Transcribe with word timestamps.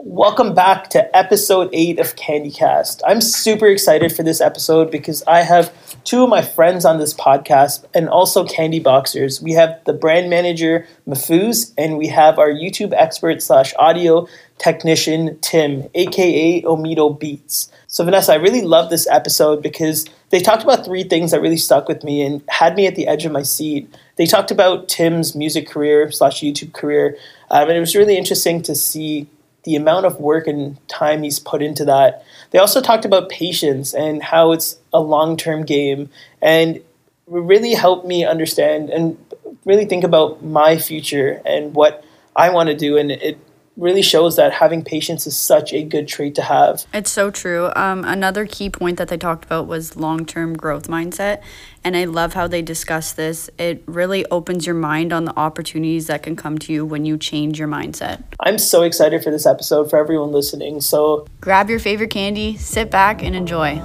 Welcome 0.00 0.54
back 0.54 0.90
to 0.90 1.16
episode 1.16 1.70
8 1.72 1.98
of 1.98 2.14
CandyCast. 2.14 3.02
I'm 3.04 3.20
super 3.20 3.66
excited 3.66 4.14
for 4.14 4.22
this 4.22 4.40
episode 4.40 4.92
because 4.92 5.24
I 5.26 5.42
have 5.42 5.72
two 6.04 6.22
of 6.22 6.28
my 6.28 6.40
friends 6.40 6.84
on 6.84 7.00
this 7.00 7.12
podcast 7.12 7.84
and 7.94 8.08
also 8.08 8.46
Candy 8.46 8.78
Boxers. 8.78 9.42
We 9.42 9.54
have 9.54 9.80
the 9.86 9.92
brand 9.92 10.30
manager, 10.30 10.86
Mafuz, 11.08 11.72
and 11.76 11.98
we 11.98 12.06
have 12.06 12.38
our 12.38 12.48
YouTube 12.48 12.92
expert 12.96 13.42
slash 13.42 13.74
audio 13.76 14.28
technician, 14.58 15.36
Tim, 15.40 15.88
aka 15.96 16.62
Omido 16.62 17.18
Beats. 17.18 17.68
So, 17.88 18.04
Vanessa, 18.04 18.34
I 18.34 18.36
really 18.36 18.62
love 18.62 18.90
this 18.90 19.08
episode 19.08 19.64
because 19.64 20.06
they 20.30 20.38
talked 20.38 20.62
about 20.62 20.84
three 20.84 21.02
things 21.02 21.32
that 21.32 21.40
really 21.40 21.56
stuck 21.56 21.88
with 21.88 22.04
me 22.04 22.22
and 22.22 22.40
had 22.48 22.76
me 22.76 22.86
at 22.86 22.94
the 22.94 23.08
edge 23.08 23.24
of 23.24 23.32
my 23.32 23.42
seat. 23.42 23.92
They 24.14 24.26
talked 24.26 24.52
about 24.52 24.86
Tim's 24.88 25.34
music 25.34 25.68
career 25.68 26.12
slash 26.12 26.40
YouTube 26.40 26.72
career, 26.72 27.16
um, 27.50 27.68
and 27.68 27.76
it 27.76 27.80
was 27.80 27.96
really 27.96 28.16
interesting 28.16 28.62
to 28.62 28.76
see 28.76 29.28
the 29.68 29.76
amount 29.76 30.06
of 30.06 30.18
work 30.18 30.46
and 30.46 30.78
time 30.88 31.22
he's 31.22 31.38
put 31.38 31.60
into 31.60 31.84
that. 31.84 32.24
They 32.52 32.58
also 32.58 32.80
talked 32.80 33.04
about 33.04 33.28
patience 33.28 33.92
and 33.92 34.22
how 34.22 34.52
it's 34.52 34.78
a 34.94 35.00
long 35.00 35.36
term 35.36 35.66
game, 35.66 36.08
and 36.40 36.80
really 37.26 37.74
helped 37.74 38.06
me 38.06 38.24
understand 38.24 38.88
and 38.88 39.18
really 39.66 39.84
think 39.84 40.04
about 40.04 40.42
my 40.42 40.78
future 40.78 41.42
and 41.44 41.74
what 41.74 42.02
I 42.34 42.48
want 42.48 42.70
to 42.70 42.74
do. 42.74 42.96
And 42.96 43.10
it 43.10 43.38
really 43.78 44.02
shows 44.02 44.36
that 44.36 44.52
having 44.52 44.82
patience 44.82 45.26
is 45.26 45.38
such 45.38 45.72
a 45.72 45.84
good 45.84 46.08
trait 46.08 46.34
to 46.34 46.42
have. 46.42 46.84
It's 46.92 47.10
so 47.10 47.30
true. 47.30 47.70
Um, 47.76 48.04
another 48.04 48.44
key 48.44 48.68
point 48.68 48.98
that 48.98 49.08
they 49.08 49.16
talked 49.16 49.44
about 49.44 49.66
was 49.66 49.96
long 49.96 50.26
term 50.26 50.54
growth 50.54 50.88
mindset. 50.88 51.40
And 51.84 51.96
I 51.96 52.04
love 52.04 52.34
how 52.34 52.48
they 52.48 52.60
discuss 52.60 53.12
this. 53.12 53.48
It 53.56 53.84
really 53.86 54.26
opens 54.26 54.66
your 54.66 54.74
mind 54.74 55.12
on 55.12 55.24
the 55.24 55.38
opportunities 55.38 56.08
that 56.08 56.24
can 56.24 56.34
come 56.34 56.58
to 56.58 56.72
you 56.72 56.84
when 56.84 57.04
you 57.04 57.16
change 57.16 57.58
your 57.58 57.68
mindset. 57.68 58.24
I'm 58.40 58.58
so 58.58 58.82
excited 58.82 59.22
for 59.22 59.30
this 59.30 59.46
episode 59.46 59.88
for 59.88 59.98
everyone 59.98 60.32
listening. 60.32 60.80
So 60.80 61.26
grab 61.40 61.70
your 61.70 61.78
favorite 61.78 62.10
candy, 62.10 62.56
sit 62.56 62.90
back, 62.90 63.22
and 63.22 63.36
enjoy. 63.36 63.80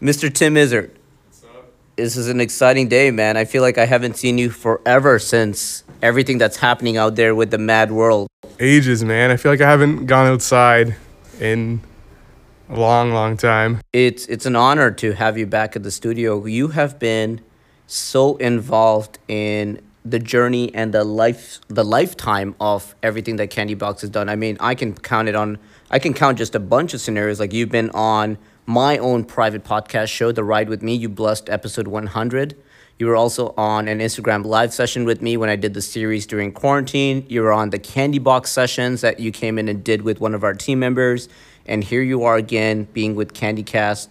Mr. 0.00 0.32
Tim 0.32 0.56
Izzard 0.56 0.96
this 2.00 2.16
is 2.16 2.28
an 2.28 2.40
exciting 2.40 2.88
day, 2.88 3.10
man. 3.10 3.36
I 3.36 3.44
feel 3.44 3.62
like 3.62 3.76
I 3.76 3.84
haven't 3.84 4.16
seen 4.16 4.38
you 4.38 4.50
forever 4.50 5.18
since 5.18 5.84
everything 6.02 6.38
that's 6.38 6.56
happening 6.56 6.96
out 6.96 7.14
there 7.16 7.34
with 7.34 7.50
the 7.50 7.58
mad 7.58 7.92
world. 7.92 8.28
Ages, 8.58 9.04
man. 9.04 9.30
I 9.30 9.36
feel 9.36 9.52
like 9.52 9.60
I 9.60 9.68
haven't 9.68 10.06
gone 10.06 10.26
outside 10.26 10.96
in 11.38 11.80
a 12.68 12.78
long, 12.78 13.12
long 13.12 13.36
time. 13.36 13.80
It's 13.92 14.26
it's 14.26 14.46
an 14.46 14.56
honor 14.56 14.90
to 14.92 15.12
have 15.12 15.36
you 15.36 15.46
back 15.46 15.76
at 15.76 15.82
the 15.82 15.90
studio. 15.90 16.46
You 16.46 16.68
have 16.68 16.98
been 16.98 17.42
so 17.86 18.36
involved 18.36 19.18
in 19.28 19.80
the 20.02 20.18
journey 20.18 20.74
and 20.74 20.94
the 20.94 21.04
life 21.04 21.60
the 21.68 21.84
lifetime 21.84 22.54
of 22.60 22.94
everything 23.02 23.36
that 23.36 23.50
Candy 23.50 23.74
Box 23.74 24.00
has 24.00 24.10
done. 24.10 24.28
I 24.30 24.36
mean, 24.36 24.56
I 24.60 24.74
can 24.74 24.94
count 24.94 25.28
it 25.28 25.34
on 25.34 25.58
I 25.90 25.98
can 25.98 26.14
count 26.14 26.38
just 26.38 26.54
a 26.54 26.60
bunch 26.60 26.94
of 26.94 27.00
scenarios 27.00 27.40
like 27.40 27.52
you've 27.52 27.70
been 27.70 27.90
on 27.90 28.38
my 28.70 28.96
own 28.98 29.24
private 29.24 29.64
podcast 29.64 30.06
show, 30.10 30.30
The 30.30 30.44
Ride 30.44 30.68
with 30.68 30.80
Me. 30.80 30.94
You 30.94 31.08
blessed 31.08 31.50
episode 31.50 31.88
100. 31.88 32.56
You 33.00 33.06
were 33.06 33.16
also 33.16 33.52
on 33.56 33.88
an 33.88 33.98
Instagram 33.98 34.44
live 34.44 34.72
session 34.72 35.04
with 35.04 35.20
me 35.20 35.36
when 35.36 35.50
I 35.50 35.56
did 35.56 35.74
the 35.74 35.82
series 35.82 36.24
during 36.24 36.52
quarantine. 36.52 37.26
You 37.28 37.42
were 37.42 37.52
on 37.52 37.70
the 37.70 37.80
Candy 37.80 38.20
Box 38.20 38.52
sessions 38.52 39.00
that 39.00 39.18
you 39.18 39.32
came 39.32 39.58
in 39.58 39.68
and 39.68 39.82
did 39.82 40.02
with 40.02 40.20
one 40.20 40.34
of 40.34 40.44
our 40.44 40.54
team 40.54 40.78
members. 40.78 41.28
And 41.66 41.82
here 41.82 42.02
you 42.02 42.22
are 42.22 42.36
again 42.36 42.84
being 42.92 43.16
with 43.16 43.34
CandyCast 43.34 44.06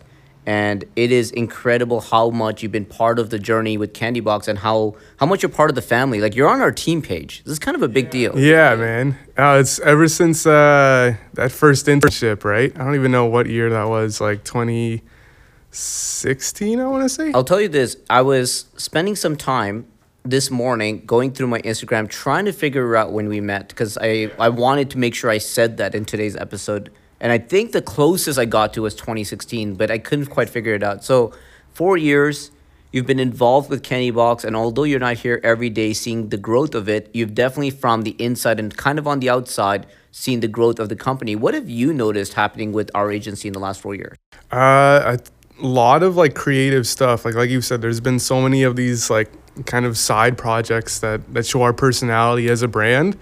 and 0.45 0.86
it 0.95 1.12
is 1.12 1.32
incredible 1.32 2.00
how 2.02 2.30
much 2.30 2.64
you've 2.64 2.72
been 2.72 2.86
part 2.86 3.20
of 3.20 3.30
the 3.30 3.38
journey 3.38 3.78
with 3.78 3.94
Candy 3.94 4.20
Box 4.20 4.48
and 4.48 4.59
how 4.59 4.95
how 5.18 5.26
much 5.26 5.44
you're 5.44 5.50
part 5.50 5.70
of 5.70 5.76
the 5.76 5.82
family. 5.82 6.22
Like 6.22 6.36
you're 6.36 6.50
on 6.50 6.62
our 6.62 6.72
team 6.72 7.02
page. 7.02 7.44
This 7.44 7.54
is 7.54 7.59
kind 7.59 7.76
of 7.76 7.84
a 7.84 7.88
big 7.88 8.09
deal. 8.09 8.40
Yeah, 8.40 8.76
man. 8.76 9.17
Uh, 9.38 9.58
it's 9.60 9.80
ever 9.80 10.08
since 10.08 10.45
uh, 10.45 11.16
that 11.34 11.52
first 11.52 11.88
internship, 11.88 12.44
right? 12.44 12.72
I 12.76 12.84
don't 12.84 12.95
even 12.95 13.12
know 13.12 13.26
what 13.26 13.48
year 13.48 13.70
that 13.70 13.89
was. 13.89 14.22
Like 14.22 14.44
2016, 14.44 16.80
I 16.80 16.88
want 16.88 17.04
to 17.04 17.10
say. 17.10 17.32
I'll 17.33 17.44
tell 17.44 17.61
you 17.61 17.70
this. 17.70 17.98
I 18.10 18.22
was 18.22 18.66
spending 18.78 19.16
some 19.16 19.36
time 19.36 19.86
this 20.23 20.52
morning 20.52 21.04
going 21.05 21.32
through 21.32 21.48
my 21.48 21.60
Instagram 21.61 22.10
trying 22.10 22.45
to 22.45 22.54
figure 22.54 22.95
out 22.95 23.11
when 23.11 23.28
we 23.28 23.42
met 23.42 23.70
because 23.70 23.98
I 24.02 24.32
I 24.39 24.49
wanted 24.49 24.89
to 24.92 24.98
make 24.98 25.16
sure 25.16 25.30
I 25.30 25.38
said 25.38 25.78
that 25.78 25.95
in 25.95 26.05
today's 26.05 26.36
episode 26.36 26.92
and 27.19 27.31
I 27.31 27.37
think 27.37 27.71
the 27.71 27.81
closest 27.81 28.39
I 28.39 28.45
got 28.45 28.73
to 28.73 28.81
was 28.81 28.95
2016, 28.95 29.75
but 29.75 29.91
I 29.91 29.97
couldn't 29.97 30.27
quite 30.27 30.49
figure 30.49 30.73
it 30.73 30.83
out. 30.83 31.03
So, 31.03 31.33
four 31.73 31.97
years, 31.97 32.52
you've 32.91 33.05
been 33.05 33.19
involved 33.19 33.69
with 33.69 33.83
Candy 33.83 34.11
Box, 34.11 34.43
and 34.43 34.55
although 34.55 34.83
you're 34.83 34.99
not 34.99 35.17
here 35.17 35.39
every 35.43 35.69
day 35.69 35.93
seeing 35.93 36.30
the 36.30 36.37
growth 36.37 36.73
of 36.75 36.87
it, 36.87 37.09
you've 37.13 37.35
definitely 37.35 37.71
from 37.71 38.03
the 38.03 38.15
inside 38.19 38.59
and 38.59 38.75
kind 38.75 38.97
of 38.97 39.07
on 39.07 39.19
the 39.19 39.30
outside 39.30 39.85
seen 40.11 40.39
the 40.39 40.47
growth 40.47 40.80
of 40.80 40.89
the 40.89 40.95
company. 40.95 41.35
What 41.35 41.53
have 41.53 41.69
you 41.69 41.93
noticed 41.93 42.33
happening 42.33 42.71
with 42.71 42.89
our 42.95 43.11
agency 43.11 43.47
in 43.47 43.53
the 43.53 43.59
last 43.59 43.81
four 43.81 43.95
years? 43.95 44.17
Uh, 44.51 45.17
a 45.61 45.65
lot 45.65 46.03
of 46.03 46.15
like 46.15 46.36
creative 46.36 46.87
stuff. 46.87 47.25
Like 47.25 47.36
like 47.36 47.49
you 47.49 47.61
said, 47.61 47.81
there's 47.81 47.99
been 47.99 48.19
so 48.19 48.41
many 48.41 48.63
of 48.63 48.75
these 48.75 49.09
like 49.09 49.30
kind 49.65 49.86
of 49.86 49.97
side 49.97 50.37
projects 50.37 50.99
that 50.99 51.33
that 51.33 51.45
show 51.45 51.61
our 51.61 51.73
personality 51.73 52.49
as 52.49 52.61
a 52.61 52.67
brand 52.67 53.17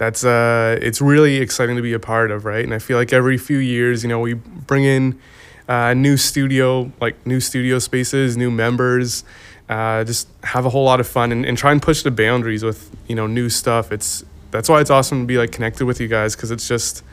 that's 0.00 0.24
uh, 0.24 0.78
it's 0.80 1.02
really 1.02 1.36
exciting 1.36 1.76
to 1.76 1.82
be 1.82 1.92
a 1.92 1.98
part 1.98 2.30
of, 2.30 2.46
right? 2.46 2.64
And 2.64 2.72
I 2.72 2.78
feel 2.78 2.96
like 2.96 3.12
every 3.12 3.36
few 3.36 3.58
years, 3.58 4.02
you 4.02 4.08
know, 4.08 4.18
we 4.18 4.32
bring 4.32 4.84
in 4.84 5.20
uh, 5.68 5.92
new 5.92 6.16
studio, 6.16 6.90
like 7.02 7.26
new 7.26 7.38
studio 7.38 7.78
spaces, 7.78 8.34
new 8.34 8.50
members, 8.50 9.24
uh, 9.68 10.02
just 10.04 10.26
have 10.42 10.64
a 10.64 10.70
whole 10.70 10.84
lot 10.84 11.00
of 11.00 11.06
fun 11.06 11.32
and, 11.32 11.44
and 11.44 11.58
try 11.58 11.70
and 11.70 11.82
push 11.82 12.02
the 12.02 12.10
boundaries 12.10 12.64
with 12.64 12.90
you 13.08 13.14
know 13.14 13.26
new 13.26 13.50
stuff. 13.50 13.92
It's 13.92 14.24
that's 14.52 14.70
why 14.70 14.80
it's 14.80 14.88
awesome 14.88 15.20
to 15.20 15.26
be 15.26 15.36
like 15.36 15.52
connected 15.52 15.84
with 15.84 16.00
you 16.00 16.08
guys 16.08 16.34
because 16.34 16.50
it's 16.50 16.66
just 16.66 17.04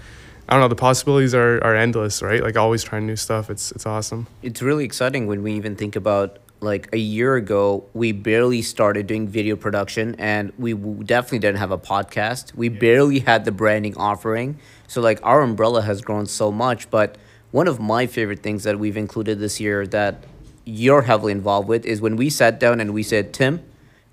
I 0.47 0.53
don't 0.53 0.61
know 0.61 0.69
the 0.69 0.75
possibilities 0.75 1.35
are, 1.35 1.61
are 1.61 1.75
endless, 1.75 2.21
right? 2.21 2.41
Like 2.41 2.55
always 2.55 2.85
trying 2.85 3.05
new 3.05 3.17
stuff. 3.17 3.49
It's 3.49 3.73
it's 3.73 3.85
awesome. 3.85 4.27
It's 4.41 4.61
really 4.61 4.85
exciting 4.85 5.27
when 5.27 5.43
we 5.43 5.51
even 5.55 5.75
think 5.75 5.97
about 5.97 6.39
like 6.59 6.89
a 6.93 6.97
year 6.97 7.35
ago, 7.35 7.85
we 7.93 8.11
barely 8.11 8.61
started 8.61 9.07
doing 9.07 9.27
video 9.27 9.55
production 9.55 10.15
and 10.17 10.51
we 10.57 10.73
definitely 10.73 11.39
didn't 11.39 11.59
have 11.59 11.71
a 11.71 11.77
podcast. 11.77 12.55
We 12.55 12.69
barely 12.69 13.19
had 13.19 13.45
the 13.45 13.51
branding 13.51 13.95
offering. 13.97 14.59
So, 14.87 15.01
like, 15.01 15.19
our 15.23 15.41
umbrella 15.41 15.81
has 15.83 16.01
grown 16.01 16.25
so 16.25 16.51
much. 16.51 16.89
But 16.89 17.17
one 17.51 17.67
of 17.67 17.79
my 17.79 18.07
favorite 18.07 18.41
things 18.41 18.63
that 18.63 18.79
we've 18.79 18.97
included 18.97 19.39
this 19.39 19.59
year 19.59 19.85
that 19.87 20.23
you're 20.65 21.03
heavily 21.03 21.31
involved 21.31 21.67
with 21.67 21.85
is 21.85 22.01
when 22.01 22.15
we 22.15 22.29
sat 22.29 22.59
down 22.59 22.79
and 22.79 22.93
we 22.93 23.03
said, 23.03 23.33
Tim, 23.33 23.63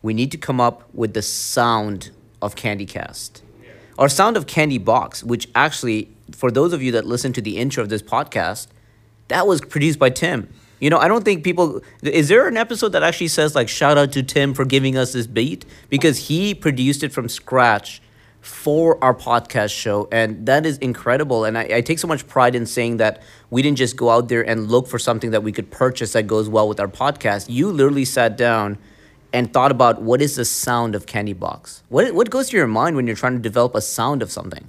we 0.03 0.15
need 0.15 0.31
to 0.32 0.38
come 0.38 0.61
up 0.61 0.88
with 0.93 1.15
the 1.15 1.22
sound 1.22 2.11
of 2.43 2.55
CandyCast 2.55 3.41
or 3.99 4.09
sound 4.09 4.37
of 4.37 4.47
Candy 4.47 4.78
Box, 4.78 5.25
which 5.25 5.49
actually, 5.55 6.11
for 6.32 6.50
those 6.50 6.72
of 6.72 6.82
you 6.82 6.93
that 6.93 7.06
listen 7.06 7.32
to 7.32 7.41
the 7.41 7.56
intro 7.56 7.82
of 7.82 7.88
this 7.88 8.03
podcast, 8.03 8.66
that 9.28 9.47
was 9.47 9.61
produced 9.61 9.99
by 9.99 10.11
Tim. 10.11 10.49
You 10.84 10.91
know, 10.91 10.99
I 10.99 11.09
don't 11.09 11.25
think 11.25 11.45
people. 11.45 11.81
Is 12.03 12.28
there 12.28 12.47
an 12.47 12.59
episode 12.59 12.91
that 12.91 13.03
actually 13.03 13.28
says 13.28 13.55
like 13.55 13.71
shout 13.71 13.97
out 13.97 14.12
to 14.12 14.22
Tim 14.22 14.53
for 14.53 14.67
giving 14.67 14.99
us 14.99 15.15
this 15.15 15.27
beat 15.27 15.65
because 15.89 16.28
he 16.28 16.55
produced 16.55 17.03
it 17.03 17.11
from 17.11 17.27
scratch 17.27 18.03
for 18.43 19.03
our 19.03 19.15
podcast 19.15 19.71
show, 19.71 20.09
and 20.12 20.44
that 20.44 20.67
is 20.67 20.77
incredible. 20.77 21.47
And 21.47 21.56
I, 21.56 21.77
I 21.77 21.81
take 21.81 21.99
so 21.99 22.06
much 22.06 22.28
pride 22.28 22.55
in 22.55 22.67
saying 22.67 22.99
that 22.99 23.23
we 23.49 23.62
didn't 23.62 23.78
just 23.78 23.97
go 23.97 24.11
out 24.11 24.28
there 24.28 24.47
and 24.47 24.71
look 24.71 24.87
for 24.87 24.99
something 24.99 25.31
that 25.31 25.43
we 25.43 25.53
could 25.53 25.71
purchase 25.71 26.12
that 26.12 26.25
goes 26.25 26.50
well 26.50 26.69
with 26.69 26.78
our 26.78 26.87
podcast. 26.87 27.47
You 27.49 27.73
literally 27.73 28.05
sat 28.05 28.37
down 28.37 28.77
and 29.33 29.55
thought 29.55 29.71
about 29.71 30.03
what 30.03 30.21
is 30.21 30.37
the 30.37 30.44
sound 30.44 30.94
of 30.94 31.06
Candy 31.06 31.33
Box. 31.33 31.83
What 31.89 32.15
what 32.15 32.28
goes 32.28 32.50
through 32.50 32.59
your 32.59 32.67
mind 32.67 32.94
when 32.94 33.06
you're 33.06 33.17
trying 33.17 33.37
to 33.37 33.43
develop 33.43 33.75
a 33.75 33.81
sound 33.81 34.21
of 34.21 34.31
something? 34.31 34.69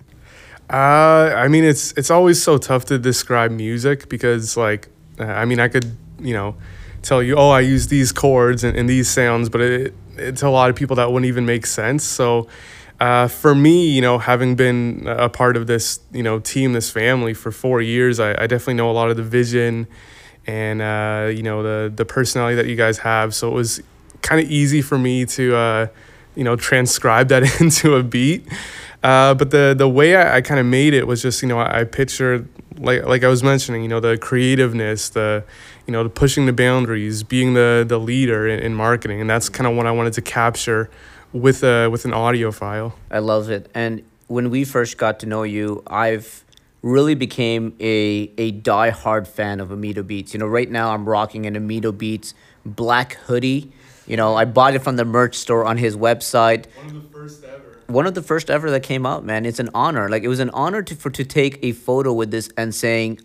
Uh, 0.70 1.36
I 1.36 1.50
mean, 1.50 1.66
it's 1.66 1.92
it's 1.98 2.10
always 2.10 2.42
so 2.42 2.58
tough 2.58 2.86
to 2.86 2.98
describe 2.98 3.52
music 3.52 4.08
because 4.08 4.56
like, 4.56 4.88
I 5.20 5.44
mean, 5.44 5.60
I 5.60 5.68
could 5.68 5.98
you 6.20 6.34
know, 6.34 6.56
tell 7.02 7.22
you, 7.22 7.36
oh, 7.36 7.50
I 7.50 7.62
use 7.62 7.88
these 7.88 8.12
chords 8.12 8.64
and, 8.64 8.78
and 8.78 8.90
these 8.90 9.10
sounds, 9.10 9.50
but 9.50 9.62
it, 9.62 9.94
it's 10.18 10.42
a 10.42 10.50
lot 10.50 10.70
of 10.70 10.76
people 10.76 10.96
that 10.98 11.12
wouldn't 11.12 11.28
even 11.28 11.46
make 11.46 11.66
sense. 11.66 12.04
So 12.04 12.48
uh, 13.00 13.28
for 13.28 13.54
me, 13.54 13.90
you 13.90 14.02
know, 14.02 14.18
having 14.18 14.56
been 14.56 15.06
a 15.08 15.30
part 15.30 15.58
of 15.58 15.68
this, 15.68 16.00
you 16.12 16.24
know, 16.24 16.40
team, 16.40 16.74
this 16.74 16.90
family 16.90 17.34
for 17.34 17.52
four 17.52 17.82
years, 17.82 18.20
I, 18.20 18.32
I 18.32 18.48
definitely 18.48 18.76
know 18.76 18.90
a 18.90 18.94
lot 18.94 19.10
of 19.10 19.18
the 19.18 19.24
vision 19.24 19.88
and, 20.48 20.82
uh, 20.82 21.32
you 21.34 21.44
know, 21.44 21.64
the, 21.64 21.92
the 21.94 22.06
personality 22.06 22.56
that 22.56 22.68
you 22.68 22.76
guys 22.76 23.00
have. 23.00 23.36
So 23.36 23.50
it 23.50 23.54
was 23.54 23.82
kind 24.22 24.44
of 24.44 24.50
easy 24.50 24.82
for 24.82 24.98
me 24.98 25.26
to, 25.26 25.56
uh, 25.56 25.88
you 26.36 26.44
know, 26.44 26.56
transcribe 26.56 27.30
that 27.30 27.44
into 27.62 27.96
a 27.96 28.04
beat. 28.04 28.48
Uh, 29.06 29.36
but 29.36 29.52
the 29.52 29.76
the 29.78 29.88
way 29.88 30.16
I, 30.16 30.38
I 30.38 30.42
kind 30.42 30.60
of 30.60 30.66
made 30.66 30.96
it 30.96 31.06
was 31.06 31.22
just 31.22 31.44
you 31.44 31.48
know 31.48 31.60
I, 31.60 31.82
I 31.82 31.84
pictured 31.84 32.50
like 32.80 33.06
like 33.06 33.24
I 33.24 33.28
was 33.28 33.44
mentioning 33.44 33.84
you 33.84 33.88
know 33.88 34.00
the 34.00 34.18
creativeness 34.18 35.10
the 35.10 35.44
you 35.88 35.92
know, 35.92 36.08
pushing 36.10 36.46
the 36.46 36.54
boundaries, 36.54 37.24
being 37.24 37.54
the 37.54 37.86
the 37.88 38.00
leader 38.00 38.48
in, 38.48 38.60
in 38.60 38.74
marketing, 38.74 39.22
and 39.22 39.30
that's 39.30 39.50
kind 39.50 39.68
of 39.68 39.76
what 39.76 39.86
I 39.86 39.92
wanted 39.92 40.14
to 40.14 40.22
capture 40.22 40.90
with 41.32 41.64
a 41.64 41.90
with 41.90 42.06
an 42.06 42.14
audio 42.14 42.52
file. 42.52 42.96
I 43.12 43.20
love 43.20 43.50
it. 43.50 43.70
And 43.74 44.04
when 44.28 44.50
we 44.50 44.64
first 44.64 44.98
got 44.98 45.20
to 45.20 45.26
know 45.26 45.44
you, 45.44 45.84
I've 45.88 46.44
really 46.82 47.16
became 47.16 47.76
a 47.80 48.32
a 48.38 48.52
die-hard 48.52 49.28
fan 49.28 49.60
of 49.60 49.70
Omedo 49.70 50.06
Beats. 50.06 50.34
You 50.34 50.40
know, 50.40 50.48
right 50.48 50.70
now 50.70 50.94
I'm 50.94 51.08
rocking 51.08 51.46
an 51.46 51.56
Omedo 51.56 51.96
Beats 51.96 52.34
black 52.66 53.14
hoodie 53.28 53.72
You 54.08 54.18
know, 54.18 54.36
I 54.36 54.46
bought 54.46 54.76
it 54.76 54.80
from 54.84 54.98
the 54.98 55.06
merch 55.06 55.36
store 55.36 55.66
on 55.66 55.78
his 55.78 55.96
website. 55.98 56.66
One 56.76 56.96
of 56.96 57.04
the 57.04 57.10
first 57.10 57.44
ever. 57.44 57.82
One 57.88 58.08
of 58.08 58.14
the 58.14 58.22
first 58.22 58.50
ever 58.50 58.70
that 58.72 58.84
came 58.84 59.06
out, 59.06 59.24
man. 59.26 59.46
It's 59.46 59.60
an 59.60 59.70
honor. 59.74 60.10
Like 60.10 60.24
it 60.24 60.28
was 60.28 60.40
an 60.40 60.50
honor 60.52 60.82
to 60.84 60.96
for 60.96 61.10
to 61.12 61.24
take 61.24 61.60
a 61.64 61.72
photo 61.72 62.14
with 62.14 62.32
this 62.32 62.50
and 62.58 62.74
saying, 62.74 63.20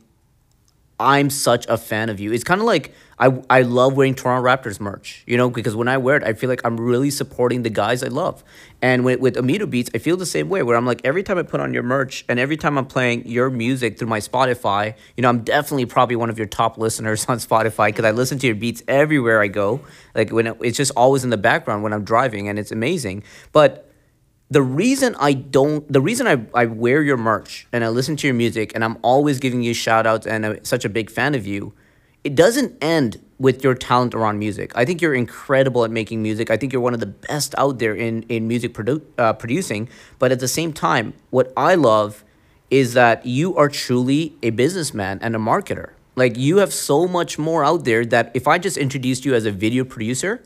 I'm 1.00 1.30
such 1.30 1.66
a 1.66 1.78
fan 1.78 2.10
of 2.10 2.20
you. 2.20 2.30
It's 2.30 2.44
kind 2.44 2.60
of 2.60 2.66
like 2.66 2.92
I, 3.18 3.42
I 3.48 3.62
love 3.62 3.96
wearing 3.96 4.14
Toronto 4.14 4.46
Raptors 4.46 4.80
merch, 4.80 5.24
you 5.26 5.38
know, 5.38 5.48
because 5.48 5.74
when 5.74 5.88
I 5.88 5.96
wear 5.96 6.16
it, 6.16 6.22
I 6.24 6.34
feel 6.34 6.50
like 6.50 6.60
I'm 6.62 6.78
really 6.78 7.10
supporting 7.10 7.62
the 7.62 7.70
guys 7.70 8.02
I 8.02 8.08
love. 8.08 8.44
And 8.82 9.02
with, 9.02 9.18
with 9.18 9.36
Amito 9.36 9.68
Beats, 9.68 9.90
I 9.94 9.98
feel 9.98 10.18
the 10.18 10.26
same 10.26 10.50
way 10.50 10.62
where 10.62 10.76
I'm 10.76 10.84
like, 10.84 11.00
every 11.02 11.22
time 11.22 11.38
I 11.38 11.42
put 11.42 11.60
on 11.60 11.72
your 11.72 11.82
merch 11.82 12.24
and 12.28 12.38
every 12.38 12.58
time 12.58 12.76
I'm 12.76 12.84
playing 12.84 13.26
your 13.26 13.48
music 13.48 13.98
through 13.98 14.08
my 14.08 14.20
Spotify, 14.20 14.94
you 15.16 15.22
know, 15.22 15.30
I'm 15.30 15.42
definitely 15.42 15.86
probably 15.86 16.16
one 16.16 16.28
of 16.28 16.36
your 16.36 16.46
top 16.46 16.76
listeners 16.76 17.24
on 17.28 17.38
Spotify 17.38 17.88
because 17.88 18.04
I 18.04 18.10
listen 18.10 18.38
to 18.38 18.46
your 18.46 18.56
beats 18.56 18.82
everywhere 18.86 19.40
I 19.40 19.48
go. 19.48 19.80
Like 20.14 20.30
when 20.30 20.46
it, 20.48 20.58
it's 20.60 20.76
just 20.76 20.92
always 20.96 21.24
in 21.24 21.30
the 21.30 21.38
background 21.38 21.82
when 21.82 21.94
I'm 21.94 22.04
driving 22.04 22.48
and 22.48 22.58
it's 22.58 22.72
amazing. 22.72 23.22
But 23.52 23.89
the 24.50 24.62
reason 24.62 25.14
I 25.20 25.32
don't, 25.32 25.90
the 25.90 26.00
reason 26.00 26.26
I, 26.26 26.44
I 26.52 26.66
wear 26.66 27.02
your 27.02 27.16
merch 27.16 27.68
and 27.72 27.84
I 27.84 27.88
listen 27.88 28.16
to 28.16 28.26
your 28.26 28.34
music 28.34 28.72
and 28.74 28.84
I'm 28.84 28.98
always 29.02 29.38
giving 29.38 29.62
you 29.62 29.72
shout 29.72 30.06
outs 30.06 30.26
and 30.26 30.44
I'm 30.44 30.64
such 30.64 30.84
a 30.84 30.88
big 30.88 31.08
fan 31.08 31.36
of 31.36 31.46
you, 31.46 31.72
it 32.24 32.34
doesn't 32.34 32.76
end 32.82 33.20
with 33.38 33.62
your 33.62 33.74
talent 33.74 34.14
around 34.14 34.38
music. 34.38 34.72
I 34.74 34.84
think 34.84 35.00
you're 35.00 35.14
incredible 35.14 35.84
at 35.84 35.90
making 35.90 36.22
music. 36.22 36.50
I 36.50 36.56
think 36.56 36.72
you're 36.72 36.82
one 36.82 36.94
of 36.94 37.00
the 37.00 37.06
best 37.06 37.54
out 37.56 37.78
there 37.78 37.94
in, 37.94 38.24
in 38.24 38.48
music 38.48 38.74
produ- 38.74 39.02
uh, 39.16 39.32
producing. 39.34 39.88
But 40.18 40.32
at 40.32 40.40
the 40.40 40.48
same 40.48 40.72
time, 40.72 41.14
what 41.30 41.52
I 41.56 41.76
love 41.76 42.24
is 42.70 42.94
that 42.94 43.24
you 43.24 43.56
are 43.56 43.68
truly 43.68 44.36
a 44.42 44.50
businessman 44.50 45.20
and 45.22 45.34
a 45.34 45.38
marketer. 45.38 45.90
Like 46.16 46.36
you 46.36 46.58
have 46.58 46.72
so 46.72 47.06
much 47.06 47.38
more 47.38 47.64
out 47.64 47.84
there 47.84 48.04
that 48.06 48.32
if 48.34 48.46
I 48.48 48.58
just 48.58 48.76
introduced 48.76 49.24
you 49.24 49.34
as 49.34 49.46
a 49.46 49.52
video 49.52 49.84
producer, 49.84 50.42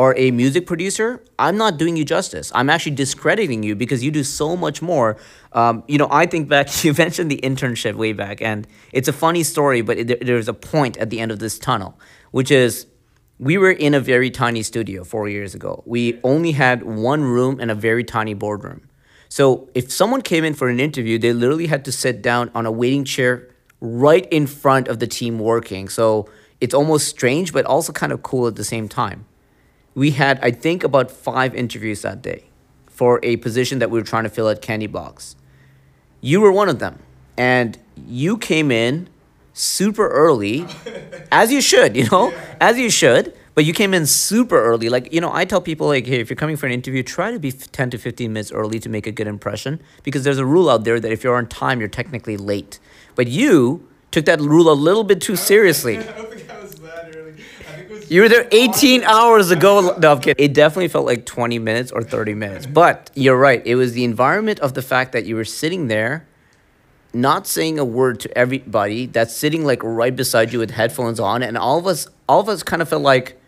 or 0.00 0.14
a 0.16 0.30
music 0.30 0.66
producer, 0.66 1.22
I'm 1.38 1.58
not 1.58 1.76
doing 1.76 1.94
you 1.94 2.06
justice. 2.06 2.50
I'm 2.54 2.70
actually 2.70 2.96
discrediting 2.96 3.62
you 3.62 3.74
because 3.74 4.02
you 4.02 4.10
do 4.10 4.24
so 4.24 4.56
much 4.56 4.80
more. 4.80 5.18
Um, 5.52 5.84
you 5.88 5.98
know, 5.98 6.08
I 6.10 6.24
think 6.24 6.48
back, 6.48 6.68
you 6.84 6.94
mentioned 6.94 7.30
the 7.30 7.38
internship 7.42 7.96
way 7.96 8.14
back, 8.14 8.40
and 8.40 8.66
it's 8.94 9.08
a 9.08 9.12
funny 9.12 9.42
story, 9.42 9.82
but 9.82 9.98
it, 9.98 10.24
there's 10.24 10.48
a 10.48 10.54
point 10.54 10.96
at 10.96 11.10
the 11.10 11.20
end 11.20 11.30
of 11.30 11.38
this 11.38 11.58
tunnel, 11.58 12.00
which 12.30 12.50
is 12.50 12.86
we 13.38 13.58
were 13.58 13.72
in 13.72 13.92
a 13.92 14.00
very 14.00 14.30
tiny 14.30 14.62
studio 14.62 15.04
four 15.04 15.28
years 15.28 15.54
ago. 15.54 15.82
We 15.84 16.18
only 16.24 16.52
had 16.52 16.82
one 16.82 17.22
room 17.22 17.60
and 17.60 17.70
a 17.70 17.74
very 17.74 18.02
tiny 18.02 18.32
boardroom. 18.32 18.88
So 19.28 19.68
if 19.74 19.92
someone 19.92 20.22
came 20.22 20.44
in 20.44 20.54
for 20.54 20.70
an 20.70 20.80
interview, 20.80 21.18
they 21.18 21.34
literally 21.34 21.66
had 21.66 21.84
to 21.84 21.92
sit 21.92 22.22
down 22.22 22.50
on 22.54 22.64
a 22.64 22.72
waiting 22.72 23.04
chair 23.04 23.50
right 23.82 24.26
in 24.30 24.46
front 24.46 24.88
of 24.88 24.98
the 24.98 25.06
team 25.06 25.38
working. 25.38 25.90
So 25.90 26.26
it's 26.58 26.72
almost 26.72 27.06
strange, 27.06 27.52
but 27.52 27.66
also 27.66 27.92
kind 27.92 28.12
of 28.12 28.22
cool 28.22 28.46
at 28.46 28.56
the 28.56 28.64
same 28.64 28.88
time 28.88 29.26
we 29.94 30.12
had, 30.12 30.38
I 30.42 30.50
think, 30.50 30.84
about 30.84 31.10
five 31.10 31.54
interviews 31.54 32.02
that 32.02 32.22
day 32.22 32.44
for 32.86 33.20
a 33.22 33.36
position 33.36 33.78
that 33.78 33.90
we 33.90 33.98
were 33.98 34.04
trying 34.04 34.24
to 34.24 34.30
fill 34.30 34.48
at 34.48 34.62
Candy 34.62 34.86
Box. 34.86 35.36
You 36.20 36.40
were 36.40 36.52
one 36.52 36.68
of 36.68 36.78
them. 36.78 36.98
And 37.36 37.78
you 38.06 38.36
came 38.36 38.70
in 38.70 39.08
super 39.52 40.08
early, 40.08 40.66
as 41.32 41.50
you 41.50 41.60
should, 41.60 41.96
you 41.96 42.06
know, 42.10 42.30
yeah. 42.30 42.56
as 42.60 42.78
you 42.78 42.90
should. 42.90 43.34
But 43.54 43.64
you 43.64 43.72
came 43.72 43.94
in 43.94 44.06
super 44.06 44.62
early. 44.62 44.88
Like, 44.88 45.12
you 45.12 45.20
know, 45.20 45.32
I 45.32 45.44
tell 45.44 45.60
people, 45.60 45.88
like, 45.88 46.06
hey, 46.06 46.20
if 46.20 46.30
you're 46.30 46.36
coming 46.36 46.56
for 46.56 46.66
an 46.66 46.72
interview, 46.72 47.02
try 47.02 47.30
to 47.30 47.38
be 47.38 47.50
10 47.50 47.90
to 47.90 47.98
15 47.98 48.32
minutes 48.32 48.52
early 48.52 48.78
to 48.78 48.88
make 48.88 49.06
a 49.06 49.12
good 49.12 49.26
impression 49.26 49.80
because 50.02 50.22
there's 50.22 50.38
a 50.38 50.46
rule 50.46 50.70
out 50.70 50.84
there 50.84 51.00
that 51.00 51.10
if 51.10 51.24
you're 51.24 51.36
on 51.36 51.46
time, 51.46 51.80
you're 51.80 51.88
technically 51.88 52.36
late. 52.36 52.78
But 53.16 53.26
you 53.26 53.88
took 54.10 54.24
that 54.26 54.40
rule 54.40 54.70
a 54.70 54.74
little 54.74 55.04
bit 55.04 55.20
too 55.20 55.36
seriously. 55.36 55.96
You 58.10 58.22
were 58.22 58.28
there 58.28 58.48
18 58.50 59.04
hours 59.04 59.52
ago. 59.52 59.96
No, 60.00 60.10
I'm 60.10 60.20
kidding. 60.20 60.44
It 60.44 60.52
definitely 60.52 60.88
felt 60.88 61.06
like 61.06 61.26
20 61.26 61.60
minutes 61.60 61.92
or 61.92 62.02
30 62.02 62.34
minutes. 62.34 62.66
But 62.66 63.08
you're 63.14 63.38
right. 63.38 63.64
It 63.64 63.76
was 63.76 63.92
the 63.92 64.02
environment 64.02 64.58
of 64.58 64.74
the 64.74 64.82
fact 64.82 65.12
that 65.12 65.26
you 65.26 65.36
were 65.36 65.44
sitting 65.44 65.86
there, 65.86 66.26
not 67.14 67.46
saying 67.46 67.78
a 67.78 67.84
word 67.84 68.18
to 68.18 68.36
everybody 68.36 69.06
that's 69.06 69.32
sitting 69.36 69.64
like 69.64 69.80
right 69.84 70.14
beside 70.16 70.52
you 70.52 70.58
with 70.58 70.72
headphones 70.72 71.20
on, 71.20 71.44
and 71.44 71.56
all 71.56 71.78
of 71.78 71.86
us, 71.86 72.08
all 72.28 72.40
of 72.40 72.48
us 72.48 72.64
kind 72.64 72.82
of 72.82 72.88
felt 72.88 73.02
like 73.02 73.40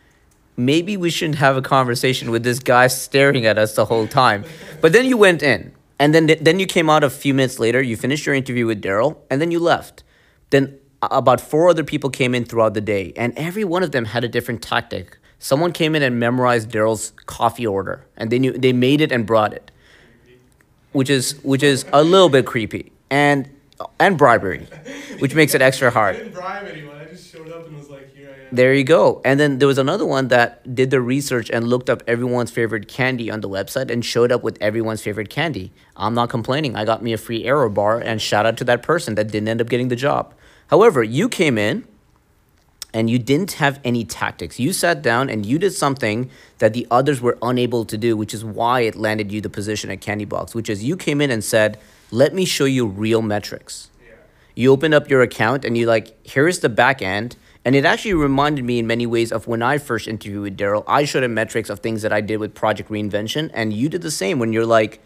maybe 0.57 0.97
we 0.97 1.11
shouldn't 1.11 1.39
have 1.39 1.57
a 1.57 1.63
conversation 1.63 2.31
with 2.31 2.45
this 2.45 2.61
guy 2.61 2.87
staring 2.87 3.45
at 3.45 3.59
us 3.59 3.75
the 3.75 3.87
whole 3.87 4.07
time. 4.07 4.45
But 4.81 4.93
then 4.93 5.07
you 5.07 5.17
went 5.17 5.43
in, 5.43 5.73
and 5.99 6.15
then 6.15 6.37
then 6.41 6.61
you 6.61 6.67
came 6.67 6.89
out 6.89 7.03
a 7.03 7.11
few 7.11 7.35
minutes 7.35 7.59
later. 7.59 7.83
You 7.83 7.97
finished 7.97 8.27
your 8.27 8.37
interview 8.37 8.67
with 8.67 8.81
Daryl, 8.81 9.17
and 9.29 9.41
then 9.41 9.51
you 9.51 9.59
left. 9.59 10.05
Then 10.51 10.79
about 11.11 11.41
four 11.41 11.69
other 11.69 11.85
people 11.85 12.11
came 12.11 12.35
in 12.35 12.45
throughout 12.45 12.75
the 12.75 12.81
day, 12.81 13.13
and 13.17 13.33
every 13.37 13.65
one 13.65 13.83
of 13.83 13.93
them 13.93 14.05
had 14.07 14.25
a 14.25 14.29
different 14.29 14.63
tactic. 14.63 15.19
Someone 15.39 15.73
came 15.73 15.95
in 15.97 16.03
and 16.03 16.21
memorized 16.21 16.71
Daryl's 16.71 17.13
coffee 17.27 17.67
order, 17.67 18.07
and 18.17 18.31
they 18.31 18.39
knew 18.39 18.53
they 18.53 18.73
made 18.73 19.01
it 19.01 19.11
and 19.11 19.27
brought 19.27 19.53
it, 19.53 19.71
which 20.93 21.11
is 21.11 21.41
which 21.43 21.63
is 21.63 21.85
a 21.93 22.05
little 22.05 22.29
bit 22.29 22.47
creepy 22.47 22.93
and 23.11 23.51
and 23.99 24.17
bribery, 24.17 24.69
which 25.19 25.35
makes 25.35 25.55
it 25.55 25.63
extra 25.63 25.91
hard. 25.91 26.15
I 26.17 26.19
didn't 26.21 26.35
bribe 26.35 26.67
anyone. 26.67 26.97
I 26.97 27.07
just 27.07 27.33
showed 27.33 27.51
up 27.51 27.67
and 27.67 27.77
was 27.77 27.91
like, 27.91 28.15
"Here 28.15 28.29
I 28.29 28.49
am." 28.49 28.55
There 28.55 28.73
you 28.73 28.85
go. 28.85 29.21
And 29.25 29.41
then 29.41 29.59
there 29.59 29.67
was 29.67 29.79
another 29.79 30.07
one 30.07 30.29
that 30.29 30.73
did 30.73 30.91
the 30.91 31.01
research 31.01 31.51
and 31.51 31.67
looked 31.67 31.91
up 31.91 32.05
everyone's 32.07 32.53
favorite 32.53 32.87
candy 32.87 33.29
on 33.29 33.41
the 33.41 33.49
website 33.49 33.91
and 33.91 34.05
showed 34.05 34.31
up 34.31 34.45
with 34.45 34.57
everyone's 34.61 35.03
favorite 35.03 35.31
candy. 35.31 35.73
I'm 35.97 36.15
not 36.15 36.31
complaining. 36.31 36.77
I 36.77 36.85
got 36.85 37.03
me 37.03 37.13
a 37.13 37.19
free 37.19 37.45
Aero 37.45 37.69
bar, 37.69 37.99
and 37.99 38.23
shout 38.23 38.47
out 38.47 38.57
to 38.59 38.65
that 38.65 38.85
person 38.85 39.17
that 39.17 39.33
didn't 39.33 39.49
end 39.49 39.61
up 39.61 39.69
getting 39.69 39.89
the 39.89 39.97
job. 39.97 40.35
However, 40.73 41.03
you 41.03 41.29
came 41.29 41.59
in 41.59 41.85
and 42.95 43.11
you 43.11 43.19
didn't 43.19 43.53
have 43.53 43.79
any 43.85 44.07
tactics. 44.07 44.59
You 44.59 44.73
sat 44.73 45.03
down 45.03 45.29
and 45.29 45.45
you 45.45 45.59
did 45.59 45.73
something 45.75 46.31
that 46.61 46.73
the 46.73 46.87
others 46.91 47.21
were 47.21 47.37
unable 47.43 47.85
to 47.85 47.99
do, 47.99 48.17
which 48.17 48.33
is 48.33 48.43
why 48.43 48.81
it 48.81 48.97
landed 48.97 49.31
you 49.31 49.43
the 49.43 49.51
position 49.51 49.91
at 49.91 50.01
Candy 50.01 50.25
Box, 50.25 50.55
which 50.55 50.71
is 50.71 50.83
you 50.83 50.97
came 50.97 51.21
in 51.21 51.31
and 51.31 51.45
said, 51.45 51.79
"Let 52.11 52.33
me 52.33 52.47
show 52.47 52.65
you 52.65 52.87
real 52.87 53.21
metrics." 53.21 53.91
Yeah. 54.01 54.15
You 54.55 54.73
opened 54.73 54.95
up 54.95 55.11
your 55.11 55.21
account 55.21 55.67
and 55.67 55.77
you 55.77 55.85
like, 55.85 56.17
"Here's 56.23 56.61
the 56.61 56.71
back 56.71 57.03
end." 57.03 57.37
And 57.67 57.77
it 57.77 57.85
actually 57.85 58.15
reminded 58.15 58.65
me 58.65 58.79
in 58.79 58.87
many 58.87 59.05
ways 59.05 59.31
of 59.31 59.47
when 59.47 59.61
I 59.61 59.77
first 59.77 60.09
interviewed 60.09 60.43
with 60.43 60.57
Daryl. 60.57 60.85
I 60.87 61.05
showed 61.05 61.23
him 61.23 61.35
metrics 61.35 61.69
of 61.69 61.81
things 61.81 62.01
that 62.01 62.15
I 62.15 62.23
did 62.23 62.39
with 62.39 62.55
Project 62.55 62.89
Reinvention, 62.89 63.51
and 63.53 63.75
you 63.75 63.91
did 63.91 64.01
the 64.01 64.11
same 64.11 64.39
when 64.39 64.55
you're 64.55 64.65
like, 64.65 65.01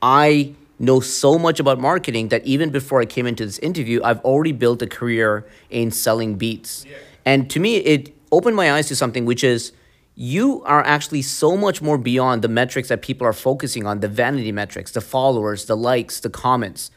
I 0.00 0.54
know 0.78 1.00
so 1.00 1.38
much 1.38 1.60
about 1.60 1.78
marketing 1.80 2.28
that 2.28 2.44
even 2.44 2.70
before 2.70 3.00
I 3.00 3.06
came 3.06 3.26
into 3.26 3.44
this 3.44 3.58
interview, 3.58 4.00
I've 4.02 4.20
already 4.20 4.52
built 4.52 4.82
a 4.82 4.86
career 4.86 5.46
in 5.70 5.90
selling 5.90 6.36
beats. 6.36 6.84
Yeah. 6.84 6.96
And 7.24 7.48
to 7.50 7.60
me, 7.60 7.76
it 7.76 8.14
opened 8.32 8.56
my 8.56 8.72
eyes 8.72 8.88
to 8.88 8.96
something 8.96 9.24
which 9.24 9.44
is 9.44 9.72
you 10.16 10.62
are 10.64 10.82
actually 10.84 11.22
so 11.22 11.56
much 11.56 11.82
more 11.82 11.98
beyond 11.98 12.42
the 12.42 12.48
metrics 12.48 12.88
that 12.88 13.02
people 13.02 13.26
are 13.26 13.32
focusing 13.32 13.86
on 13.86 14.00
the 14.00 14.08
vanity 14.08 14.52
metrics, 14.52 14.92
the 14.92 15.00
followers, 15.00 15.64
the 15.64 15.76
likes, 15.76 16.20
the 16.20 16.30
comments. 16.30 16.90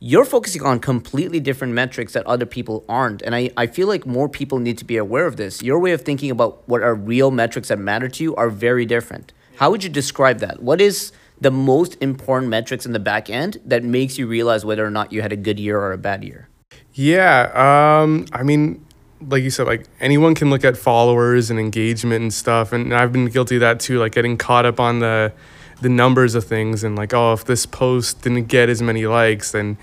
You're 0.00 0.26
focusing 0.26 0.62
on 0.62 0.78
completely 0.78 1.40
different 1.40 1.72
metrics 1.72 2.12
that 2.12 2.26
other 2.26 2.46
people 2.46 2.84
aren't. 2.88 3.22
And 3.22 3.34
I, 3.34 3.50
I 3.56 3.66
feel 3.66 3.88
like 3.88 4.06
more 4.06 4.28
people 4.28 4.58
need 4.58 4.78
to 4.78 4.84
be 4.84 4.96
aware 4.96 5.26
of 5.26 5.36
this. 5.36 5.62
Your 5.62 5.78
way 5.80 5.92
of 5.92 6.02
thinking 6.02 6.30
about 6.30 6.68
what 6.68 6.82
are 6.82 6.94
real 6.94 7.30
metrics 7.30 7.68
that 7.68 7.78
matter 7.78 8.08
to 8.08 8.22
you 8.22 8.36
are 8.36 8.50
very 8.50 8.84
different. 8.84 9.32
How 9.56 9.70
would 9.70 9.82
you 9.82 9.90
describe 9.90 10.38
that? 10.38 10.62
What 10.62 10.80
is 10.80 11.10
the 11.40 11.50
most 11.50 11.96
important 12.00 12.50
metrics 12.50 12.84
in 12.86 12.92
the 12.92 12.98
back 12.98 13.30
end 13.30 13.60
that 13.64 13.84
makes 13.84 14.18
you 14.18 14.26
realize 14.26 14.64
whether 14.64 14.84
or 14.84 14.90
not 14.90 15.12
you 15.12 15.22
had 15.22 15.32
a 15.32 15.36
good 15.36 15.58
year 15.58 15.78
or 15.78 15.92
a 15.92 15.98
bad 15.98 16.24
year? 16.24 16.48
Yeah, 16.94 18.00
um, 18.02 18.26
I 18.32 18.42
mean, 18.42 18.84
like 19.20 19.42
you 19.42 19.50
said, 19.50 19.66
like 19.66 19.86
anyone 20.00 20.34
can 20.34 20.50
look 20.50 20.64
at 20.64 20.76
followers 20.76 21.50
and 21.50 21.58
engagement 21.58 22.22
and 22.22 22.32
stuff, 22.32 22.72
and 22.72 22.94
I've 22.94 23.12
been 23.12 23.26
guilty 23.26 23.56
of 23.56 23.60
that 23.60 23.80
too, 23.80 23.98
like 23.98 24.12
getting 24.12 24.36
caught 24.36 24.66
up 24.66 24.80
on 24.80 25.00
the 25.00 25.32
the 25.80 25.88
numbers 25.88 26.34
of 26.34 26.44
things 26.44 26.82
and 26.82 26.96
like, 26.96 27.14
oh, 27.14 27.32
if 27.32 27.44
this 27.44 27.64
post 27.64 28.22
didn't 28.22 28.46
get 28.46 28.68
as 28.68 28.82
many 28.82 29.06
likes, 29.06 29.52
then 29.52 29.78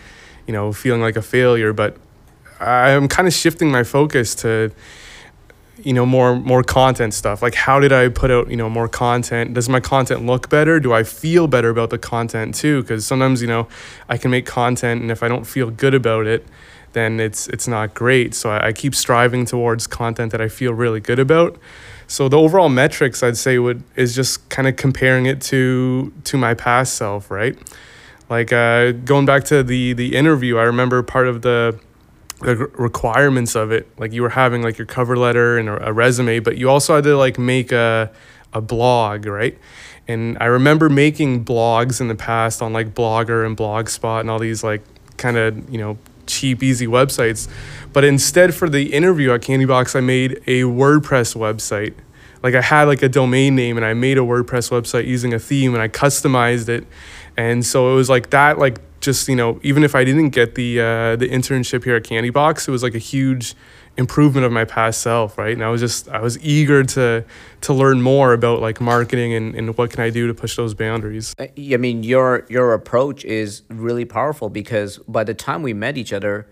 you 0.45 0.53
know, 0.53 0.73
feeling 0.73 1.01
like 1.01 1.15
a 1.15 1.21
failure. 1.21 1.73
But 1.73 1.97
I'm 2.59 3.07
kind 3.07 3.27
of 3.27 3.33
shifting 3.33 3.71
my 3.71 3.83
focus 3.83 4.35
to 4.35 4.71
you 5.83 5.93
know 5.93 6.05
more 6.05 6.35
more 6.35 6.63
content 6.63 7.13
stuff. 7.13 7.41
Like 7.41 7.55
how 7.55 7.79
did 7.79 7.91
i 7.91 8.07
put 8.09 8.31
out 8.31 8.49
you 8.49 8.55
know 8.55 8.69
more 8.69 8.87
content? 8.87 9.53
Does 9.53 9.67
my 9.67 9.79
content 9.79 10.25
look 10.25 10.49
better? 10.49 10.79
Do 10.79 10.93
i 10.93 11.03
feel 11.03 11.47
better 11.47 11.69
about 11.69 11.89
the 11.89 11.97
content 11.97 12.55
too? 12.55 12.81
Because 12.81 13.05
sometimes 13.05 13.41
you 13.41 13.47
know 13.47 13.67
i 14.07 14.17
can 14.17 14.31
make 14.31 14.45
content 14.45 15.01
and 15.01 15.11
if 15.11 15.21
i 15.21 15.27
don't 15.27 15.45
feel 15.45 15.69
good 15.71 15.93
about 15.93 16.27
it 16.27 16.45
then 16.93 17.19
it's 17.19 17.47
it's 17.49 17.67
not 17.67 17.93
great. 17.93 18.33
So 18.33 18.49
i, 18.49 18.67
I 18.67 18.73
keep 18.73 18.95
striving 18.95 19.45
towards 19.45 19.87
content 19.87 20.31
that 20.31 20.41
i 20.41 20.47
feel 20.47 20.73
really 20.73 21.01
good 21.01 21.19
about. 21.19 21.57
So 22.07 22.29
the 22.29 22.37
overall 22.37 22.69
metrics 22.69 23.21
i'd 23.23 23.37
say 23.37 23.59
would 23.59 23.83
is 23.95 24.15
just 24.15 24.47
kind 24.49 24.67
of 24.67 24.77
comparing 24.77 25.25
it 25.25 25.41
to 25.43 26.13
to 26.25 26.37
my 26.37 26.53
past 26.53 26.95
self 26.95 27.29
right? 27.29 27.57
Like 28.27 28.51
uh, 28.51 28.91
going 28.91 29.25
back 29.25 29.43
to 29.45 29.61
the 29.61 29.93
the 29.93 30.15
interview 30.15 30.57
i 30.57 30.63
remember 30.63 31.03
part 31.03 31.27
of 31.27 31.41
the 31.41 31.79
the 32.41 32.55
requirements 32.55 33.55
of 33.55 33.71
it. 33.71 33.87
Like 33.99 34.13
you 34.13 34.21
were 34.21 34.29
having 34.29 34.61
like 34.61 34.77
your 34.77 34.87
cover 34.87 35.17
letter 35.17 35.57
and 35.57 35.69
a, 35.69 35.93
resume, 35.93 36.39
but 36.39 36.57
you 36.57 36.69
also 36.69 36.95
had 36.95 37.03
to 37.05 37.17
like 37.17 37.37
make 37.37 37.71
a 37.71 38.11
a 38.53 38.61
blog, 38.61 39.25
right? 39.25 39.57
And 40.07 40.37
I 40.39 40.45
remember 40.45 40.89
making 40.89 41.43
blogs 41.43 41.99
in 41.99 42.07
the 42.07 42.15
past 42.15 42.61
on 42.61 42.71
like 42.71 42.93
Blogger 42.93 43.45
and 43.45 43.57
Blogspot 43.57 44.21
and 44.21 44.29
all 44.29 44.39
these 44.39 44.63
like 44.63 44.81
kind 45.17 45.35
of, 45.35 45.69
you 45.69 45.77
know, 45.77 45.97
cheap, 46.27 46.63
easy 46.63 46.87
websites. 46.87 47.49
But 47.91 48.03
instead 48.03 48.53
for 48.53 48.69
the 48.69 48.93
interview 48.93 49.33
at 49.33 49.41
Candy 49.41 49.65
Box, 49.65 49.95
I 49.95 50.01
made 50.01 50.33
a 50.47 50.61
WordPress 50.61 51.35
website 51.35 51.95
like 52.45 52.53
I 52.53 52.61
had 52.61 52.83
like 52.83 53.01
a 53.01 53.09
domain 53.09 53.55
name 53.55 53.75
and 53.75 53.83
I 53.83 53.95
made 53.95 54.19
a 54.19 54.21
WordPress 54.21 54.69
website 54.69 55.07
using 55.07 55.33
a 55.33 55.39
theme 55.39 55.73
and 55.73 55.81
I 55.81 55.87
customized 55.87 56.69
it. 56.69 56.85
And 57.37 57.65
so 57.65 57.91
it 57.91 57.95
was 57.95 58.09
like 58.09 58.29
that 58.29 58.57
like 58.57 58.79
just, 59.01 59.27
you 59.27 59.35
know, 59.35 59.59
even 59.61 59.83
if 59.83 59.95
I 59.95 60.03
didn't 60.03 60.29
get 60.29 60.55
the 60.55 60.79
uh, 60.79 61.15
the 61.15 61.29
internship 61.29 61.83
here 61.83 61.95
at 61.95 62.03
Candy 62.03 62.29
Box, 62.29 62.67
it 62.67 62.71
was 62.71 62.83
like 62.83 62.95
a 62.95 62.99
huge 62.99 63.55
improvement 63.97 64.45
of 64.45 64.51
my 64.51 64.65
past 64.65 65.01
self, 65.01 65.37
right? 65.37 65.53
And 65.53 65.63
I 65.63 65.69
was 65.69 65.81
just 65.81 66.09
I 66.09 66.19
was 66.19 66.37
eager 66.39 66.83
to 66.83 67.23
to 67.61 67.73
learn 67.73 68.01
more 68.01 68.33
about 68.33 68.61
like 68.61 68.81
marketing 68.81 69.33
and, 69.33 69.55
and 69.55 69.77
what 69.77 69.91
can 69.91 70.01
I 70.01 70.09
do 70.09 70.27
to 70.27 70.33
push 70.33 70.55
those 70.55 70.73
boundaries. 70.73 71.35
I 71.39 71.77
mean, 71.77 72.03
your 72.03 72.45
your 72.49 72.73
approach 72.73 73.23
is 73.25 73.61
really 73.69 74.05
powerful 74.05 74.49
because 74.49 74.97
by 74.99 75.23
the 75.23 75.33
time 75.33 75.61
we 75.61 75.73
met 75.73 75.97
each 75.97 76.13
other, 76.13 76.47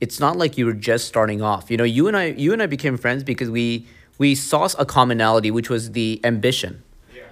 it's 0.00 0.20
not 0.20 0.36
like 0.36 0.56
you 0.56 0.66
were 0.66 0.72
just 0.72 1.06
starting 1.06 1.42
off. 1.42 1.70
You 1.70 1.76
know, 1.76 1.84
you 1.84 2.08
and 2.08 2.16
I 2.16 2.26
you 2.26 2.52
and 2.52 2.62
I 2.62 2.66
became 2.66 2.96
friends 2.96 3.24
because 3.24 3.50
we 3.50 3.86
we 4.18 4.34
saw 4.34 4.68
a 4.78 4.86
commonality, 4.86 5.50
which 5.50 5.68
was 5.68 5.92
the 5.92 6.20
ambition 6.24 6.82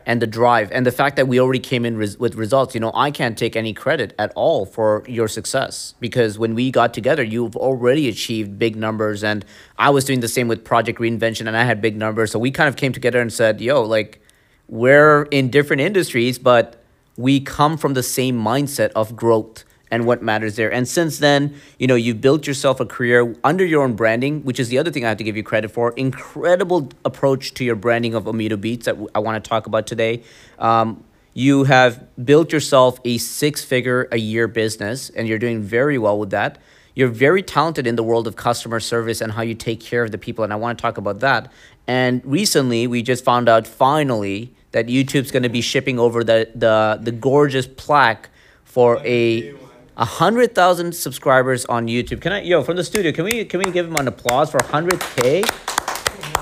and 0.07 0.21
the 0.21 0.27
drive 0.27 0.71
and 0.73 0.85
the 0.85 0.93
fact 0.93 1.17
that 1.17 1.29
we 1.29 1.41
already 1.41 1.61
came 1.61 1.85
in 1.85 1.97
res- 1.97 2.19
with 2.19 2.35
results. 2.35 2.75
You 2.75 2.81
know, 2.81 2.93
I 2.95 3.11
can't 3.11 3.37
take 3.37 3.57
any 3.57 3.73
credit 3.73 4.15
at 4.19 4.33
all 4.35 4.67
for 4.67 5.05
your 5.09 5.29
success 5.29 5.95
because 6.01 6.39
when 6.39 6.55
we 6.55 6.71
got 6.71 6.95
together, 6.95 7.23
you've 7.23 7.57
already 7.57 8.09
achieved 8.09 8.59
big 8.59 8.77
numbers, 8.77 9.25
and 9.25 9.45
I 9.79 9.91
was 9.91 10.05
doing 10.05 10.21
the 10.21 10.29
same 10.29 10.49
with 10.49 10.65
Project 10.65 10.99
Reinvention, 10.99 11.47
and 11.47 11.57
I 11.57 11.65
had 11.65 11.81
big 11.81 11.97
numbers. 11.97 12.31
So 12.31 12.39
we 12.39 12.51
kind 12.51 12.69
of 12.69 12.77
came 12.77 12.93
together 12.93 13.21
and 13.21 13.33
said, 13.33 13.61
"Yo, 13.61 13.83
like, 13.83 14.21
we're 14.69 15.23
in 15.31 15.51
different 15.51 15.83
industries, 15.83 16.39
but 16.39 16.83
we 17.17 17.41
come 17.41 17.77
from 17.77 17.95
the 17.95 18.03
same 18.03 18.41
mindset 18.41 18.91
of 18.95 19.17
growth." 19.17 19.65
And 19.95 20.07
what 20.07 20.23
matters 20.23 20.57
there. 20.57 20.73
And 20.73 20.89
since 20.89 21.19
then, 21.19 21.55
you 21.79 21.87
know, 21.87 21.95
you've 21.95 22.21
built 22.21 22.49
yourself 22.49 22.81
a 22.81 22.85
career 22.85 23.37
under 23.45 23.65
your 23.65 23.85
own 23.85 23.95
branding, 23.95 24.43
which 24.43 24.59
is 24.59 24.69
the 24.69 24.77
other 24.77 24.91
thing 24.91 25.05
I 25.05 25.09
have 25.09 25.19
to 25.19 25.25
give 25.25 25.37
you 25.37 25.45
credit 25.45 25.71
for. 25.71 25.93
Incredible 25.93 26.89
approach 27.05 27.55
to 27.55 27.65
your 27.65 27.77
branding 27.77 28.13
of 28.15 28.25
Omedo 28.25 28.61
Beats 28.61 28.87
that 28.87 28.97
I 29.15 29.21
want 29.21 29.43
to 29.43 29.49
talk 29.49 29.67
about 29.67 29.87
today. 29.87 30.25
Um, 30.59 31.05
you 31.33 31.65
have 31.65 32.05
built 32.25 32.53
yourself 32.53 32.99
a 33.05 33.19
six 33.19 33.65
figure 33.65 34.09
a 34.11 34.19
year 34.19 34.49
business, 34.49 35.11
and 35.11 35.29
you're 35.29 35.39
doing 35.39 35.63
very 35.63 35.97
well 35.97 36.19
with 36.19 36.31
that. 36.31 36.59
You're 36.97 37.09
very 37.09 37.43
talented 37.43 37.87
in 37.87 37.95
the 37.95 38.05
world 38.05 38.27
of 38.27 38.35
customer 38.35 38.81
service 38.81 39.21
and 39.21 39.33
how 39.33 39.43
you 39.43 39.55
take 39.55 39.81
care 39.81 40.03
of 40.03 40.11
the 40.11 40.19
people, 40.19 40.43
and 40.43 40.53
I 40.53 40.57
want 40.57 40.77
to 40.77 40.83
talk 40.83 40.99
about 40.99 41.21
that. 41.21 41.53
And 41.87 42.21
recently, 42.25 42.89
we 42.89 43.03
just 43.03 43.23
found 43.25 43.49
out 43.49 43.67
finally 43.67 44.55
that 44.73 44.87
YouTube's 44.87 45.31
going 45.31 45.45
to 45.45 45.49
be 45.49 45.61
shipping 45.61 46.01
over 46.01 46.25
the, 46.25 46.51
the, 46.55 46.99
the 47.01 47.13
gorgeous 47.13 47.67
plaque 47.67 48.29
for 48.65 48.99
a 49.05 49.55
hundred 49.97 50.55
thousand 50.55 50.95
subscribers 50.95 51.65
on 51.67 51.87
YouTube. 51.87 52.21
Can 52.21 52.33
I, 52.33 52.43
yo, 52.43 52.63
from 52.63 52.77
the 52.77 52.85
studio, 52.85 53.13
can 53.13 53.25
we 53.25 53.45
can 53.45 53.61
we 53.61 53.71
give 53.71 53.87
him 53.87 53.97
an 53.97 54.09
applause 54.09 54.51
for 54.51 54.63
hundred 54.65 55.01
k? 55.01 55.45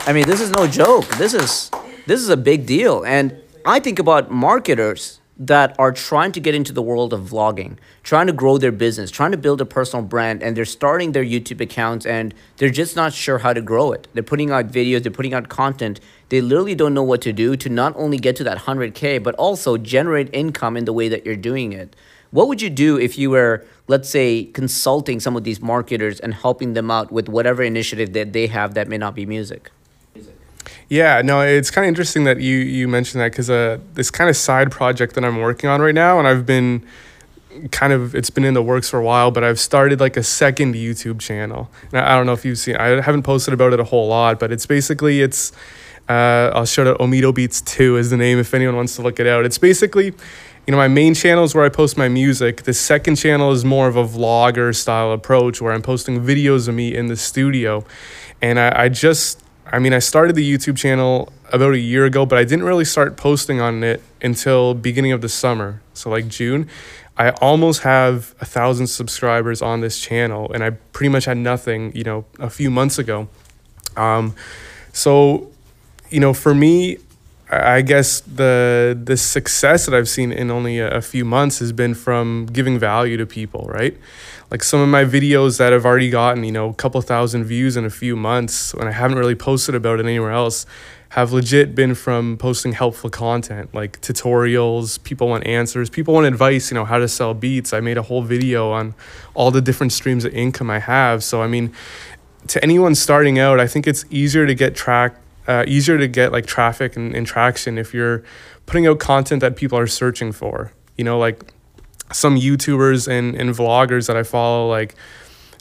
I 0.07 0.13
mean, 0.13 0.27
this 0.27 0.41
is 0.41 0.51
no 0.51 0.67
joke. 0.67 1.07
This 1.17 1.35
is 1.35 1.71
this 2.07 2.21
is 2.21 2.29
a 2.29 2.37
big 2.37 2.67
deal, 2.67 3.05
and 3.05 3.37
I 3.65 3.79
think 3.79 3.99
about 3.99 4.31
marketers 4.31 5.21
that 5.39 5.75
are 5.79 5.93
trying 5.93 6.31
to 6.31 6.41
get 6.41 6.55
into 6.55 6.73
the 6.73 6.83
world 6.83 7.13
of 7.13 7.21
vlogging, 7.21 7.77
trying 8.03 8.27
to 8.27 8.33
grow 8.33 8.59
their 8.59 8.73
business, 8.73 9.11
trying 9.11 9.33
to 9.33 9.37
build 9.37 9.61
a 9.61 9.65
personal 9.65 10.05
brand, 10.05 10.43
and 10.43 10.57
they're 10.57 10.65
starting 10.65 11.13
their 11.13 11.25
YouTube 11.25 11.61
accounts 11.61 12.07
and 12.07 12.35
they're 12.59 12.71
just 12.71 12.95
not 12.95 13.13
sure 13.13 13.39
how 13.39 13.53
to 13.53 13.61
grow 13.61 13.93
it. 13.93 14.07
They're 14.15 14.23
putting 14.23 14.51
out 14.51 14.69
videos, 14.69 15.03
they're 15.03 15.11
putting 15.11 15.35
out 15.35 15.49
content. 15.49 16.01
They 16.29 16.41
literally 16.41 16.75
don't 16.75 16.95
know 16.95 17.03
what 17.03 17.23
to 17.23 17.33
do 17.33 17.57
to 17.57 17.69
not 17.69 17.95
only 17.97 18.19
get 18.19 18.37
to 18.37 18.45
that 18.45 18.59
100K, 18.59 19.23
but 19.23 19.35
also 19.37 19.77
generate 19.77 20.29
income 20.33 20.77
in 20.77 20.85
the 20.85 20.93
way 20.93 21.09
that 21.09 21.27
you're 21.27 21.37
doing 21.37 21.73
it. 21.73 21.97
What 22.33 22.49
would 22.49 22.61
you 22.63 22.71
do 22.71 22.99
if 22.99 23.19
you 23.19 23.31
were, 23.31 23.65
let's 23.89 24.09
say, 24.09 24.45
consulting 24.45 25.21
some 25.21 25.37
of 25.37 25.45
these 25.45 25.61
marketers 25.61 26.19
and 26.19 26.33
helping 26.33 26.73
them 26.73 26.91
out 26.91 27.13
with 27.13 27.29
whatever 27.29 27.63
initiative 27.63 28.15
that 28.15 28.33
they 28.33 28.47
have 28.47 28.75
that 28.75 28.89
may 28.89 28.99
not 28.99 29.15
be 29.15 29.27
music? 29.27 29.71
Yeah, 30.89 31.23
no, 31.23 31.43
it's 31.43 31.71
kind 31.71 31.85
of 31.85 31.89
interesting 31.89 32.25
that 32.25 32.41
you 32.41 32.57
you 32.57 32.89
mentioned 32.89 33.21
that 33.23 33.33
because 33.33 33.49
uh, 33.49 33.79
this 33.95 34.11
kind 34.11 34.29
of 34.29 34.37
side 34.37 34.71
project 34.71 35.15
that 35.15 35.25
I'm 35.25 35.41
working 35.41 35.69
on 35.71 35.81
right 35.81 35.95
now, 35.95 36.19
and 36.19 36.27
I've 36.27 36.45
been 36.45 36.85
kind 37.71 37.93
of 37.93 38.15
it's 38.15 38.31
been 38.31 38.45
in 38.45 38.55
the 38.55 38.63
works 38.63 38.89
for 38.89 38.99
a 38.99 39.05
while, 39.05 39.31
but 39.31 39.45
I've 39.45 39.61
started 39.61 40.01
like 40.01 40.17
a 40.17 40.23
second 40.23 40.75
YouTube 40.75 41.21
channel. 41.21 41.71
I 41.93 42.17
don't 42.17 42.27
know 42.27 42.33
if 42.33 42.45
you've 42.45 42.59
seen. 42.59 42.77
I 42.77 43.01
haven't 43.01 43.23
posted 43.23 43.53
about 43.55 43.73
it 43.73 43.81
a 43.81 43.85
whole 43.85 44.09
lot, 44.09 44.41
but 44.41 44.53
it's 44.53 44.67
basically 44.67 45.21
it's. 45.21 45.53
Uh, 46.09 46.51
I'll 46.53 46.67
show 46.67 46.85
it. 46.93 46.99
Omido 46.99 47.35
Beats 47.35 47.61
Two 47.61 47.97
is 47.97 48.11
the 48.11 48.17
name 48.17 48.39
if 48.39 48.53
anyone 48.55 48.77
wants 48.77 48.97
to 48.97 49.03
look 49.03 49.21
it 49.21 49.27
out. 49.27 49.45
It's 49.45 49.59
basically 49.59 50.13
you 50.67 50.71
know, 50.71 50.77
my 50.77 50.89
main 50.89 51.15
channel 51.15 51.45
is 51.45 51.55
where 51.55 51.65
I 51.65 51.69
post 51.69 51.97
my 51.97 52.09
music. 52.09 52.63
The 52.63 52.75
second 52.75 53.17
channel 53.17 53.51
is 53.51 53.65
more 53.65 53.89
of 53.89 53.97
a 53.97 54.05
vlogger 54.05 54.75
style 54.75 55.13
approach 55.13 55.61
where 55.61 55.73
I'm 55.73 55.83
posting 55.83 56.21
videos 56.21 56.69
of 56.69 56.75
me 56.75 56.95
in 56.95 57.09
the 57.09 57.17
studio. 57.17 57.85
And 58.41 58.61
I, 58.61 58.85
I 58.85 58.89
just, 58.89 59.43
I 59.67 59.81
mean, 59.81 59.93
I 59.93 59.99
started 59.99 60.37
the 60.37 60.49
YouTube 60.49 60.77
channel 60.77 61.33
about 61.53 61.75
a 61.75 61.79
year 61.79 62.05
ago, 62.05 62.25
but 62.25 62.39
I 62.39 62.45
didn't 62.45 62.65
really 62.65 62.85
start 62.85 63.17
posting 63.17 63.61
on 63.61 63.83
it 63.83 64.03
until 64.23 64.75
beginning 64.75 65.13
of 65.13 65.21
the 65.21 65.29
summer. 65.29 65.83
So 65.95 66.11
like 66.11 66.29
June. 66.29 66.69
I 67.17 67.31
almost 67.31 67.83
have 67.83 68.35
a 68.41 68.47
thousand 68.47 68.87
subscribers 68.87 69.61
on 69.61 69.81
this 69.81 70.01
channel, 70.01 70.51
and 70.51 70.65
I 70.65 70.71
pretty 70.71 71.11
much 71.11 71.27
had 71.27 71.37
nothing, 71.37 71.95
you 71.95 72.05
know, 72.05 72.25
a 72.39 72.49
few 72.49 72.71
months 72.71 72.99
ago. 72.99 73.29
Um, 73.97 74.35
so, 74.95 75.51
you 76.09 76.21
know, 76.21 76.33
for 76.33 76.55
me, 76.55 76.99
I 77.53 77.83
guess 77.83 78.21
the 78.21 78.99
the 79.05 79.19
success 79.19 79.85
that 79.85 79.95
I've 79.95 80.09
seen 80.09 80.33
in 80.33 80.51
only 80.51 80.79
a, 80.79 80.89
a, 80.89 81.03
few 81.03 81.23
months 81.23 81.59
has 81.59 81.71
been 81.71 81.93
from 81.93 82.47
giving 82.47 82.79
value 82.79 83.19
to 83.19 83.27
people, 83.27 83.67
right? 83.69 83.95
Like 84.51 84.63
some 84.63 84.81
of 84.81 84.89
my 84.89 85.05
videos 85.05 85.59
that 85.59 85.71
have 85.71 85.85
already 85.85 86.09
gotten, 86.09 86.45
you 86.45 86.53
know, 86.53 86.71
a 86.71 86.75
couple 86.75 87.01
thousand 87.03 87.45
views 87.45 87.77
in 87.77 87.85
a 87.85 87.91
few 87.91 88.17
months, 88.17 88.73
and 88.73 88.89
I 88.89 88.93
haven't 88.93 89.19
really 89.19 89.35
posted 89.35 89.75
about 89.75 90.01
it 90.01 90.07
anywhere 90.07 90.31
else, 90.31 90.65
have 91.11 91.33
legit 91.35 91.75
been 91.75 91.95
from 91.95 92.39
posting 92.39 92.73
helpful 92.73 93.11
content 93.11 93.75
like 93.75 94.01
tutorials. 94.01 95.03
People 95.03 95.29
want 95.29 95.47
answers. 95.47 95.91
People 95.91 96.15
want 96.15 96.25
advice. 96.25 96.71
You 96.71 96.77
know, 96.77 96.87
how 96.87 96.97
to 96.97 97.09
sell 97.09 97.35
beats. 97.35 97.75
I 97.75 97.81
made 97.81 97.99
a 97.99 98.03
whole 98.03 98.23
video 98.23 98.71
on 98.71 98.95
all 99.35 99.51
the 99.51 99.61
different 99.61 99.93
streams 99.93 100.25
of 100.25 100.33
income 100.33 100.71
I 100.71 100.79
have. 100.79 101.23
So 101.23 101.43
I 101.43 101.49
mean, 101.49 101.75
to 102.49 102.63
anyone 102.63 102.95
starting 102.95 103.39
out, 103.39 103.61
I 103.61 103.67
think 103.67 103.87
it's 103.87 104.07
easier 104.11 104.47
to 104.47 104.55
get 104.55 104.75
track 104.75 105.17
uh, 105.47 105.65
easier 105.67 105.99
to 105.99 106.09
get 106.09 106.33
like 106.33 106.47
traffic 106.47 106.97
and, 106.97 107.15
and 107.15 107.27
traction 107.27 107.79
if 107.79 107.93
you're 107.93 108.23
putting 108.67 108.87
out 108.87 108.99
content 108.99 109.41
that 109.41 109.57
people 109.57 109.79
are 109.79 109.87
searching 109.87 110.33
for. 110.33 110.73
You 110.97 111.05
know, 111.05 111.19
like 111.19 111.53
some 112.13 112.37
YouTubers 112.37 113.09
and, 113.09 113.35
and 113.35 113.51
vloggers 113.51 114.07
that 114.07 114.17
I 114.17 114.23
follow, 114.23 114.69
like 114.69 114.95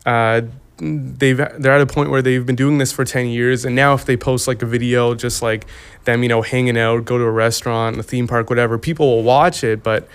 uh, 0.05 0.41
they've 0.81 1.37
they're 1.37 1.73
at 1.73 1.81
a 1.81 1.85
point 1.85 2.09
where 2.09 2.21
they've 2.21 2.45
been 2.45 2.55
doing 2.55 2.79
this 2.79 2.91
for 2.91 3.05
10 3.05 3.27
years 3.27 3.65
and 3.65 3.75
now 3.75 3.93
if 3.93 4.05
they 4.05 4.17
post 4.17 4.47
like 4.47 4.63
a 4.63 4.65
video 4.65 5.13
just 5.13 5.43
like 5.43 5.67
them 6.05 6.23
you 6.23 6.29
know 6.29 6.41
hanging 6.41 6.75
out 6.75 7.05
go 7.05 7.19
to 7.19 7.23
a 7.23 7.29
restaurant 7.29 7.99
a 7.99 8.03
theme 8.03 8.27
park 8.27 8.49
whatever 8.49 8.79
people 8.79 9.07
will 9.07 9.21
watch 9.21 9.63
it 9.63 9.83
but 9.83 10.07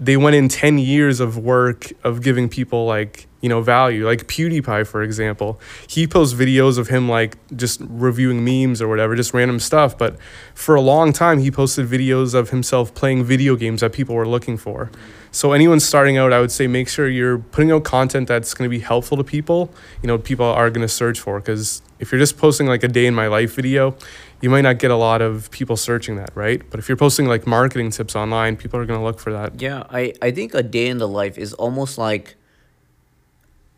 they 0.00 0.16
went 0.16 0.34
in 0.34 0.48
10 0.48 0.78
years 0.78 1.20
of 1.20 1.36
work 1.36 1.92
of 2.02 2.22
giving 2.22 2.48
people 2.48 2.86
like 2.86 3.26
you 3.42 3.48
know 3.48 3.60
value. 3.60 4.06
Like 4.06 4.26
pewdiepie 4.26 4.86
for 4.86 5.02
example 5.02 5.60
he 5.86 6.06
posts 6.06 6.34
videos 6.34 6.78
of 6.78 6.88
him 6.88 7.08
like 7.08 7.36
just 7.56 7.80
reviewing 7.84 8.44
memes 8.44 8.80
or 8.80 8.88
whatever 8.88 9.14
just 9.14 9.34
random 9.34 9.60
stuff 9.60 9.96
but 9.96 10.16
for 10.54 10.74
a 10.74 10.80
long 10.80 11.12
time 11.12 11.38
he 11.38 11.50
posted 11.50 11.86
videos 11.86 12.34
of 12.34 12.50
himself 12.50 12.94
playing 12.94 13.24
video 13.24 13.56
games 13.56 13.82
that 13.82 13.92
people 13.92 14.14
were 14.14 14.26
looking 14.26 14.56
for. 14.56 14.90
So 15.32 15.52
anyone 15.52 15.80
starting 15.80 16.16
out 16.16 16.32
i 16.32 16.40
would 16.40 16.50
say 16.50 16.66
make 16.66 16.88
sure 16.88 17.06
you're 17.08 17.38
putting 17.38 17.70
out 17.70 17.84
content 17.84 18.26
that's 18.26 18.54
going 18.54 18.68
to 18.68 18.70
be 18.70 18.80
helpful 18.80 19.16
to 19.18 19.24
people 19.24 19.72
you 20.02 20.06
know 20.06 20.18
people 20.18 20.46
are 20.46 20.70
going 20.70 20.82
to 20.82 20.88
search 20.88 21.20
for. 21.20 21.40
Because 21.40 21.82
if 21.98 22.10
you're 22.10 22.18
just 22.18 22.38
posting 22.38 22.66
like 22.66 22.82
a 22.82 22.88
day 22.88 23.06
in 23.06 23.14
my 23.14 23.26
life 23.26 23.54
video 23.54 23.94
you 24.40 24.50
might 24.50 24.62
not 24.62 24.78
get 24.78 24.90
a 24.90 24.96
lot 24.96 25.20
of 25.20 25.50
people 25.50 25.76
searching 25.76 26.16
that, 26.16 26.30
right? 26.34 26.62
But 26.70 26.80
if 26.80 26.88
you're 26.88 26.96
posting 26.96 27.26
like 27.26 27.46
marketing 27.46 27.90
tips 27.90 28.16
online, 28.16 28.56
people 28.56 28.80
are 28.80 28.86
going 28.86 28.98
to 28.98 29.04
look 29.04 29.18
for 29.18 29.32
that. 29.32 29.60
Yeah, 29.60 29.84
I, 29.90 30.14
I 30.22 30.30
think 30.30 30.54
a 30.54 30.62
day 30.62 30.88
in 30.88 30.98
the 30.98 31.08
life 31.08 31.36
is 31.36 31.52
almost 31.54 31.98
like 31.98 32.36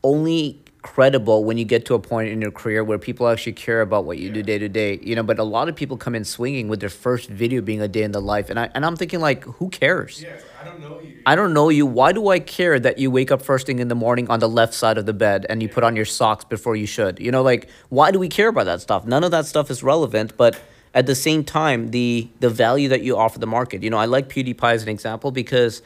only 0.04 0.62
credible 0.83 1.45
when 1.45 1.57
you 1.57 1.65
get 1.65 1.85
to 1.87 1.95
a 1.95 1.99
point 1.99 2.29
in 2.29 2.43
your 2.43 2.51
career 2.51 2.83
where 2.83 2.99
people 2.99 3.29
actually 3.29 3.53
care 3.53 3.81
about 3.81 4.05
what 4.05 4.19
you 4.19 4.27
yeah. 4.27 4.35
do 4.35 4.43
day 4.43 4.59
to 4.59 4.69
day 4.69 4.99
you 5.03 5.15
know 5.15 5.23
but 5.23 5.39
a 5.39 5.45
lot 5.45 5.69
of 5.69 5.77
people 5.77 5.97
come 5.97 6.15
in 6.15 6.25
swinging 6.25 6.67
with 6.67 6.81
their 6.81 6.89
first 6.89 7.31
video 7.31 7.62
being 7.62 7.81
a 7.81 7.87
day 7.87 8.03
in 8.03 8.11
the 8.11 8.21
life 8.21 8.51
and, 8.51 8.59
I, 8.59 8.69
and 8.75 8.85
i'm 8.85 8.97
thinking 8.97 9.21
like 9.21 9.45
who 9.45 9.71
cares? 9.71 10.23
Yeah, 10.23 10.37
i 10.61 10.65
don't 10.65 10.81
know 10.81 11.01
you. 11.01 11.23
I 11.25 11.37
don't 11.37 11.55
know 11.55 11.69
you. 11.69 11.87
Why 11.87 12.12
do 12.12 12.29
i 12.29 12.41
care 12.41 12.81
that 12.81 12.99
you 12.99 13.11
wake 13.11 13.31
up 13.31 13.43
first 13.43 13.67
thing 13.67 13.79
in 13.79 13.89
the 13.89 13.95
morning 13.95 14.29
on 14.29 14.41
the 14.41 14.49
left 14.49 14.75
side 14.75 14.99
of 14.99 15.07
the 15.07 15.12
bed 15.12 15.47
and 15.49 15.62
you 15.62 15.69
yeah. 15.69 15.75
put 15.75 15.85
on 15.85 15.95
your 15.95 16.05
socks 16.05 16.45
before 16.45 16.75
you 16.75 16.87
should? 16.87 17.21
You 17.21 17.31
know 17.31 17.43
like 17.43 17.69
why 17.89 18.11
do 18.11 18.19
we 18.19 18.29
care 18.29 18.49
about 18.49 18.65
that 18.65 18.81
stuff? 18.81 19.07
None 19.07 19.23
of 19.23 19.31
that 19.31 19.47
stuff 19.47 19.71
is 19.71 19.83
relevant 19.85 20.37
but 20.37 20.61
at 20.95 21.07
the 21.07 21.15
same 21.15 21.45
time 21.45 21.93
the 21.93 22.29
the 22.41 22.51
value 22.51 22.89
that 22.89 23.03
you 23.03 23.17
offer 23.17 23.39
the 23.39 23.47
market. 23.47 23.85
You 23.85 23.91
know 23.91 23.99
i 23.99 24.07
like 24.07 24.29
pewdiepie 24.29 24.73
as 24.73 24.83
an 24.83 24.89
example 24.89 25.31
because 25.31 25.81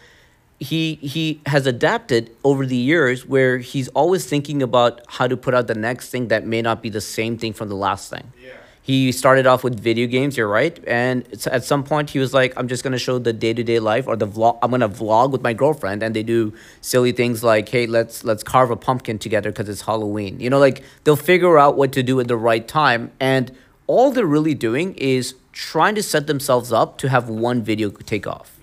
he 0.59 0.95
he 0.97 1.41
has 1.47 1.67
adapted 1.67 2.35
over 2.43 2.65
the 2.65 2.77
years 2.77 3.27
where 3.27 3.59
he's 3.59 3.89
always 3.89 4.25
thinking 4.25 4.63
about 4.63 5.03
how 5.07 5.27
to 5.27 5.37
put 5.37 5.55
out 5.55 5.67
the 5.67 5.75
next 5.75 6.11
thing 6.11 6.29
that 6.29 6.47
may 6.47 6.63
not 6.63 6.83
be 6.83 6.89
the 6.89 7.01
same 7.01 7.37
thing 7.37 7.53
from 7.53 7.69
the 7.69 7.77
last 7.77 8.11
thing. 8.11 8.33
Yeah. 8.43 8.51
He 8.81 9.11
started 9.11 9.49
off 9.49 9.65
with 9.65 9.81
video 9.81 10.07
games, 10.07 10.37
you're 10.37 10.49
right, 10.49 10.79
and 10.87 11.27
at 11.49 11.65
some 11.65 11.83
point 11.83 12.11
he 12.11 12.21
was 12.21 12.33
like, 12.33 12.55
"I'm 12.57 12.69
just 12.69 12.85
gonna 12.85 12.99
show 12.99 13.19
the 13.19 13.33
day 13.33 13.53
to 13.53 13.65
day 13.65 13.81
life 13.81 14.07
or 14.07 14.15
the 14.15 14.29
vlog. 14.29 14.59
I'm 14.63 14.71
gonna 14.71 14.89
vlog 14.89 15.33
with 15.33 15.43
my 15.43 15.53
girlfriend, 15.53 16.05
and 16.05 16.15
they 16.15 16.23
do 16.23 16.53
silly 16.81 17.11
things 17.11 17.43
like, 17.43 17.69
hey, 17.69 17.87
let's 17.87 18.23
let's 18.25 18.45
carve 18.45 18.71
a 18.71 18.77
pumpkin 18.77 19.19
together 19.19 19.51
because 19.51 19.69
it's 19.69 19.83
Halloween. 19.83 20.39
You 20.39 20.51
know, 20.51 20.61
like 20.61 20.85
they'll 21.03 21.17
figure 21.17 21.59
out 21.59 21.77
what 21.77 21.93
to 21.93 22.03
do 22.03 22.21
at 22.21 22.29
the 22.29 22.37
right 22.37 22.67
time, 22.67 23.11
and 23.19 23.51
all 23.89 24.13
they're 24.13 24.25
really 24.25 24.55
doing 24.55 24.95
is 24.95 25.35
trying 25.53 25.97
to 25.97 26.03
set 26.03 26.29
themselves 26.29 26.73
up 26.73 26.97
to 26.99 27.09
have 27.09 27.29
one 27.29 27.63
video 27.63 27.91
take 27.91 28.27
off. 28.27 28.56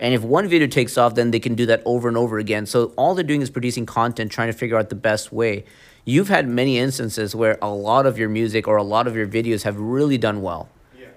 And 0.00 0.14
if 0.14 0.22
one 0.22 0.48
video 0.48 0.66
takes 0.66 0.96
off, 0.96 1.14
then 1.14 1.30
they 1.30 1.40
can 1.40 1.54
do 1.54 1.66
that 1.66 1.82
over 1.84 2.08
and 2.08 2.16
over 2.16 2.38
again. 2.38 2.66
So 2.66 2.92
all 2.96 3.14
they're 3.14 3.24
doing 3.24 3.42
is 3.42 3.50
producing 3.50 3.86
content, 3.86 4.30
trying 4.30 4.48
to 4.48 4.56
figure 4.56 4.76
out 4.76 4.88
the 4.88 4.94
best 4.94 5.32
way. 5.32 5.64
You've 6.04 6.28
had 6.28 6.48
many 6.48 6.78
instances 6.78 7.34
where 7.34 7.58
a 7.60 7.68
lot 7.68 8.06
of 8.06 8.18
your 8.18 8.28
music 8.28 8.66
or 8.68 8.76
a 8.76 8.82
lot 8.82 9.06
of 9.06 9.16
your 9.16 9.26
videos 9.26 9.62
have 9.64 9.78
really 9.78 10.18
done 10.18 10.40
well. 10.42 10.68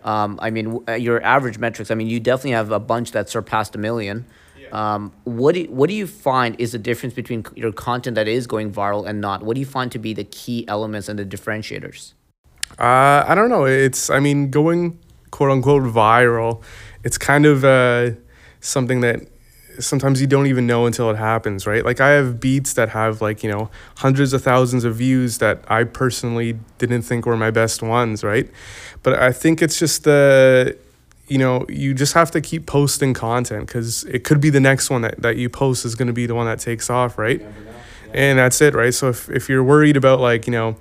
Um, 0.04 0.40
I 0.42 0.50
mean, 0.50 0.84
uh, 0.88 0.94
your 0.94 1.24
average 1.24 1.58
metrics. 1.58 1.92
I 1.92 1.96
mean, 1.96 2.08
you 2.08 2.20
definitely 2.20 2.52
have 2.52 2.72
a 2.72 2.80
bunch 2.80 3.12
that 3.12 3.30
surpassed 3.30 3.76
a 3.76 3.78
million. 3.78 4.26
Yeah. 4.60 4.70
Um, 4.72 5.14
what 5.24 5.54
do 5.56 5.62
you, 5.62 5.68
what 5.68 5.90
do 5.90 5.96
you 5.96 6.08
find 6.08 6.60
is 6.60 6.72
the 6.72 6.80
difference 6.80 7.14
between 7.14 7.46
your 7.56 7.72
content 7.72 8.16
that 8.16 8.28
is 8.28 8.48
going 8.48 8.72
viral 8.72 9.08
and 9.08 9.22
not? 9.22 9.44
What 9.44 9.56
do 9.56 9.60
you 9.60 9.66
find 9.66 9.92
to 9.92 10.00
be 10.00 10.14
the 10.14 10.24
key 10.24 10.66
elements 10.68 11.08
and 11.08 11.20
the 11.20 11.26
differentiators? 11.26 12.14
Uh, 12.80 13.26
I 13.28 13.36
don't 13.36 13.50
know. 13.50 13.66
It's 13.66 14.10
I 14.10 14.20
mean 14.20 14.50
going 14.50 15.00
quote 15.30 15.52
unquote 15.52 15.84
viral. 15.84 16.64
It's 17.04 17.18
kind 17.18 17.46
of 17.46 17.64
uh, 17.64 18.12
something 18.62 19.02
that 19.02 19.28
sometimes 19.80 20.22
you 20.22 20.28
don't 20.28 20.48
even 20.48 20.68
know 20.68 20.86
until 20.86 21.10
it 21.10 21.18
happens, 21.18 21.66
right? 21.68 21.84
Like 21.84 22.00
I 22.00 22.12
have 22.12 22.40
beats 22.40 22.74
that 22.74 22.90
have 22.90 23.22
like 23.22 23.44
you 23.44 23.52
know 23.52 23.70
hundreds 23.98 24.34
of 24.34 24.42
thousands 24.44 24.84
of 24.84 24.96
views 24.96 25.40
that 25.40 25.64
I 25.68 25.84
personally 25.84 26.60
didn't 26.78 27.02
think 27.04 27.26
were 27.26 27.38
my 27.38 27.52
best 27.52 27.82
ones, 27.82 28.24
right? 28.24 28.50
But 29.04 29.20
I 29.20 29.32
think 29.32 29.62
it's 29.62 29.80
just 29.80 30.04
the 30.04 30.78
you 31.28 31.38
know 31.38 31.66
you 31.70 31.94
just 31.94 32.14
have 32.14 32.30
to 32.32 32.42
keep 32.42 32.66
posting 32.66 33.14
content 33.14 33.68
because 33.68 34.04
it 34.04 34.24
could 34.26 34.42
be 34.42 34.50
the 34.50 34.60
next 34.60 34.90
one 34.90 35.02
that, 35.02 35.22
that 35.22 35.38
you 35.38 35.50
post 35.50 35.86
is 35.86 35.96
going 35.96 36.08
to 36.08 36.14
be 36.14 36.26
the 36.26 36.36
one 36.36 36.46
that 36.46 36.60
takes 36.60 36.90
off 36.90 37.18
right 37.18 37.42
and 38.14 38.38
that's 38.38 38.60
it 38.60 38.74
right 38.76 38.94
so 38.94 39.08
if, 39.08 39.30
if 39.30 39.48
you're 39.48 39.64
worried 39.64 39.96
about 39.96 40.20
like 40.20 40.46
you 40.46 40.52
know 40.52 40.76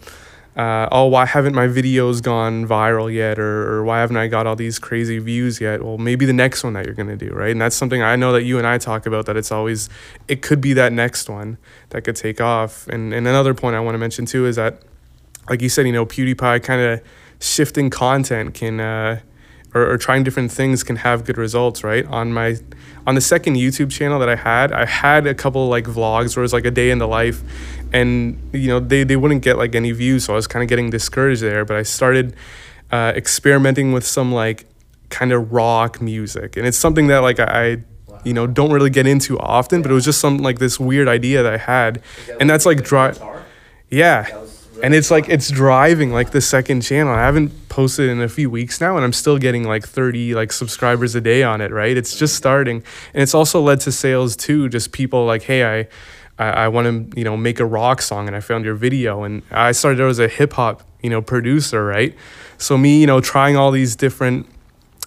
uh, 0.57 0.89
oh 0.91 1.07
why 1.07 1.27
haven't 1.27 1.55
my 1.55 1.69
videos 1.69 2.23
gone 2.23 2.67
viral 2.67 3.13
yet? 3.13 3.39
Or, 3.39 3.73
or 3.73 3.85
why 3.85 4.01
haven't 4.01 4.17
i 4.17 4.27
got 4.27 4.47
all 4.47 4.57
these 4.57 4.79
crazy 4.79 5.19
views 5.19 5.61
yet? 5.61 5.83
Well 5.83 5.97
maybe 5.97 6.27
the 6.27 6.33
next 6.33 6.65
one 6.65 6.73
that 6.73 6.85
you're 6.85 6.95
going 6.95 7.09
to 7.09 7.17
do 7.17 7.33
right? 7.33 7.53
And 7.53 7.61
that's 7.61 7.77
something 7.77 8.03
i 8.03 8.17
know 8.17 8.33
that 8.33 8.43
you 8.43 8.59
and 8.59 8.67
i 8.67 8.77
talk 8.79 9.07
about 9.07 9.27
that 9.27 9.37
it's 9.37 9.53
always 9.53 9.89
it 10.27 10.43
could 10.43 10.61
be 10.61 10.73
that 10.73 10.93
next 10.93 11.29
one 11.29 11.59
that 11.91 12.03
could 12.03 12.17
take 12.17 12.41
off. 12.41 12.87
And, 12.89 13.15
and 13.15 13.27
another 13.29 13.55
point 13.55 13.77
i 13.77 13.81
want 13.81 13.95
to 13.95 13.99
mention 13.99 14.27
too 14.27 14.47
is 14.47 14.57
that 14.57 14.83
like 15.49 15.63
you 15.63 15.69
said 15.69 15.87
you 15.87 15.93
know 15.93 16.05
pewdiepie 16.05 16.63
kind 16.63 16.81
of 16.81 17.01
shifting 17.39 17.89
content 17.89 18.55
can 18.55 18.81
uh, 18.81 19.21
or, 19.73 19.93
or 19.93 19.99
trying 19.99 20.25
different 20.25 20.51
things 20.51 20.83
can 20.83 20.97
have 20.97 21.25
good 21.25 21.39
results 21.39 21.85
right? 21.85 22.05
On 22.07 22.33
my 22.33 22.57
on 23.07 23.15
the 23.15 23.21
second 23.21 23.55
youtube 23.55 23.91
channel 23.91 24.19
that 24.19 24.29
i 24.29 24.37
had 24.37 24.73
i 24.73 24.85
had 24.85 25.27
a 25.27 25.35
couple 25.35 25.69
like 25.69 25.85
vlogs 25.85 26.37
where 26.37 26.43
it 26.43 26.45
was 26.45 26.53
like 26.53 26.67
a 26.67 26.71
day 26.71 26.91
in 26.91 26.99
the 26.99 27.09
life 27.09 27.43
and 27.93 28.39
you 28.53 28.69
know 28.69 28.81
they, 28.81 29.05
they 29.05 29.17
wouldn't 29.17 29.43
get 29.43 29.59
like 29.59 29.75
any 29.75 29.93
views 29.93 30.25
so 30.25 30.33
i 30.33 30.37
was 30.37 30.47
kind 30.47 30.63
of 30.63 30.69
getting 30.69 30.91
discouraged 30.91 31.43
there 31.43 31.65
but 31.65 31.77
i 31.77 31.83
started 31.83 32.35
uh, 32.93 33.13
experimenting 33.15 33.93
with 33.93 34.05
some 34.05 34.33
like 34.33 34.67
kind 35.11 35.33
of 35.33 35.53
rock 35.53 36.01
music 36.01 36.57
and 36.57 36.67
it's 36.67 36.79
something 36.79 37.07
that 37.07 37.19
like 37.19 37.39
i 37.39 37.79
you 38.25 38.33
know 38.33 38.47
don't 38.47 38.73
really 38.73 38.91
get 38.91 39.07
into 39.07 39.39
often 39.39 39.83
but 39.83 39.91
it 39.91 39.95
was 39.95 40.05
just 40.05 40.21
some 40.21 40.39
like 40.39 40.59
this 40.59 40.79
weird 40.79 41.09
idea 41.09 41.43
that 41.43 41.53
i 41.53 41.57
had 41.57 42.03
and 42.41 42.51
that's 42.51 42.67
like 42.67 42.83
dry 42.83 43.15
yeah 43.91 44.27
and 44.83 44.95
it's 44.95 45.11
like 45.11 45.29
it's 45.29 45.51
driving 45.51 46.11
like 46.13 46.31
the 46.31 46.41
second 46.41 46.83
channel. 46.83 47.13
I 47.13 47.21
haven't 47.21 47.69
posted 47.69 48.09
in 48.09 48.21
a 48.21 48.29
few 48.29 48.51
weeks 48.51 48.81
now, 48.81 48.97
and 48.97 49.05
I'm 49.05 49.13
still 49.13 49.39
getting 49.39 49.65
like 49.65 49.87
30 49.87 50.35
like 50.35 50.53
subscribers 50.53 51.15
a 51.15 51.21
day 51.21 51.43
on 51.43 51.61
it. 51.61 51.71
Right? 51.71 51.97
It's 51.97 52.17
just 52.17 52.35
starting, 52.35 52.83
and 53.15 53.23
it's 53.23 53.35
also 53.35 53.61
led 53.61 53.81
to 53.81 53.93
sales 53.93 54.37
too. 54.37 54.69
Just 54.69 54.93
people 54.93 55.27
like, 55.27 55.43
hey, 55.43 55.81
I, 55.81 55.89
I, 56.41 56.65
I 56.65 56.69
want 56.69 57.13
to 57.13 57.19
you 57.19 57.25
know 57.25 57.37
make 57.37 57.61
a 57.61 57.67
rock 57.67 58.03
song, 58.03 58.27
and 58.27 58.35
I 58.35 58.41
found 58.41 58.65
your 58.65 58.75
video, 58.75 59.23
and 59.23 59.43
I 59.51 59.73
started 59.73 60.03
out 60.03 60.09
as 60.09 60.19
a 60.19 60.29
hip 60.29 60.55
hop 60.55 60.83
you 61.03 61.11
know 61.11 61.23
producer, 61.23 61.85
right? 61.85 62.15
So 62.59 62.77
me, 62.77 63.01
you 63.01 63.07
know, 63.07 63.21
trying 63.21 63.57
all 63.57 63.71
these 63.71 63.95
different 63.95 64.47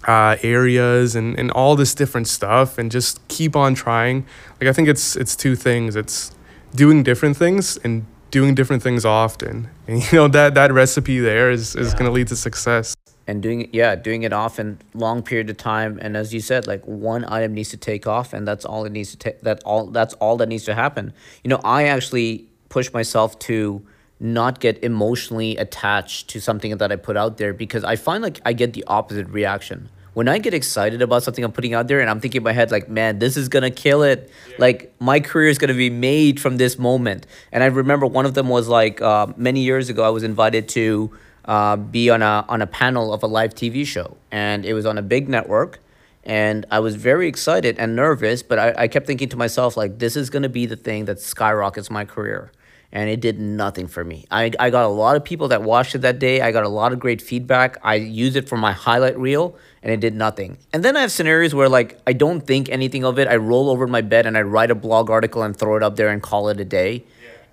uh, 0.08 0.38
areas 0.42 1.16
and, 1.16 1.38
and 1.38 1.52
all 1.52 1.76
this 1.76 1.94
different 1.94 2.28
stuff, 2.28 2.78
and 2.78 2.92
just 2.92 3.28
keep 3.28 3.56
on 3.56 3.74
trying. 3.74 4.26
Like 4.62 4.70
I 4.70 4.74
think 4.74 4.88
it's 4.88 5.16
it's 5.16 5.36
two 5.36 5.56
things. 5.56 5.96
It's 5.96 6.32
doing 6.76 7.04
different 7.04 7.38
things 7.38 7.78
and 7.78 8.06
doing 8.32 8.56
different 8.56 8.82
things 8.82 9.06
often 9.06 9.70
and 9.88 10.02
you 10.12 10.18
know 10.18 10.28
that 10.28 10.56
that 10.56 10.74
recipe 10.74 11.20
there 11.20 11.52
is 11.52 11.76
is 11.76 11.94
going 11.94 12.06
to 12.06 12.12
lead 12.12 12.28
to 12.28 12.36
success 12.36 12.96
and 13.28 13.42
doing 13.42 13.62
it 13.62 13.70
yeah 13.74 13.96
doing 13.96 14.24
it 14.24 14.34
often 14.34 14.80
long 14.94 15.22
period 15.22 15.50
of 15.50 15.58
time 15.58 15.98
and 16.02 16.18
as 16.18 16.34
you 16.34 16.40
said 16.40 16.68
like 16.68 16.84
one 16.86 17.24
item 17.26 17.54
needs 17.54 17.70
to 17.70 17.78
take 17.78 18.06
off 18.06 18.34
and 18.34 18.48
that's 18.48 18.66
all 18.66 18.86
it 18.86 18.92
needs 18.92 19.12
to 19.12 19.18
take 19.18 19.42
that 19.42 19.62
all 19.64 19.88
that's 19.88 20.14
all 20.16 20.38
that 20.38 20.48
needs 20.48 20.66
to 20.66 20.74
happen 20.74 21.14
you 21.44 21.50
know 21.50 21.60
i 21.64 21.84
actually 21.84 22.48
push 22.70 22.92
myself 22.94 23.38
to 23.40 23.86
not 24.20 24.60
get 24.60 24.82
emotionally 24.84 25.56
attached 25.58 26.30
to 26.30 26.40
something 26.40 26.76
that 26.78 26.92
i 26.92 26.96
put 26.96 27.16
out 27.16 27.38
there 27.38 27.54
because 27.54 27.84
i 27.84 27.96
find 27.96 28.24
like 28.24 28.42
i 28.46 28.54
get 28.54 28.74
the 28.74 28.84
opposite 28.88 29.28
reaction 29.30 29.90
when 30.14 30.28
I 30.28 30.38
get 30.38 30.54
excited 30.54 31.02
about 31.02 31.24
something 31.24 31.44
I'm 31.44 31.52
putting 31.52 31.74
out 31.74 31.88
there 31.88 32.00
and 32.00 32.10
I'm 32.10 32.20
thinking 32.20 32.40
in 32.40 32.44
my 32.44 32.52
head, 32.52 32.72
like, 32.72 32.88
man, 32.88 33.20
this 33.20 33.36
is 33.36 33.50
gonna 33.50 33.72
kill 33.72 34.04
it. 34.04 34.30
Like, 34.60 34.94
my 35.00 35.20
career 35.20 35.50
is 35.50 35.58
gonna 35.58 35.74
be 35.74 35.90
made 35.90 36.40
from 36.40 36.58
this 36.58 36.78
moment. 36.78 37.26
And 37.52 37.64
I 37.64 37.68
remember 37.68 38.06
one 38.06 38.26
of 38.26 38.36
them 38.36 38.48
was 38.48 38.68
like 38.68 39.02
uh, 39.02 39.28
many 39.36 39.62
years 39.62 39.90
ago, 39.90 40.04
I 40.04 40.10
was 40.10 40.24
invited 40.24 40.70
to 40.70 41.12
uh, 41.46 41.76
be 41.76 42.10
on 42.10 42.22
a, 42.22 42.46
on 42.48 42.62
a 42.62 42.68
panel 42.68 43.14
of 43.14 43.24
a 43.24 43.28
live 43.28 43.54
TV 43.54 43.86
show, 43.86 44.18
and 44.32 44.66
it 44.66 44.74
was 44.74 44.86
on 44.86 44.98
a 44.98 45.02
big 45.02 45.30
network. 45.30 45.80
And 46.26 46.66
I 46.72 46.80
was 46.80 46.96
very 46.96 47.28
excited 47.28 47.78
and 47.78 47.96
nervous, 47.98 48.44
but 48.44 48.58
I, 48.58 48.74
I 48.78 48.88
kept 48.88 49.08
thinking 49.08 49.28
to 49.30 49.38
myself, 49.38 49.76
like, 49.76 50.00
this 50.00 50.16
is 50.16 50.30
gonna 50.30 50.48
be 50.50 50.66
the 50.66 50.78
thing 50.78 51.06
that 51.06 51.20
skyrockets 51.20 51.90
my 51.90 52.06
career 52.06 52.52
and 52.94 53.10
it 53.10 53.20
did 53.20 53.40
nothing 53.40 53.88
for 53.88 54.04
me. 54.04 54.26
I, 54.30 54.52
I 54.60 54.70
got 54.70 54.86
a 54.86 54.88
lot 54.88 55.16
of 55.16 55.24
people 55.24 55.48
that 55.48 55.64
watched 55.64 55.96
it 55.96 56.00
that 56.00 56.20
day. 56.20 56.42
I 56.42 56.52
got 56.52 56.64
a 56.64 56.70
lot 56.70 56.94
of 56.94 57.00
great 57.00 57.24
feedback. 57.24 57.78
I 57.84 57.96
used 57.96 58.36
it 58.36 58.48
for 58.48 58.56
my 58.56 58.72
highlight 58.72 59.18
reel 59.18 59.58
and 59.82 59.92
it 59.92 60.00
did 60.00 60.14
nothing. 60.14 60.60
And 60.72 60.86
then 60.86 60.96
I 60.96 61.02
have 61.02 61.12
scenarios 61.12 61.56
where 61.56 61.68
like 61.68 62.00
I 62.06 62.14
don't 62.14 62.42
think 62.42 62.70
anything 62.70 63.04
of 63.04 63.18
it. 63.18 63.28
I 63.28 63.36
roll 63.38 63.72
over 63.72 63.86
in 63.86 63.92
my 63.92 64.02
bed 64.02 64.28
and 64.28 64.38
I 64.38 64.44
write 64.44 64.70
a 64.70 64.76
blog 64.76 65.10
article 65.10 65.42
and 65.42 65.58
throw 65.58 65.76
it 65.76 65.82
up 65.82 65.96
there 65.96 66.10
and 66.10 66.22
call 66.22 66.50
it 66.50 66.60
a 66.60 66.66
day. 66.66 67.04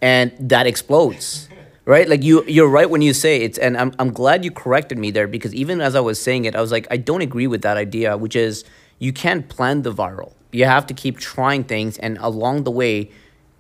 And 0.03 0.33
that 0.39 0.67
explodes. 0.67 1.49
Right? 1.85 2.09
Like 2.09 2.23
you 2.23 2.45
you're 2.47 2.69
right 2.69 2.89
when 2.89 3.03
you 3.03 3.13
say 3.13 3.41
it's 3.43 3.59
and 3.59 3.77
I'm 3.77 3.93
I'm 3.99 4.13
glad 4.13 4.45
you 4.45 4.51
corrected 4.51 4.99
me 4.99 5.11
there 5.11 5.27
because 5.27 5.55
even 5.55 5.81
as 5.81 5.95
I 5.95 6.01
was 6.01 6.21
saying 6.21 6.45
it, 6.45 6.55
I 6.55 6.61
was 6.61 6.73
like, 6.73 6.87
I 6.91 6.97
don't 6.97 7.23
agree 7.23 7.47
with 7.47 7.63
that 7.63 7.77
idea, 7.77 8.17
which 8.17 8.37
is 8.37 8.65
you 8.99 9.13
can't 9.13 9.49
plan 9.49 9.83
the 9.83 9.93
viral. 9.93 10.33
You 10.53 10.65
have 10.65 10.87
to 10.89 10.95
keep 10.95 11.19
trying 11.19 11.65
things 11.65 11.99
and 11.99 12.19
along 12.19 12.65
the 12.65 12.71
way 12.71 13.11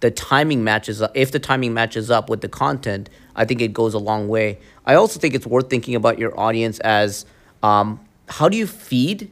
the 0.00 0.11
timing 0.11 0.64
matches 0.64 1.00
up 1.00 1.12
if 1.14 1.30
the 1.30 1.38
timing 1.38 1.72
matches 1.72 2.11
up 2.11 2.28
with 2.28 2.40
the 2.40 2.48
content 2.48 3.09
i 3.37 3.44
think 3.44 3.61
it 3.61 3.72
goes 3.72 3.94
a 3.94 3.98
long 3.98 4.28
way 4.28 4.59
i 4.87 4.94
also 4.94 5.20
think 5.20 5.35
it's 5.35 5.46
worth 5.46 5.70
thinking 5.70 5.94
about 5.94 6.18
your 6.18 6.38
audience 6.38 6.80
as 6.80 7.24
um, 7.62 8.00
how 8.28 8.48
do 8.48 8.56
you 8.56 8.66
feed 8.66 9.30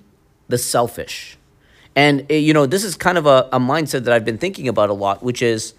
the 0.48 0.58
selfish 0.58 1.38
and 1.96 2.30
uh, 2.30 2.34
you 2.34 2.52
know 2.52 2.66
this 2.66 2.84
is 2.84 2.94
kind 2.94 3.18
of 3.18 3.26
a, 3.26 3.48
a 3.52 3.58
mindset 3.58 4.04
that 4.04 4.12
i've 4.12 4.24
been 4.24 4.38
thinking 4.38 4.68
about 4.68 4.90
a 4.90 4.92
lot 4.92 5.22
which 5.22 5.42
is 5.42 5.74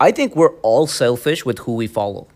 i 0.00 0.10
think 0.10 0.36
we're 0.36 0.54
all 0.60 0.86
selfish 0.86 1.44
with 1.44 1.58
who 1.60 1.74
we 1.74 1.86
follow 1.86 2.26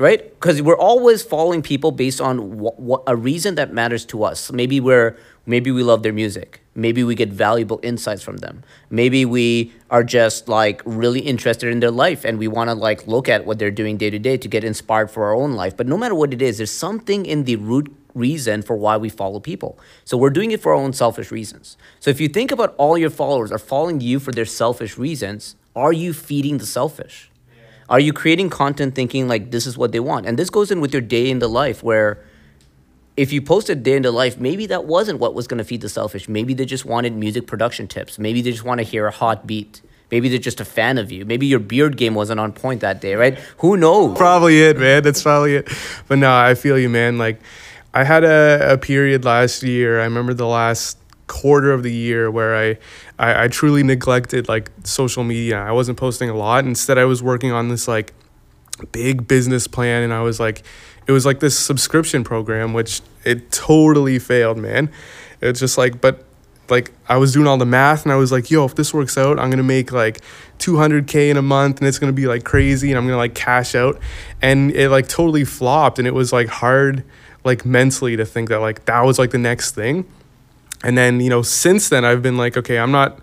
right? 0.00 0.30
Because 0.30 0.62
we're 0.62 0.78
always 0.78 1.22
following 1.22 1.60
people 1.60 1.92
based 1.92 2.22
on 2.22 2.58
what, 2.58 2.80
what 2.80 3.02
a 3.06 3.14
reason 3.14 3.56
that 3.56 3.74
matters 3.74 4.06
to 4.06 4.24
us. 4.24 4.50
Maybe 4.50 4.80
we're 4.80 5.16
maybe 5.44 5.70
we 5.70 5.82
love 5.82 6.02
their 6.02 6.12
music. 6.12 6.62
Maybe 6.74 7.04
we 7.04 7.14
get 7.14 7.28
valuable 7.28 7.80
insights 7.82 8.22
from 8.22 8.38
them. 8.38 8.62
Maybe 8.88 9.26
we 9.26 9.72
are 9.90 10.02
just 10.02 10.48
like 10.48 10.80
really 10.86 11.20
interested 11.20 11.70
in 11.70 11.80
their 11.80 11.90
life 11.90 12.24
and 12.24 12.38
we 12.38 12.48
want 12.48 12.70
to 12.70 12.74
like 12.74 13.06
look 13.06 13.28
at 13.28 13.44
what 13.44 13.58
they're 13.58 13.70
doing 13.70 13.98
day 13.98 14.08
to 14.08 14.18
day 14.18 14.38
to 14.38 14.48
get 14.48 14.64
inspired 14.64 15.10
for 15.10 15.24
our 15.24 15.34
own 15.34 15.52
life. 15.52 15.76
But 15.76 15.86
no 15.86 15.98
matter 15.98 16.14
what 16.14 16.32
it 16.32 16.40
is, 16.40 16.56
there's 16.56 16.70
something 16.70 17.26
in 17.26 17.44
the 17.44 17.56
root 17.56 17.94
reason 18.14 18.62
for 18.62 18.76
why 18.76 18.96
we 18.96 19.10
follow 19.10 19.38
people. 19.38 19.78
So 20.04 20.16
we're 20.16 20.30
doing 20.30 20.50
it 20.50 20.62
for 20.62 20.72
our 20.72 20.80
own 20.80 20.94
selfish 20.94 21.30
reasons. 21.30 21.76
So 22.00 22.10
if 22.10 22.20
you 22.22 22.28
think 22.28 22.50
about 22.50 22.74
all 22.78 22.96
your 22.96 23.10
followers 23.10 23.52
are 23.52 23.58
following 23.58 24.00
you 24.00 24.18
for 24.18 24.32
their 24.32 24.46
selfish 24.46 24.96
reasons, 24.96 25.56
are 25.80 25.92
you 25.92 26.12
feeding 26.12 26.58
the 26.58 26.66
selfish? 26.66 27.30
Are 27.88 27.98
you 27.98 28.12
creating 28.12 28.50
content 28.50 28.94
thinking 28.94 29.26
like 29.26 29.50
this 29.50 29.66
is 29.66 29.76
what 29.76 29.90
they 29.90 29.98
want? 29.98 30.26
And 30.26 30.38
this 30.38 30.50
goes 30.50 30.70
in 30.70 30.80
with 30.80 30.92
your 30.92 31.02
day 31.02 31.28
in 31.28 31.40
the 31.40 31.48
life 31.48 31.82
where 31.82 32.24
if 33.16 33.32
you 33.32 33.42
posted 33.42 33.82
day 33.82 33.96
in 33.96 34.02
the 34.02 34.12
life, 34.12 34.38
maybe 34.38 34.66
that 34.66 34.84
wasn't 34.84 35.18
what 35.18 35.34
was 35.34 35.48
going 35.48 35.58
to 35.58 35.64
feed 35.64 35.80
the 35.80 35.88
selfish. 35.88 36.28
Maybe 36.28 36.54
they 36.54 36.64
just 36.64 36.84
wanted 36.84 37.14
music 37.16 37.46
production 37.48 37.88
tips. 37.88 38.18
Maybe 38.18 38.42
they 38.42 38.52
just 38.52 38.64
want 38.64 38.78
to 38.78 38.84
hear 38.84 39.06
a 39.06 39.10
hot 39.10 39.46
beat. 39.46 39.82
Maybe 40.10 40.28
they're 40.28 40.38
just 40.38 40.60
a 40.60 40.64
fan 40.64 40.98
of 40.98 41.10
you. 41.10 41.24
Maybe 41.24 41.46
your 41.46 41.58
beard 41.58 41.96
game 41.96 42.14
wasn't 42.14 42.40
on 42.40 42.52
point 42.52 42.80
that 42.80 43.00
day, 43.00 43.14
right? 43.14 43.38
Who 43.58 43.76
knows? 43.76 44.16
probably 44.16 44.60
it 44.62 44.78
man 44.78 45.02
that's 45.02 45.22
probably 45.22 45.56
it 45.56 45.68
but 46.08 46.18
no 46.18 46.30
i 46.34 46.54
feel 46.54 46.78
you 46.78 46.88
man 46.88 47.16
like 47.18 47.40
i 47.94 48.04
had 48.04 48.24
a, 48.24 48.72
a 48.74 48.78
period 48.78 49.24
last 49.24 49.62
year 49.62 50.00
i 50.00 50.04
remember 50.04 50.34
the 50.34 50.46
last 50.46 50.98
quarter 51.30 51.72
of 51.72 51.84
the 51.84 51.92
year 51.92 52.28
where 52.30 52.56
I, 52.56 52.76
I 53.18 53.44
i 53.44 53.48
truly 53.48 53.84
neglected 53.84 54.48
like 54.48 54.70
social 54.82 55.22
media. 55.22 55.58
I 55.58 55.70
wasn't 55.70 55.96
posting 55.96 56.28
a 56.28 56.34
lot. 56.34 56.64
Instead 56.64 56.98
i 56.98 57.04
was 57.04 57.22
working 57.22 57.52
on 57.52 57.68
this 57.68 57.86
like 57.86 58.12
big 58.92 59.28
business 59.28 59.66
plan 59.66 60.02
and 60.02 60.12
i 60.12 60.22
was 60.22 60.40
like 60.40 60.62
it 61.06 61.12
was 61.12 61.24
like 61.26 61.40
this 61.40 61.56
subscription 61.58 62.24
program 62.24 62.72
which 62.72 63.00
it 63.24 63.52
totally 63.52 64.18
failed 64.18 64.58
man. 64.58 64.90
It's 65.40 65.60
just 65.60 65.78
like 65.78 66.00
but 66.00 66.24
like 66.68 66.92
I 67.08 67.16
was 67.16 67.32
doing 67.32 67.46
all 67.46 67.58
the 67.58 67.66
math 67.66 68.04
and 68.04 68.12
I 68.12 68.16
was 68.16 68.32
like, 68.32 68.50
yo, 68.50 68.64
if 68.64 68.74
this 68.74 68.92
works 68.92 69.16
out, 69.18 69.38
I'm 69.38 69.50
gonna 69.50 69.62
make 69.62 69.92
like 69.92 70.20
200k 70.58 71.30
in 71.30 71.36
a 71.36 71.42
month 71.42 71.78
and 71.78 71.88
it's 71.88 71.98
gonna 71.98 72.12
be 72.12 72.26
like 72.26 72.44
crazy 72.44 72.90
and 72.90 72.98
I'm 72.98 73.06
gonna 73.06 73.16
like 73.16 73.34
cash 73.34 73.74
out, 73.74 73.98
and 74.42 74.70
it 74.72 74.90
like 74.90 75.08
totally 75.08 75.44
flopped 75.44 75.98
and 75.98 76.06
it 76.06 76.14
was 76.14 76.32
like 76.32 76.48
hard 76.48 77.04
like 77.44 77.64
mentally 77.64 78.16
to 78.16 78.24
think 78.24 78.48
that 78.50 78.60
like 78.60 78.84
that 78.84 79.00
was 79.02 79.18
like 79.18 79.30
the 79.30 79.38
next 79.38 79.74
thing. 79.74 80.04
And 80.82 80.96
then, 80.96 81.20
you 81.20 81.28
know, 81.28 81.42
since 81.42 81.88
then 81.88 82.04
I've 82.04 82.22
been 82.22 82.36
like, 82.36 82.56
okay, 82.56 82.78
I'm 82.78 82.90
not, 82.90 83.20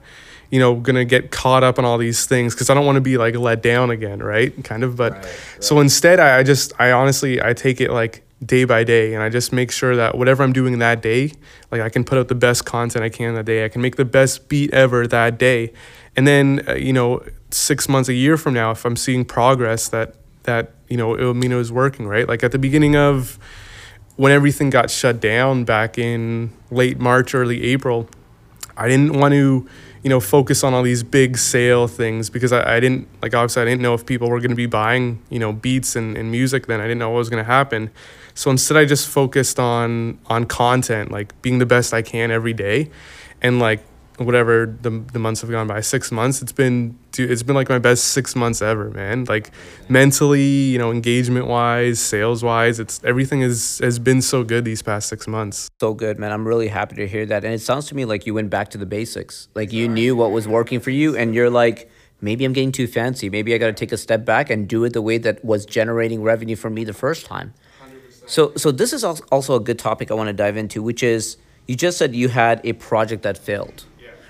you 0.51 0.59
know, 0.59 0.75
gonna 0.75 1.05
get 1.05 1.31
caught 1.31 1.63
up 1.63 1.79
on 1.79 1.85
all 1.85 1.97
these 1.97 2.25
things 2.25 2.53
because 2.53 2.69
I 2.69 2.73
don't 2.73 2.85
want 2.85 2.97
to 2.97 3.01
be 3.01 3.17
like 3.17 3.35
let 3.35 3.61
down 3.61 3.89
again, 3.89 4.19
right? 4.19 4.63
Kind 4.63 4.83
of. 4.83 4.95
But 4.95 5.27
so 5.59 5.79
instead, 5.79 6.19
I, 6.19 6.39
I 6.39 6.43
just, 6.43 6.73
I 6.79 6.91
honestly, 6.91 7.41
I 7.41 7.53
take 7.53 7.81
it 7.81 7.91
like 7.91 8.23
day 8.45 8.65
by 8.65 8.83
day 8.83 9.13
and 9.13 9.23
I 9.23 9.29
just 9.29 9.51
make 9.51 9.71
sure 9.71 9.95
that 9.95 10.17
whatever 10.17 10.43
I'm 10.43 10.53
doing 10.53 10.77
that 10.79 11.01
day, 11.01 11.31
like 11.71 11.81
I 11.81 11.89
can 11.89 12.03
put 12.03 12.17
out 12.17 12.27
the 12.27 12.35
best 12.35 12.65
content 12.65 13.03
I 13.03 13.09
can 13.09 13.33
that 13.33 13.45
day. 13.45 13.65
I 13.65 13.69
can 13.69 13.81
make 13.81 13.95
the 13.95 14.05
best 14.05 14.47
beat 14.47 14.73
ever 14.73 15.07
that 15.07 15.37
day. 15.37 15.73
And 16.15 16.27
then, 16.27 16.63
uh, 16.67 16.75
you 16.75 16.93
know, 16.93 17.23
six 17.49 17.89
months, 17.89 18.09
a 18.09 18.13
year 18.13 18.37
from 18.37 18.53
now, 18.53 18.71
if 18.71 18.85
I'm 18.85 18.95
seeing 18.95 19.25
progress 19.25 19.87
that, 19.89 20.15
that, 20.43 20.73
you 20.87 20.97
know, 20.97 21.15
it'll 21.15 21.33
mean 21.33 21.51
it 21.51 21.55
was 21.55 21.71
working, 21.71 22.07
right? 22.07 22.27
Like 22.27 22.43
at 22.43 22.51
the 22.51 22.59
beginning 22.59 22.95
of 22.95 23.39
when 24.17 24.31
everything 24.31 24.69
got 24.69 24.91
shut 24.91 25.19
down 25.21 25.63
back 25.63 25.97
in 25.97 26.51
late 26.69 26.99
March, 26.99 27.33
early 27.33 27.63
April, 27.63 28.09
I 28.75 28.87
didn't 28.87 29.13
want 29.13 29.33
to, 29.33 29.67
you 30.03 30.09
know, 30.09 30.19
focus 30.19 30.63
on 30.63 30.73
all 30.73 30.83
these 30.83 31.03
big 31.03 31.37
sale 31.37 31.87
things 31.87 32.29
because 32.29 32.51
I, 32.51 32.75
I 32.75 32.79
didn't, 32.79 33.07
like, 33.21 33.33
obviously, 33.33 33.61
I 33.61 33.65
didn't 33.65 33.81
know 33.81 33.93
if 33.93 34.05
people 34.05 34.29
were 34.29 34.39
to 34.41 34.55
be 34.55 34.65
buying, 34.65 35.21
you 35.29 35.39
know, 35.39 35.53
beats 35.53 35.95
and, 35.95 36.17
and 36.17 36.31
music 36.31 36.67
then. 36.67 36.79
I 36.81 36.83
didn't 36.83 36.99
know 36.99 37.09
what 37.09 37.19
was 37.19 37.29
to 37.29 37.43
happen. 37.43 37.91
So 38.33 38.51
instead, 38.51 38.77
I 38.77 38.85
just 38.85 39.07
focused 39.07 39.59
on 39.59 40.19
on 40.27 40.45
content, 40.45 41.11
like 41.11 41.39
being 41.41 41.57
the 41.57 41.65
best 41.65 41.93
I 41.93 42.03
can 42.03 42.29
every 42.29 42.53
day, 42.53 42.91
and 43.41 43.59
like 43.59 43.83
whatever 44.17 44.75
the, 44.81 44.89
the 44.89 45.19
months 45.19 45.41
have 45.41 45.49
gone 45.49 45.67
by 45.67 45.79
six 45.79 46.11
months 46.11 46.41
it's 46.41 46.51
been 46.51 46.97
dude, 47.17 47.31
it's 47.31 47.43
been 47.43 47.55
like 47.55 47.69
my 47.69 47.79
best 47.79 48.05
six 48.17 48.35
months 48.35 48.61
ever 48.61 48.89
man 48.91 49.25
like 49.25 49.51
mentally 49.89 50.41
you 50.73 50.77
know 50.77 50.91
engagement 50.91 51.47
wise 51.47 51.99
sales 51.99 52.43
wise 52.43 52.79
it's 52.79 53.03
everything 53.03 53.41
is 53.41 53.79
has 53.79 53.97
been 53.99 54.21
so 54.21 54.43
good 54.43 54.63
these 54.63 54.81
past 54.81 55.09
six 55.09 55.27
months 55.27 55.57
So 55.79 55.93
good, 55.93 56.17
man. 56.17 56.31
I'm 56.31 56.47
really 56.47 56.69
happy 56.69 56.95
to 56.95 57.07
hear 57.07 57.25
that. 57.27 57.43
And 57.43 57.53
it 57.53 57.61
sounds 57.61 57.85
to 57.89 57.95
me 57.95 58.03
like 58.05 58.25
you 58.25 58.33
went 58.33 58.49
back 58.49 58.69
to 58.73 58.77
the 58.77 58.85
basics. 58.85 59.47
Like 59.53 59.71
you 59.71 59.87
knew 59.87 60.15
what 60.15 60.31
was 60.31 60.47
working 60.47 60.79
for 60.79 60.89
you, 60.91 61.15
and 61.15 61.35
you're 61.35 61.49
like, 61.49 61.89
maybe 62.19 62.45
I'm 62.45 62.53
getting 62.53 62.71
too 62.71 62.87
fancy. 62.87 63.29
Maybe 63.29 63.53
I 63.53 63.57
got 63.57 63.67
to 63.67 63.73
take 63.73 63.91
a 63.91 63.97
step 63.97 64.25
back 64.25 64.49
and 64.49 64.67
do 64.67 64.83
it 64.85 64.93
the 64.93 65.01
way 65.09 65.17
that 65.19 65.43
was 65.45 65.65
generating 65.65 66.19
revenue 66.23 66.55
for 66.55 66.69
me 66.69 66.83
the 66.83 66.93
first 66.93 67.25
time. 67.25 67.53
So, 68.25 68.53
so 68.55 68.71
this 68.71 68.91
is 68.91 69.03
als- 69.03 69.21
also 69.31 69.55
a 69.55 69.59
good 69.59 69.79
topic 69.79 70.09
I 70.11 70.15
want 70.15 70.27
to 70.27 70.33
dive 70.33 70.57
into, 70.57 70.81
which 70.81 71.03
is 71.03 71.37
you 71.67 71.75
just 71.75 71.97
said 71.97 72.15
you 72.15 72.29
had 72.29 72.59
a 72.63 72.73
project 72.73 73.21
that 73.23 73.37
failed, 73.37 73.85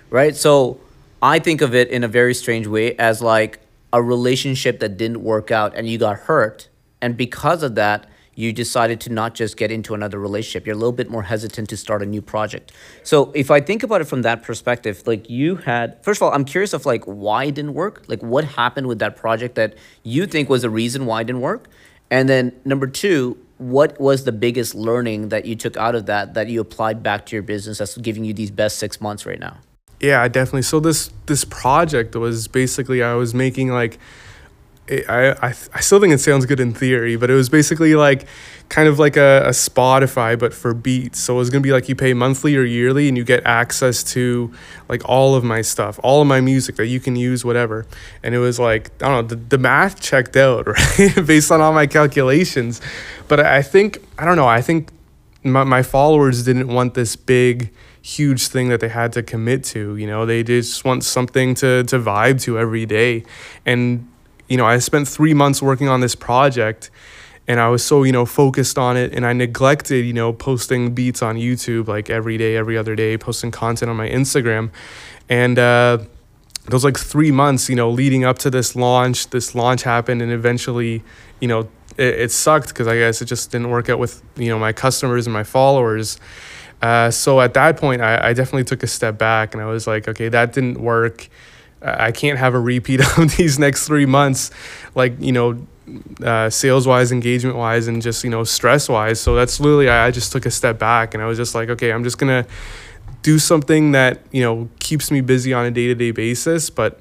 right? 0.10 0.36
So, 0.36 0.80
I 1.21 1.39
think 1.39 1.62
of 1.62 1.73
it 1.73 1.89
in 1.89 2.03
a 2.03 2.08
very 2.08 2.34
strange 2.34 2.67
way 2.67 2.95
as 2.97 3.21
like 3.21 3.60
a 3.91 4.01
relationship 4.01 4.80
that 4.82 4.97
didn't 4.97 5.23
work 5.23 5.49
out 5.49 5.75
and 5.75 5.88
you 5.89 5.97
got 5.97 6.17
hurt, 6.17 6.69
and 7.01 7.17
because 7.17 7.63
of 7.63 7.75
that, 7.75 8.08
you 8.36 8.53
decided 8.53 9.01
to 9.01 9.12
not 9.12 9.34
just 9.34 9.58
get 9.58 9.71
into 9.71 9.95
another 9.95 10.19
relationship. 10.19 10.67
You're 10.67 10.75
a 10.75 10.77
little 10.77 10.91
bit 10.91 11.10
more 11.10 11.23
hesitant 11.23 11.69
to 11.69 11.77
start 11.77 12.03
a 12.03 12.06
new 12.06 12.21
project. 12.21 12.71
So, 13.01 13.32
if 13.32 13.49
I 13.49 13.60
think 13.62 13.82
about 13.82 14.01
it 14.01 14.03
from 14.03 14.21
that 14.21 14.43
perspective, 14.43 15.01
like 15.08 15.27
you 15.27 15.56
had, 15.56 16.03
first 16.03 16.19
of 16.21 16.27
all, 16.27 16.34
I'm 16.34 16.45
curious 16.45 16.73
of 16.73 16.86
like 16.86 17.03
why 17.06 17.45
it 17.45 17.56
didn't 17.56 17.73
work. 17.73 18.03
Like, 18.08 18.21
what 18.21 18.43
happened 18.43 18.86
with 18.86 18.99
that 18.99 19.15
project 19.15 19.56
that 19.56 19.73
you 20.03 20.27
think 20.27 20.49
was 20.49 20.62
the 20.62 20.69
reason 20.69 21.08
why 21.08 21.21
it 21.21 21.23
didn't 21.23 21.41
work? 21.41 21.67
And 22.12 22.30
then 22.30 22.53
number 22.63 22.86
two, 22.86 23.39
what 23.58 23.99
was 23.99 24.23
the 24.23 24.32
biggest 24.32 24.75
learning 24.75 25.30
that 25.30 25.45
you 25.45 25.56
took 25.56 25.75
out 25.75 25.95
of 25.95 26.06
that 26.06 26.36
that 26.36 26.47
you 26.47 26.62
applied 26.62 27.01
back 27.01 27.25
to 27.27 27.36
your 27.36 27.43
business 27.43 27.80
that's 27.80 27.97
giving 27.97 28.23
you 28.23 28.34
these 28.34 28.51
best 28.51 28.77
six 28.77 29.01
months 29.01 29.25
right 29.25 29.39
now? 29.39 29.58
Yeah 29.99 30.27
definitely 30.27 30.62
so 30.62 30.79
this 30.79 31.10
this 31.25 31.43
project 31.43 32.15
was 32.15 32.47
basically 32.47 33.01
i 33.01 33.13
was 33.13 33.33
making 33.33 33.69
like 33.69 33.97
I, 34.89 35.36
I 35.41 35.47
I 35.73 35.79
still 35.81 35.99
think 35.99 36.13
it 36.13 36.19
sounds 36.19 36.45
good 36.45 36.60
in 36.60 36.73
theory, 36.73 37.17
but 37.17 37.29
it 37.29 37.33
was 37.33 37.49
basically 37.49 37.95
like 37.95 38.25
kind 38.69 38.88
of 38.88 38.99
like 38.99 39.17
a, 39.17 39.43
a 39.45 39.49
Spotify, 39.49 40.39
but 40.39 40.53
for 40.53 40.73
beats. 40.73 41.19
So 41.19 41.36
it 41.36 41.38
was 41.38 41.49
gonna 41.49 41.62
be 41.62 41.71
like 41.71 41.89
you 41.89 41.95
pay 41.95 42.13
monthly 42.13 42.55
or 42.55 42.63
yearly, 42.63 43.07
and 43.10 43.17
you 43.17 43.25
get 43.25 43.45
access 43.45 44.03
to 44.13 44.51
like 44.88 45.07
all 45.07 45.36
of 45.36 45.43
my 45.43 45.62
stuff, 45.62 45.99
all 46.03 46.21
of 46.21 46.27
my 46.27 46.39
music 46.39 46.77
that 46.77 46.88
you 46.88 46.99
can 46.99 47.15
use, 47.15 47.43
whatever. 47.43 47.86
And 48.23 48.33
it 48.33 48.39
was 48.39 48.60
like 48.60 48.91
I 49.03 49.10
don't 49.10 49.29
know, 49.29 49.36
the, 49.36 49.36
the 49.36 49.57
math 49.57 49.99
checked 49.99 50.38
out, 50.38 50.67
right, 50.99 51.25
based 51.25 51.51
on 51.51 51.60
all 51.60 51.73
my 51.73 51.88
calculations. 51.88 52.79
But 53.27 53.41
I 53.41 53.62
think 53.62 53.97
I 54.17 54.23
don't 54.23 54.38
know. 54.38 54.47
I 54.47 54.62
think 54.62 54.89
my, 55.43 55.65
my 55.65 55.83
followers 55.83 56.45
didn't 56.45 56.69
want 56.69 56.93
this 56.93 57.17
big 57.17 57.71
huge 58.08 58.48
thing 58.48 58.70
that 58.70 58.80
they 58.80 58.88
had 58.88 59.12
to 59.13 59.22
commit 59.22 59.63
to 59.63 59.98
you 59.98 60.08
know? 60.08 60.26
They 60.26 60.43
just 60.43 60.86
want 60.86 61.04
something 61.04 61.56
to 61.56 61.84
to 61.86 62.00
vibe 62.00 62.41
to 62.43 62.58
every 62.58 62.86
day. 62.86 63.24
And 63.65 64.08
you 64.48 64.56
know 64.56 64.65
i 64.65 64.78
spent 64.78 65.06
three 65.08 65.34
months 65.34 65.62
working 65.62 65.89
on 65.89 66.00
this 66.00 66.15
project 66.15 66.89
and 67.50 67.60
i 67.60 67.67
was 67.67 67.84
so 67.84 68.04
you 68.04 68.13
know 68.13 68.26
focused 68.26 68.78
on 68.78 68.96
it 68.96 69.13
and 69.13 69.26
i 69.26 69.34
neglected 69.34 70.06
you 70.06 70.13
know 70.13 70.32
posting 70.32 70.93
beats 70.93 71.22
on 71.22 71.36
youtube 71.36 71.86
like 71.86 72.10
every 72.10 72.38
day 72.38 72.56
every 72.56 72.78
other 72.78 72.96
day 72.96 73.17
posting 73.17 73.52
content 73.52 73.89
on 73.89 73.98
my 73.98 74.08
instagram. 74.08 74.72
And 75.28 75.60
uh 75.60 75.98
those 76.67 76.84
like 76.84 76.98
three 76.98 77.32
months, 77.32 77.70
you 77.70 77.76
know, 77.76 77.89
leading 77.89 78.26
up 78.26 78.39
to 78.39 78.50
this 78.50 78.76
launch, 78.76 79.30
this 79.30 79.56
launch 79.56 79.84
happened, 79.84 80.22
and 80.22 80.32
eventually, 80.32 81.02
you 81.39 81.48
know, 81.48 81.62
it, 81.98 82.20
it 82.20 82.32
sucked 82.32 82.70
because 82.70 82.88
I 82.88 82.98
guess 82.98 83.22
it 83.22 83.26
just 83.26 83.52
didn't 83.52 83.70
work 83.70 83.89
out 83.89 84.00
with 84.00 84.22
you 84.36 84.50
know 84.50 84.60
my 84.60 84.74
customers 84.74 85.26
and 85.28 85.34
my 85.34 85.43
followers. 85.43 86.20
Uh, 86.81 87.09
so 87.09 87.41
at 87.41 87.53
that 87.55 87.77
point, 87.77 88.01
I, 88.01 88.29
I 88.29 88.33
definitely 88.33 88.65
took 88.65 88.83
a 88.83 88.87
step 88.87 89.17
back 89.17 89.53
and 89.53 89.63
I 89.63 89.65
was 89.65 89.87
like, 89.87 90.07
okay, 90.07 90.29
that 90.29 90.53
didn't 90.53 90.79
work. 90.79 91.27
I 91.81 92.11
can't 92.11 92.39
have 92.39 92.53
a 92.53 92.59
repeat 92.59 93.01
of 93.17 93.35
these 93.37 93.59
next 93.59 93.87
three 93.87 94.05
months, 94.05 94.51
like 94.95 95.13
you 95.19 95.31
know, 95.31 95.65
uh, 96.23 96.49
sales 96.49 96.87
wise, 96.87 97.11
engagement 97.11 97.55
wise, 97.55 97.87
and 97.87 98.01
just 98.01 98.23
you 98.23 98.29
know, 98.29 98.43
stress 98.43 98.89
wise. 98.89 99.19
So 99.19 99.35
that's 99.35 99.59
literally 99.59 99.89
I, 99.89 100.07
I 100.07 100.11
just 100.11 100.31
took 100.31 100.45
a 100.45 100.51
step 100.51 100.79
back 100.79 101.13
and 101.13 101.21
I 101.21 101.27
was 101.27 101.37
just 101.37 101.55
like, 101.55 101.69
okay, 101.69 101.91
I'm 101.91 102.03
just 102.03 102.17
gonna 102.17 102.45
do 103.21 103.39
something 103.39 103.91
that 103.91 104.21
you 104.31 104.41
know 104.41 104.69
keeps 104.79 105.11
me 105.11 105.21
busy 105.21 105.53
on 105.53 105.65
a 105.65 105.71
day 105.71 105.87
to 105.87 105.95
day 105.95 106.11
basis, 106.11 106.69
but 106.69 106.99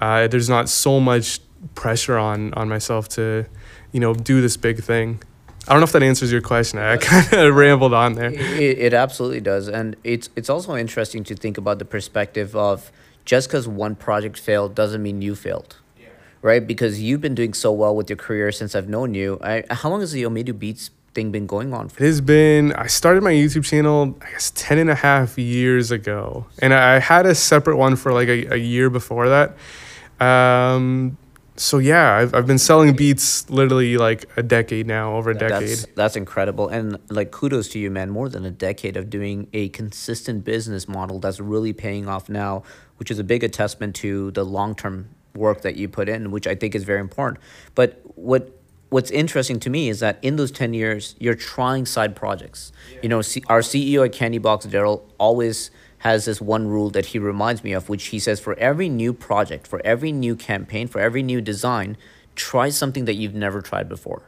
uh, 0.00 0.26
there's 0.28 0.48
not 0.48 0.68
so 0.68 1.00
much 1.00 1.40
pressure 1.74 2.18
on 2.18 2.52
on 2.54 2.68
myself 2.68 3.08
to 3.08 3.46
you 3.92 4.00
know 4.00 4.14
do 4.14 4.40
this 4.40 4.56
big 4.56 4.82
thing. 4.82 5.20
I 5.66 5.72
don't 5.72 5.80
know 5.80 5.84
if 5.84 5.92
that 5.92 6.02
answers 6.02 6.30
your 6.30 6.40
question. 6.40 6.78
I 6.80 6.96
kind 6.96 7.32
of 7.32 7.54
rambled 7.54 7.94
on 7.94 8.14
there. 8.14 8.32
It, 8.32 8.78
it 8.78 8.94
absolutely 8.94 9.40
does, 9.40 9.68
and 9.68 9.96
it's 10.04 10.30
it's 10.36 10.50
also 10.50 10.76
interesting 10.76 11.24
to 11.24 11.34
think 11.34 11.58
about 11.58 11.78
the 11.78 11.84
perspective 11.84 12.54
of 12.54 12.92
just 13.24 13.48
because 13.48 13.66
one 13.66 13.94
project 13.94 14.38
failed 14.38 14.74
doesn't 14.74 15.02
mean 15.02 15.22
you 15.22 15.34
failed, 15.34 15.76
right? 16.42 16.66
Because 16.66 17.00
you've 17.00 17.20
been 17.20 17.34
doing 17.34 17.54
so 17.54 17.72
well 17.72 17.96
with 17.96 18.10
your 18.10 18.16
career 18.16 18.52
since 18.52 18.74
I've 18.74 18.88
known 18.88 19.14
you. 19.14 19.38
I, 19.40 19.64
how 19.70 19.88
long 19.88 20.00
has 20.00 20.12
the 20.12 20.24
Omedu 20.24 20.58
Beats 20.58 20.90
thing 21.14 21.30
been 21.30 21.46
going 21.46 21.72
on 21.72 21.88
for? 21.88 22.02
It 22.02 22.06
has 22.06 22.20
been, 22.20 22.72
I 22.72 22.86
started 22.86 23.22
my 23.22 23.32
YouTube 23.32 23.64
channel, 23.64 24.16
I 24.20 24.30
guess, 24.32 24.52
10 24.54 24.78
and 24.78 24.90
a 24.90 24.94
half 24.94 25.38
years 25.38 25.90
ago. 25.90 26.46
And 26.60 26.74
I 26.74 26.98
had 26.98 27.24
a 27.24 27.34
separate 27.34 27.76
one 27.76 27.96
for 27.96 28.12
like 28.12 28.28
a, 28.28 28.54
a 28.54 28.56
year 28.56 28.90
before 28.90 29.28
that. 29.28 29.56
Um, 30.20 31.16
so 31.56 31.78
yeah, 31.78 32.16
I've, 32.16 32.34
I've 32.34 32.46
been 32.46 32.58
selling 32.58 32.94
beats 32.96 33.48
literally 33.48 33.96
like 33.96 34.28
a 34.36 34.42
decade 34.42 34.86
now, 34.86 35.14
over 35.14 35.30
a 35.30 35.34
decade. 35.34 35.68
That's 35.68 35.86
that's 35.94 36.16
incredible, 36.16 36.68
and 36.68 36.98
like 37.10 37.30
kudos 37.30 37.68
to 37.70 37.78
you, 37.78 37.90
man. 37.90 38.10
More 38.10 38.28
than 38.28 38.44
a 38.44 38.50
decade 38.50 38.96
of 38.96 39.08
doing 39.08 39.48
a 39.52 39.68
consistent 39.68 40.44
business 40.44 40.88
model 40.88 41.20
that's 41.20 41.38
really 41.38 41.72
paying 41.72 42.08
off 42.08 42.28
now, 42.28 42.64
which 42.96 43.10
is 43.10 43.18
a 43.18 43.24
big 43.24 43.44
attestament 43.44 43.94
to 43.96 44.32
the 44.32 44.44
long 44.44 44.74
term 44.74 45.10
work 45.34 45.62
that 45.62 45.76
you 45.76 45.88
put 45.88 46.08
in, 46.08 46.30
which 46.30 46.46
I 46.46 46.54
think 46.54 46.74
is 46.74 46.84
very 46.84 47.00
important. 47.00 47.40
But 47.74 48.00
what 48.16 48.50
what's 48.88 49.10
interesting 49.10 49.58
to 49.60 49.70
me 49.70 49.88
is 49.88 50.00
that 50.00 50.18
in 50.22 50.36
those 50.36 50.52
10 50.52 50.72
years 50.72 51.16
you're 51.18 51.34
trying 51.34 51.84
side 51.84 52.14
projects 52.14 52.70
you 53.02 53.08
know 53.08 53.22
C- 53.22 53.42
our 53.48 53.58
ceo 53.58 54.04
at 54.04 54.12
candy 54.12 54.38
box 54.38 54.66
daryl 54.66 55.02
always 55.18 55.72
has 56.04 56.26
this 56.26 56.38
one 56.40 56.68
rule 56.68 56.90
that 56.90 57.06
he 57.06 57.18
reminds 57.18 57.64
me 57.64 57.72
of 57.72 57.88
which 57.88 58.06
he 58.06 58.18
says 58.18 58.38
for 58.38 58.54
every 58.58 58.90
new 58.90 59.12
project 59.12 59.66
for 59.66 59.80
every 59.84 60.12
new 60.12 60.36
campaign 60.36 60.86
for 60.86 61.00
every 61.00 61.22
new 61.22 61.40
design 61.40 61.96
try 62.36 62.68
something 62.68 63.06
that 63.06 63.14
you've 63.14 63.34
never 63.34 63.62
tried 63.62 63.88
before. 63.88 64.22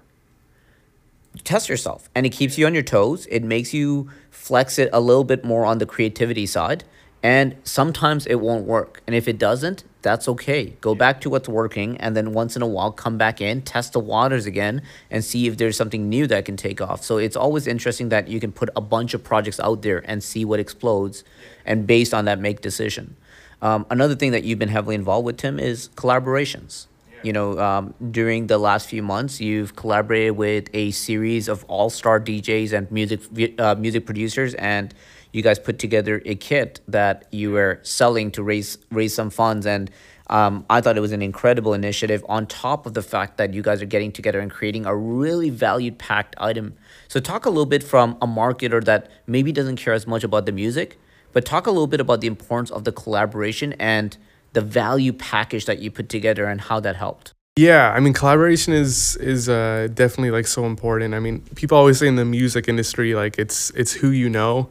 Test 1.45 1.69
yourself 1.69 2.09
and 2.15 2.25
it 2.25 2.31
keeps 2.31 2.57
you 2.57 2.65
on 2.65 2.73
your 2.73 2.83
toes. 2.83 3.27
It 3.27 3.43
makes 3.43 3.75
you 3.75 4.11
flex 4.31 4.79
it 4.79 4.89
a 4.93 5.01
little 5.01 5.25
bit 5.25 5.45
more 5.45 5.67
on 5.67 5.77
the 5.77 5.87
creativity 5.87 6.47
side 6.47 6.85
and 7.23 7.57
sometimes 7.63 8.27
it 8.27 8.37
won't 8.37 8.65
work. 8.65 9.03
And 9.07 9.15
if 9.15 9.29
it 9.29 9.39
doesn't 9.39 9.85
that's 10.07 10.29
okay. 10.29 10.77
Go 10.81 10.95
back 10.95 11.21
to 11.23 11.31
what's 11.31 11.49
working 11.49 11.97
and 11.97 12.17
then 12.17 12.33
once 12.33 12.55
in 12.55 12.63
a 12.63 12.67
while 12.67 12.93
come 12.93 13.19
back 13.19 13.41
in 13.41 13.61
test 13.63 13.93
the 13.93 13.99
waters 13.99 14.47
again 14.47 14.83
and 15.11 15.25
see 15.25 15.49
if 15.49 15.57
there's 15.57 15.77
something 15.77 16.09
new 16.09 16.29
that 16.29 16.45
can 16.45 16.57
take 16.57 16.81
off. 16.81 17.03
So 17.03 17.19
it's 17.19 17.35
always 17.35 17.67
interesting 17.67 18.09
that 18.11 18.29
you 18.29 18.39
can 18.39 18.53
put 18.53 18.71
a 18.77 18.81
bunch 18.81 19.15
of 19.15 19.25
projects 19.25 19.59
out 19.59 19.83
there 19.83 20.09
and 20.09 20.23
see 20.23 20.45
what 20.45 20.61
explodes 20.61 21.25
and 21.67 21.87
based 21.87 22.15
on 22.15 22.25
that 22.25 22.39
make 22.39 22.61
decision. 22.63 23.17
Um, 23.61 23.87
another 23.91 24.15
thing 24.15 24.33
that 24.33 24.45
you've 24.45 24.59
been 24.59 24.69
heavily 24.69 24.95
involved 24.95 25.27
with 25.27 25.37
tim 25.37 25.59
is 25.59 25.89
collaborations. 25.97 26.87
You 27.23 27.33
know, 27.33 27.59
um, 27.59 27.95
during 28.11 28.47
the 28.47 28.59
last 28.59 28.89
few 28.89 29.03
months, 29.03 29.41
you've 29.41 29.75
collaborated 29.75 30.37
with 30.37 30.69
a 30.73 30.91
series 30.93 31.49
of 31.49 31.65
all-star 31.65 32.21
DJs 32.21 32.73
and 32.73 32.91
music 32.91 33.21
uh, 33.59 33.75
music 33.75 34.07
producers, 34.07 34.55
and 34.55 34.95
you 35.33 35.43
guys 35.43 35.59
put 35.59 35.79
together 35.79 36.23
a 36.25 36.35
kit 36.35 36.81
that 36.87 37.27
you 37.33 37.51
were 37.51 37.81
selling 37.83 38.31
to 38.33 38.43
raise 38.43 38.79
raise 38.91 39.15
some 39.15 39.31
funds. 39.31 39.67
And 39.67 39.91
um, 40.29 40.67
I 40.69 40.81
thought 40.81 40.97
it 40.97 41.01
was 41.01 41.13
an 41.13 41.23
incredible 41.23 41.73
initiative 41.73 42.25
on 42.29 42.47
top 42.47 42.87
of 42.87 42.95
the 42.95 43.03
fact 43.03 43.39
that 43.39 43.55
you 43.55 43.63
guys 43.63 43.81
are 43.81 43.87
getting 43.87 44.13
together 44.13 44.41
and 44.41 44.51
creating 44.51 44.85
a 44.85 44.95
really 44.95 45.51
valued 45.51 45.99
packed 45.99 46.35
item. 46.39 46.75
So, 47.09 47.21
talk 47.21 47.47
a 47.47 47.49
little 47.49 47.67
bit 47.67 47.83
from 47.83 48.17
a 48.21 48.27
marketer 48.27 48.85
that 48.85 49.11
maybe 49.27 49.53
doesn't 49.53 49.77
care 49.77 49.95
as 49.95 50.07
much 50.07 50.25
about 50.25 50.47
the 50.47 50.53
music, 50.53 50.99
but 51.37 51.45
talk 51.45 51.67
a 51.67 51.71
little 51.71 51.87
bit 51.87 52.01
about 52.01 52.23
the 52.23 52.27
importance 52.27 52.71
of 52.71 52.85
the 52.85 52.93
collaboration 52.93 53.75
and 53.75 54.17
the 54.55 54.63
value 54.63 55.13
package 55.13 55.67
that 55.67 55.81
you 55.81 55.91
put 55.91 56.09
together 56.09 56.47
and 56.47 56.63
how 56.63 56.81
that 56.81 56.97
helped. 56.97 57.35
Yeah, 57.57 57.93
I 57.95 58.01
mean 58.01 58.15
collaboration 58.15 58.73
is 58.73 59.17
is 59.17 59.47
uh, 59.47 59.89
definitely 59.93 60.31
like 60.31 60.47
so 60.47 60.65
important. 60.65 61.13
I 61.13 61.21
mean, 61.21 61.43
people 61.55 61.77
always 61.77 61.99
say 61.99 62.09
in 62.09 62.17
the 62.17 62.25
music 62.25 62.69
industry 62.69 63.15
like 63.15 63.39
it's 63.39 63.69
it's 63.73 63.93
who 63.93 64.13
you 64.13 64.31
know. 64.31 64.69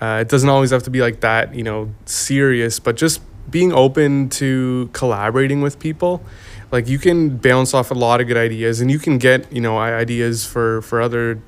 Uh, 0.00 0.18
it 0.20 0.28
doesn't 0.28 0.48
always 0.48 0.70
have 0.70 0.84
to 0.84 0.90
be 0.90 1.00
like 1.00 1.18
that, 1.22 1.52
you 1.52 1.64
know, 1.64 1.92
serious, 2.04 2.78
but 2.78 2.94
just 2.94 3.20
being 3.50 3.72
open 3.72 4.28
to 4.28 4.90
collaborating 4.92 5.62
with 5.62 5.80
people 5.80 6.22
like 6.70 6.86
you 6.86 7.00
can 7.00 7.38
bounce 7.38 7.74
off 7.74 7.90
a 7.90 7.94
lot 7.94 8.20
of 8.20 8.28
good 8.28 8.36
ideas 8.36 8.80
and 8.80 8.88
you 8.88 9.00
can 9.00 9.18
get 9.18 9.52
you 9.52 9.60
know 9.60 9.78
ideas 9.78 10.46
for 10.46 10.80
for 10.82 11.02
other 11.02 11.40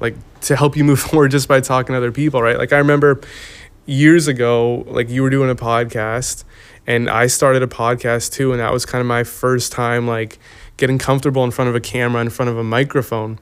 like 0.00 0.16
to 0.40 0.56
help 0.56 0.74
you 0.74 0.84
move 0.84 1.00
forward 1.08 1.30
just 1.30 1.48
by 1.48 1.60
talking 1.60 1.92
to 1.92 1.98
other 1.98 2.12
people 2.12 2.40
right 2.40 2.56
like 2.56 2.72
i 2.72 2.78
remember 2.78 3.20
years 3.90 4.28
ago 4.28 4.84
like 4.86 5.08
you 5.08 5.22
were 5.22 5.30
doing 5.30 5.50
a 5.50 5.54
podcast 5.54 6.44
and 6.86 7.10
i 7.10 7.26
started 7.26 7.62
a 7.62 7.66
podcast 7.66 8.32
too 8.32 8.52
and 8.52 8.60
that 8.60 8.72
was 8.72 8.86
kind 8.86 9.00
of 9.00 9.06
my 9.06 9.24
first 9.24 9.72
time 9.72 10.06
like 10.06 10.38
getting 10.76 10.98
comfortable 10.98 11.44
in 11.44 11.50
front 11.50 11.68
of 11.68 11.74
a 11.74 11.80
camera 11.80 12.20
in 12.22 12.30
front 12.30 12.48
of 12.48 12.56
a 12.56 12.64
microphone 12.64 13.38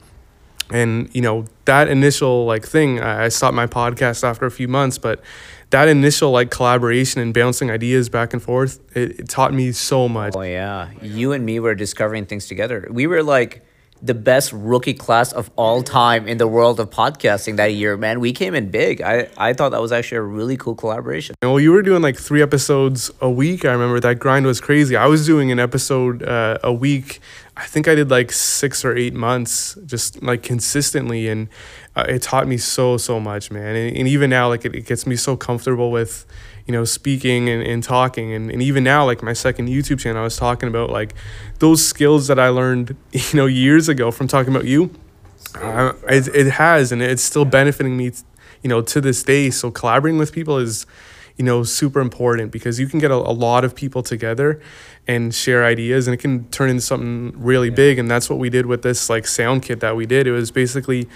and 0.71 1.09
you 1.13 1.21
know 1.21 1.45
that 1.65 1.87
initial 1.87 2.45
like 2.45 2.65
thing 2.65 2.99
i 2.99 3.29
stopped 3.29 3.55
my 3.55 3.67
podcast 3.67 4.23
after 4.23 4.45
a 4.45 4.51
few 4.51 4.67
months 4.67 4.97
but 4.97 5.21
that 5.69 5.87
initial 5.87 6.31
like 6.31 6.49
collaboration 6.49 7.21
and 7.21 7.33
bouncing 7.33 7.69
ideas 7.69 8.09
back 8.09 8.33
and 8.33 8.41
forth, 8.41 8.79
it, 8.95 9.19
it 9.19 9.29
taught 9.29 9.53
me 9.53 9.71
so 9.71 10.09
much. 10.09 10.33
Oh 10.35 10.41
yeah, 10.41 10.89
you 11.01 11.31
and 11.31 11.45
me 11.45 11.59
were 11.59 11.75
discovering 11.75 12.25
things 12.25 12.47
together. 12.47 12.87
We 12.89 13.07
were 13.07 13.23
like 13.23 13.63
the 14.01 14.13
best 14.13 14.53
rookie 14.53 14.93
class 14.93 15.33
of 15.33 15.51
all 15.55 15.83
time 15.83 16.27
in 16.27 16.37
the 16.37 16.47
world 16.47 16.79
of 16.79 16.89
podcasting 16.89 17.57
that 17.57 17.73
year, 17.73 17.97
man. 17.97 18.19
We 18.19 18.31
came 18.31 18.55
in 18.55 18.71
big. 18.71 19.01
I, 19.01 19.29
I 19.37 19.53
thought 19.53 19.69
that 19.69 19.81
was 19.81 19.91
actually 19.91 20.19
a 20.19 20.21
really 20.21 20.55
cool 20.55 20.75
collaboration. 20.75 21.35
Well, 21.41 21.59
you 21.59 21.71
were 21.71 21.81
doing 21.81 22.01
like 22.01 22.17
three 22.17 22.41
episodes 22.41 23.11
a 23.19 23.29
week. 23.29 23.65
I 23.65 23.71
remember 23.71 23.99
that 23.99 24.19
grind 24.19 24.45
was 24.45 24.61
crazy. 24.61 24.95
I 24.95 25.07
was 25.07 25.25
doing 25.25 25.51
an 25.51 25.59
episode 25.59 26.23
uh, 26.23 26.59
a 26.63 26.71
week. 26.71 27.19
I 27.57 27.65
think 27.65 27.89
I 27.89 27.95
did 27.95 28.09
like 28.09 28.31
six 28.31 28.85
or 28.85 28.95
eight 28.95 29.13
months, 29.13 29.77
just 29.85 30.23
like 30.23 30.43
consistently. 30.43 31.27
And 31.27 31.49
uh, 31.95 32.05
it 32.07 32.21
taught 32.21 32.47
me 32.47 32.57
so 32.57 32.97
so 32.97 33.19
much 33.19 33.51
man 33.51 33.75
and, 33.75 33.97
and 33.97 34.07
even 34.07 34.29
now 34.29 34.47
like 34.47 34.63
it, 34.63 34.75
it 34.75 34.85
gets 34.85 35.05
me 35.05 35.15
so 35.15 35.35
comfortable 35.35 35.91
with 35.91 36.25
you 36.69 36.73
know 36.73 36.85
speaking 36.85 37.49
and, 37.49 37.63
and 37.63 37.83
talking. 37.83 38.31
And, 38.31 38.51
and 38.51 38.61
even 38.61 38.83
now 38.83 39.03
like 39.03 39.23
my 39.23 39.33
second 39.33 39.69
youtube 39.69 39.99
channel 39.99 40.21
i 40.21 40.23
was 40.23 40.37
talking 40.37 40.69
about 40.69 40.91
like 40.91 41.15
those 41.57 41.83
skills 41.83 42.27
that 42.27 42.37
i 42.37 42.49
learned 42.49 42.95
you 43.11 43.33
know 43.33 43.47
years 43.47 43.89
ago 43.89 44.11
from 44.11 44.27
talking 44.27 44.53
about 44.55 44.65
you. 44.65 44.91
Uh, 45.55 45.93
it, 46.07 46.27
it 46.27 46.51
has 46.51 46.91
and 46.91 47.01
it's 47.01 47.23
still 47.23 47.43
benefiting 47.43 47.97
me 47.97 48.11
you 48.61 48.69
know 48.69 48.83
to 48.83 49.01
this 49.01 49.23
day. 49.23 49.49
So 49.49 49.71
collaborating 49.71 50.19
with 50.19 50.31
people 50.31 50.59
is 50.59 50.85
you 51.37 51.43
know 51.43 51.63
super 51.63 52.01
important 52.01 52.51
because 52.51 52.79
you 52.79 52.85
can 52.85 52.99
get 52.99 53.09
a, 53.09 53.15
a 53.15 53.33
lot 53.33 53.65
of 53.65 53.73
people 53.73 54.03
together 54.03 54.61
and 55.07 55.33
share 55.33 55.65
ideas 55.65 56.07
and 56.07 56.13
it 56.13 56.17
can 56.17 56.47
turn 56.49 56.69
into 56.69 56.83
something 56.83 57.33
really 57.35 57.69
yeah. 57.69 57.75
big. 57.75 57.97
And 57.97 58.11
that's 58.11 58.29
what 58.29 58.37
we 58.37 58.51
did 58.51 58.67
with 58.67 58.83
this 58.83 59.09
like 59.09 59.25
sound 59.25 59.63
kit 59.63 59.79
that 59.79 59.95
we 59.95 60.05
did. 60.05 60.27
It 60.27 60.33
was 60.33 60.51
basically 60.51 61.09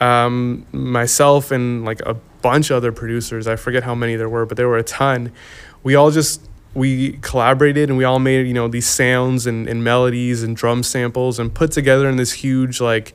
um, 0.00 0.66
myself 0.72 1.52
and 1.52 1.84
like 1.84 2.00
a 2.00 2.16
bunch 2.46 2.70
of 2.70 2.76
other 2.76 2.92
producers. 2.92 3.48
I 3.48 3.56
forget 3.56 3.82
how 3.82 3.96
many 3.96 4.14
there 4.14 4.28
were 4.28 4.46
but 4.46 4.56
there 4.56 4.68
were 4.68 4.78
a 4.78 4.84
ton. 4.84 5.32
We 5.82 5.96
all 5.96 6.12
just 6.12 6.40
we 6.74 7.18
collaborated 7.22 7.88
and 7.88 7.98
we 7.98 8.04
all 8.04 8.20
made 8.20 8.46
you 8.46 8.54
know 8.54 8.68
these 8.68 8.86
sounds 8.86 9.48
and, 9.48 9.68
and 9.68 9.82
melodies 9.82 10.44
and 10.44 10.56
drum 10.56 10.84
samples 10.84 11.40
and 11.40 11.52
put 11.52 11.72
together 11.72 12.08
in 12.08 12.16
this 12.16 12.32
huge 12.32 12.80
like 12.80 13.14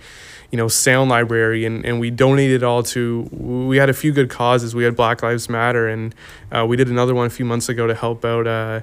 you 0.51 0.57
know 0.57 0.67
sound 0.67 1.09
library. 1.09 1.63
And, 1.63 1.85
and 1.85 1.97
we 2.01 2.11
donated 2.11 2.61
all 2.61 2.83
to 2.83 3.29
we 3.31 3.77
had 3.77 3.89
a 3.89 3.93
few 3.93 4.11
good 4.11 4.29
causes. 4.29 4.75
We 4.75 4.83
had 4.83 4.97
black 4.97 5.23
lives 5.23 5.47
matter 5.47 5.87
and 5.87 6.13
uh, 6.51 6.65
we 6.67 6.75
did 6.75 6.89
another 6.89 7.15
one 7.15 7.27
a 7.27 7.29
few 7.29 7.45
months 7.45 7.69
ago 7.69 7.87
to 7.87 7.95
help 7.95 8.25
out 8.25 8.47
uh, 8.47 8.81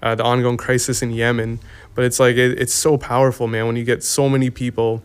uh, 0.00 0.14
the 0.14 0.22
ongoing 0.22 0.58
crisis 0.58 1.02
in 1.02 1.10
yemen. 1.10 1.58
But 1.96 2.04
it's 2.04 2.20
like 2.20 2.36
it, 2.36 2.56
it's 2.60 2.72
so 2.72 2.98
powerful 2.98 3.48
man 3.48 3.66
when 3.66 3.74
you 3.74 3.84
get 3.84 4.04
so 4.04 4.28
many 4.28 4.48
people 4.48 5.02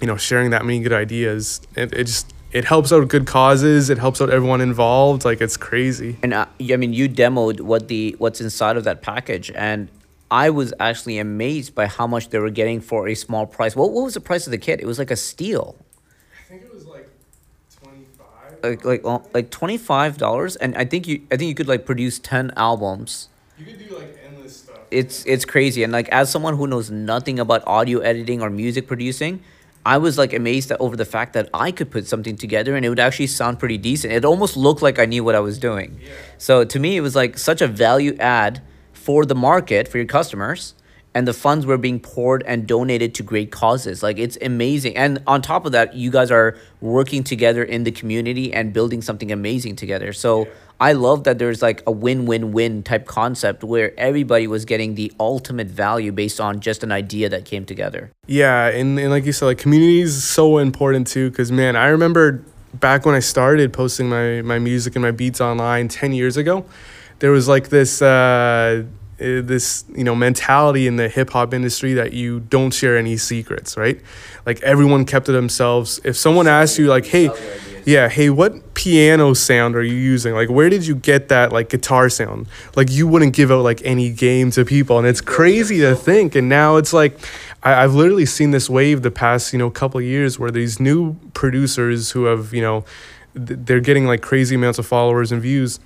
you 0.00 0.06
know 0.06 0.16
sharing 0.16 0.48
that 0.50 0.64
many 0.64 0.80
good 0.80 0.94
ideas. 0.94 1.60
It, 1.76 1.92
it 1.92 2.04
just 2.04 2.32
it 2.52 2.64
helps 2.64 2.92
out 2.92 3.06
good 3.08 3.26
causes 3.26 3.90
it 3.90 3.98
helps 3.98 4.20
out 4.20 4.30
everyone 4.30 4.60
involved 4.60 5.24
like 5.24 5.40
it's 5.40 5.56
crazy 5.56 6.16
and 6.22 6.34
uh, 6.34 6.46
i 6.72 6.76
mean 6.76 6.92
you 6.92 7.08
demoed 7.08 7.60
what 7.60 7.88
the 7.88 8.14
what's 8.18 8.40
inside 8.40 8.76
of 8.76 8.84
that 8.84 9.02
package 9.02 9.50
and 9.54 9.88
I 10.30 10.50
was 10.50 10.72
actually 10.78 11.18
amazed 11.18 11.74
by 11.74 11.86
how 11.86 12.06
much 12.06 12.28
they 12.30 12.38
were 12.38 12.50
getting 12.50 12.80
for 12.80 13.08
a 13.08 13.14
small 13.14 13.46
price. 13.46 13.74
What, 13.74 13.90
what 13.90 14.04
was 14.04 14.14
the 14.14 14.20
price 14.20 14.46
of 14.46 14.52
the 14.52 14.58
kit? 14.58 14.80
It 14.80 14.86
was 14.86 14.98
like 14.98 15.10
a 15.10 15.16
steal. 15.16 15.76
I 16.32 16.48
think 16.48 16.62
it 16.62 16.72
was 16.72 16.86
like 16.86 17.08
twenty 17.82 18.06
five. 18.16 18.58
Like 18.62 18.84
like 18.84 19.00
uh, 19.04 19.18
like 19.34 19.50
twenty 19.50 19.76
five 19.76 20.18
dollars, 20.18 20.54
and 20.56 20.76
I 20.76 20.84
think 20.84 21.08
you 21.08 21.22
I 21.32 21.36
think 21.36 21.48
you 21.48 21.54
could 21.54 21.66
like 21.66 21.84
produce 21.84 22.20
ten 22.20 22.52
albums. 22.56 23.28
You 23.58 23.64
could 23.66 23.88
do 23.88 23.96
like 23.96 24.16
endless 24.24 24.58
stuff. 24.58 24.78
It's 24.92 25.26
it's 25.26 25.44
crazy, 25.44 25.82
and 25.82 25.92
like 25.92 26.08
as 26.10 26.30
someone 26.30 26.56
who 26.56 26.68
knows 26.68 26.92
nothing 26.92 27.40
about 27.40 27.66
audio 27.66 27.98
editing 27.98 28.40
or 28.40 28.50
music 28.50 28.86
producing. 28.86 29.42
I 29.84 29.96
was 29.98 30.18
like 30.18 30.32
amazed 30.32 30.72
over 30.78 30.96
the 30.96 31.04
fact 31.04 31.32
that 31.32 31.48
I 31.54 31.72
could 31.72 31.90
put 31.90 32.06
something 32.06 32.36
together 32.36 32.76
and 32.76 32.84
it 32.84 32.90
would 32.90 33.00
actually 33.00 33.28
sound 33.28 33.58
pretty 33.58 33.78
decent. 33.78 34.12
It 34.12 34.24
almost 34.24 34.56
looked 34.56 34.82
like 34.82 34.98
I 34.98 35.06
knew 35.06 35.24
what 35.24 35.34
I 35.34 35.40
was 35.40 35.58
doing. 35.58 35.98
Yeah. 36.02 36.10
So 36.38 36.64
to 36.64 36.78
me, 36.78 36.96
it 36.96 37.00
was 37.00 37.16
like 37.16 37.38
such 37.38 37.62
a 37.62 37.66
value 37.66 38.14
add 38.18 38.62
for 38.92 39.24
the 39.24 39.34
market, 39.34 39.88
for 39.88 39.96
your 39.96 40.06
customers, 40.06 40.74
and 41.14 41.26
the 41.26 41.32
funds 41.32 41.66
were 41.66 41.78
being 41.78 41.98
poured 41.98 42.42
and 42.46 42.66
donated 42.66 43.14
to 43.16 43.22
great 43.22 43.50
causes. 43.50 44.02
Like 44.02 44.18
it's 44.18 44.36
amazing. 44.42 44.96
And 44.96 45.22
on 45.26 45.40
top 45.40 45.64
of 45.64 45.72
that, 45.72 45.94
you 45.94 46.10
guys 46.10 46.30
are 46.30 46.56
working 46.80 47.24
together 47.24 47.64
in 47.64 47.84
the 47.84 47.90
community 47.90 48.52
and 48.52 48.72
building 48.72 49.00
something 49.00 49.32
amazing 49.32 49.76
together. 49.76 50.12
So 50.12 50.44
yeah. 50.44 50.52
I 50.80 50.92
love 50.92 51.24
that 51.24 51.38
there's 51.38 51.60
like 51.60 51.82
a 51.86 51.92
win-win-win 51.92 52.82
type 52.82 53.06
concept 53.06 53.62
where 53.62 53.92
everybody 53.98 54.46
was 54.46 54.64
getting 54.64 54.94
the 54.94 55.12
ultimate 55.20 55.68
value 55.68 56.10
based 56.10 56.40
on 56.40 56.60
just 56.60 56.82
an 56.82 56.90
idea 56.90 57.28
that 57.28 57.44
came 57.44 57.66
together. 57.66 58.10
Yeah, 58.26 58.68
and, 58.68 58.98
and 58.98 59.10
like 59.10 59.26
you 59.26 59.32
said, 59.32 59.46
like 59.46 59.58
community 59.58 60.00
is 60.00 60.24
so 60.24 60.58
important 60.58 61.06
too. 61.06 61.30
Cause 61.32 61.52
man, 61.52 61.76
I 61.76 61.88
remember 61.88 62.42
back 62.74 63.04
when 63.04 63.14
I 63.14 63.20
started 63.20 63.72
posting 63.72 64.08
my 64.08 64.42
my 64.42 64.58
music 64.58 64.96
and 64.96 65.02
my 65.02 65.10
beats 65.10 65.40
online 65.40 65.88
ten 65.88 66.12
years 66.12 66.36
ago 66.36 66.64
there 67.20 67.30
was 67.30 67.46
like 67.46 67.68
this 67.68 68.02
uh, 68.02 68.06
uh, 68.06 68.84
this 69.18 69.84
you 69.94 70.04
know 70.04 70.14
mentality 70.14 70.86
in 70.86 70.96
the 70.96 71.08
hip 71.08 71.30
hop 71.30 71.54
industry 71.54 71.94
that 71.94 72.12
you 72.12 72.40
don't 72.40 72.72
share 72.72 72.98
any 72.98 73.16
secrets, 73.16 73.76
right? 73.76 74.00
Like 74.44 74.60
everyone 74.62 75.04
kept 75.04 75.26
to 75.26 75.32
themselves. 75.32 76.00
If 76.02 76.16
someone 76.16 76.48
asked 76.48 76.78
you 76.78 76.88
like, 76.88 77.06
"Hey, 77.06 77.28
yeah, 77.84 78.08
hey, 78.08 78.30
what 78.30 78.74
piano 78.74 79.34
sound 79.34 79.76
are 79.76 79.82
you 79.82 79.94
using? 79.94 80.34
Like, 80.34 80.48
where 80.48 80.68
did 80.68 80.86
you 80.86 80.94
get 80.94 81.28
that 81.28 81.52
like 81.52 81.68
guitar 81.68 82.08
sound?" 82.08 82.46
Like, 82.76 82.90
you 82.90 83.06
wouldn't 83.06 83.34
give 83.34 83.50
out 83.50 83.62
like 83.62 83.80
any 83.84 84.10
game 84.10 84.50
to 84.52 84.64
people, 84.64 84.98
and 84.98 85.06
it's 85.06 85.20
crazy 85.20 85.78
to 85.80 85.94
think. 85.94 86.34
And 86.34 86.48
now 86.48 86.76
it's 86.76 86.92
like, 86.92 87.18
I, 87.62 87.82
have 87.82 87.94
literally 87.94 88.26
seen 88.26 88.52
this 88.52 88.70
wave 88.70 89.02
the 89.02 89.10
past 89.10 89.52
you 89.52 89.58
know 89.58 89.70
couple 89.70 90.00
years 90.00 90.38
where 90.38 90.50
these 90.50 90.80
new 90.80 91.16
producers 91.34 92.12
who 92.12 92.24
have 92.24 92.54
you 92.54 92.62
know 92.62 92.84
they're 93.34 93.80
getting 93.80 94.06
like 94.06 94.22
crazy 94.22 94.54
amounts 94.54 94.78
of 94.78 94.86
followers 94.86 95.30
and 95.30 95.42
views 95.42 95.78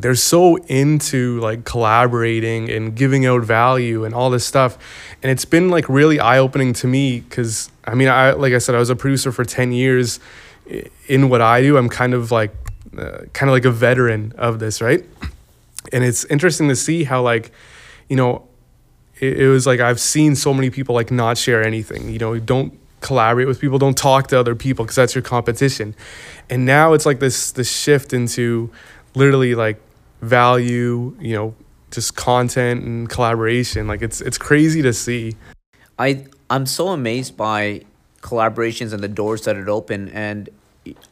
they're 0.00 0.14
so 0.14 0.56
into 0.56 1.40
like 1.40 1.64
collaborating 1.64 2.70
and 2.70 2.94
giving 2.94 3.26
out 3.26 3.42
value 3.42 4.04
and 4.04 4.14
all 4.14 4.30
this 4.30 4.46
stuff 4.46 4.78
and 5.22 5.30
it's 5.30 5.44
been 5.44 5.68
like 5.68 5.88
really 5.88 6.20
eye-opening 6.20 6.72
to 6.72 6.86
me 6.86 7.20
because 7.20 7.70
i 7.84 7.94
mean 7.94 8.08
i 8.08 8.30
like 8.32 8.52
i 8.52 8.58
said 8.58 8.74
i 8.74 8.78
was 8.78 8.90
a 8.90 8.96
producer 8.96 9.32
for 9.32 9.44
10 9.44 9.72
years 9.72 10.20
in 11.08 11.28
what 11.28 11.40
i 11.40 11.60
do 11.60 11.76
i'm 11.76 11.88
kind 11.88 12.14
of 12.14 12.30
like 12.30 12.54
uh, 12.98 13.18
kind 13.32 13.48
of 13.48 13.54
like 13.54 13.64
a 13.64 13.70
veteran 13.70 14.32
of 14.36 14.58
this 14.58 14.80
right 14.80 15.04
and 15.92 16.04
it's 16.04 16.24
interesting 16.26 16.68
to 16.68 16.76
see 16.76 17.04
how 17.04 17.22
like 17.22 17.52
you 18.08 18.16
know 18.16 18.46
it, 19.20 19.40
it 19.40 19.48
was 19.48 19.66
like 19.66 19.80
i've 19.80 20.00
seen 20.00 20.34
so 20.34 20.52
many 20.52 20.70
people 20.70 20.94
like 20.94 21.10
not 21.10 21.36
share 21.36 21.62
anything 21.62 22.08
you 22.10 22.18
know 22.18 22.38
don't 22.38 22.78
collaborate 23.00 23.46
with 23.46 23.60
people 23.60 23.78
don't 23.78 23.96
talk 23.96 24.26
to 24.26 24.38
other 24.38 24.54
people 24.54 24.84
because 24.84 24.96
that's 24.96 25.14
your 25.14 25.22
competition 25.22 25.94
and 26.50 26.66
now 26.66 26.92
it's 26.92 27.06
like 27.06 27.20
this 27.20 27.52
this 27.52 27.70
shift 27.70 28.12
into 28.12 28.70
literally 29.14 29.54
like 29.54 29.80
value, 30.20 31.16
you 31.20 31.34
know, 31.34 31.54
just 31.90 32.16
content 32.16 32.84
and 32.84 33.08
collaboration. 33.08 33.86
Like 33.86 34.02
it's 34.02 34.20
it's 34.20 34.38
crazy 34.38 34.82
to 34.82 34.92
see. 34.92 35.36
I 35.98 36.26
I'm 36.48 36.66
so 36.66 36.88
amazed 36.88 37.36
by 37.36 37.82
collaborations 38.22 38.92
and 38.92 39.02
the 39.02 39.08
doors 39.08 39.42
that 39.44 39.56
it 39.56 39.68
opened 39.68 40.10
and 40.12 40.48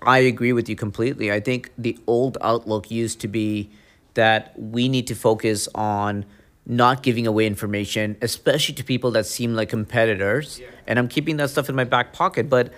I 0.03 0.19
agree 0.19 0.53
with 0.53 0.69
you 0.69 0.77
completely. 0.77 1.31
I 1.31 1.41
think 1.41 1.73
the 1.77 1.99
old 2.07 2.39
outlook 2.41 2.91
used 2.91 3.21
to 3.21 3.29
be 3.29 3.71
that 4.15 4.59
we 4.59 4.89
need 4.89 5.07
to 5.09 5.15
focus 5.15 5.69
on 5.75 6.25
not 6.67 7.03
giving 7.03 7.27
away 7.27 7.47
information, 7.47 8.17
especially 8.21 8.75
to 8.75 8.85
people 8.85 9.11
that 9.13 9.27
seem 9.27 9.55
like 9.55 9.69
competitors. 9.69 10.59
Yeah. 10.61 10.69
And 10.87 10.99
I'm 10.99 11.09
keeping 11.09 11.37
that 11.39 11.51
stuff 11.51 11.69
in 11.69 11.75
my 11.75 11.85
back 11.85 12.13
pocket. 12.13 12.51
But 12.51 12.73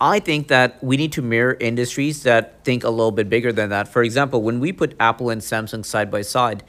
I 0.00 0.20
think 0.20 0.48
that 0.48 0.82
we 0.82 0.96
need 0.96 1.12
to 1.12 1.22
mirror 1.22 1.56
industries 1.58 2.22
that 2.24 2.64
think 2.64 2.84
a 2.84 2.90
little 2.90 3.12
bit 3.12 3.28
bigger 3.28 3.52
than 3.52 3.70
that. 3.70 3.88
For 3.88 4.02
example, 4.02 4.42
when 4.42 4.60
we 4.60 4.72
put 4.72 4.94
Apple 4.98 5.30
and 5.30 5.40
Samsung 5.40 5.84
side 5.84 6.10
by 6.10 6.22
side, 6.22 6.64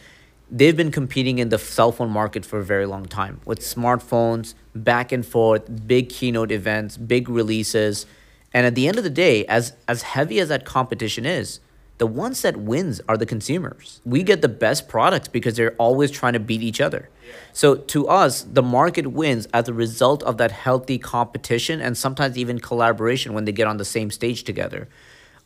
they've 0.52 0.78
been 0.78 0.92
competing 0.92 1.40
in 1.40 1.50
the 1.50 1.58
cell 1.58 1.92
phone 1.92 2.10
market 2.10 2.46
for 2.46 2.60
a 2.60 2.64
very 2.64 2.86
long 2.86 3.06
time 3.06 3.42
with 3.44 3.60
smartphones, 3.60 4.54
back 4.76 5.12
and 5.12 5.26
forth, 5.26 5.88
big 5.88 6.10
keynote 6.10 6.52
events, 6.52 6.96
big 6.96 7.28
releases. 7.28 8.06
And 8.54 8.66
at 8.66 8.76
the 8.76 8.88
end 8.88 8.98
of 8.98 9.04
the 9.04 9.10
day, 9.10 9.46
as 9.46 9.74
as 9.88 10.02
heavy 10.02 10.40
as 10.40 10.50
that 10.50 10.66
competition 10.66 11.26
is, 11.26 11.60
the 11.98 12.08
ones 12.08 12.44
that 12.44 12.58
wins 12.58 13.02
are 13.10 13.18
the 13.18 13.26
consumers. 13.26 14.02
We 14.06 14.22
get 14.22 14.42
the 14.42 14.48
best 14.48 14.88
products 14.88 15.28
because 15.28 15.56
they're 15.56 15.76
always 15.78 16.12
trying 16.12 16.34
to 16.34 16.40
beat 16.40 16.62
each 16.62 16.80
other. 16.80 17.10
So 17.54 17.76
to 17.76 18.08
us, 18.08 18.44
the 18.44 18.62
market 18.62 19.08
wins 19.08 19.48
as 19.54 19.68
a 19.68 19.74
result 19.74 20.22
of 20.24 20.38
that 20.38 20.52
healthy 20.52 21.00
competition 21.00 21.82
and 21.82 21.98
sometimes 21.98 22.38
even 22.38 22.60
collaboration 22.60 23.34
when 23.34 23.46
they 23.46 23.52
get 23.52 23.68
on 23.68 23.78
the 23.78 23.86
same 23.86 24.12
stage 24.12 24.44
together. 24.44 24.88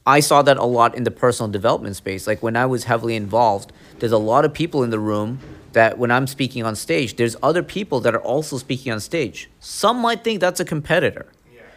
I 0.05 0.19
saw 0.19 0.41
that 0.41 0.57
a 0.57 0.65
lot 0.65 0.95
in 0.95 1.03
the 1.03 1.11
personal 1.11 1.49
development 1.49 1.95
space. 1.95 2.27
Like 2.27 2.43
when 2.43 2.57
I 2.57 2.65
was 2.65 2.85
heavily 2.85 3.15
involved, 3.15 3.71
there's 3.99 4.11
a 4.11 4.17
lot 4.17 4.45
of 4.45 4.53
people 4.53 4.83
in 4.83 4.89
the 4.89 4.99
room 4.99 5.39
that 5.73 5.97
when 5.97 6.11
I'm 6.11 6.27
speaking 6.27 6.63
on 6.63 6.75
stage, 6.75 7.15
there's 7.15 7.37
other 7.41 7.63
people 7.63 8.01
that 8.01 8.13
are 8.13 8.21
also 8.21 8.57
speaking 8.57 8.91
on 8.91 8.99
stage. 8.99 9.49
Some 9.59 9.97
might 10.01 10.23
think 10.23 10.41
that's 10.41 10.59
a 10.59 10.65
competitor. 10.65 11.27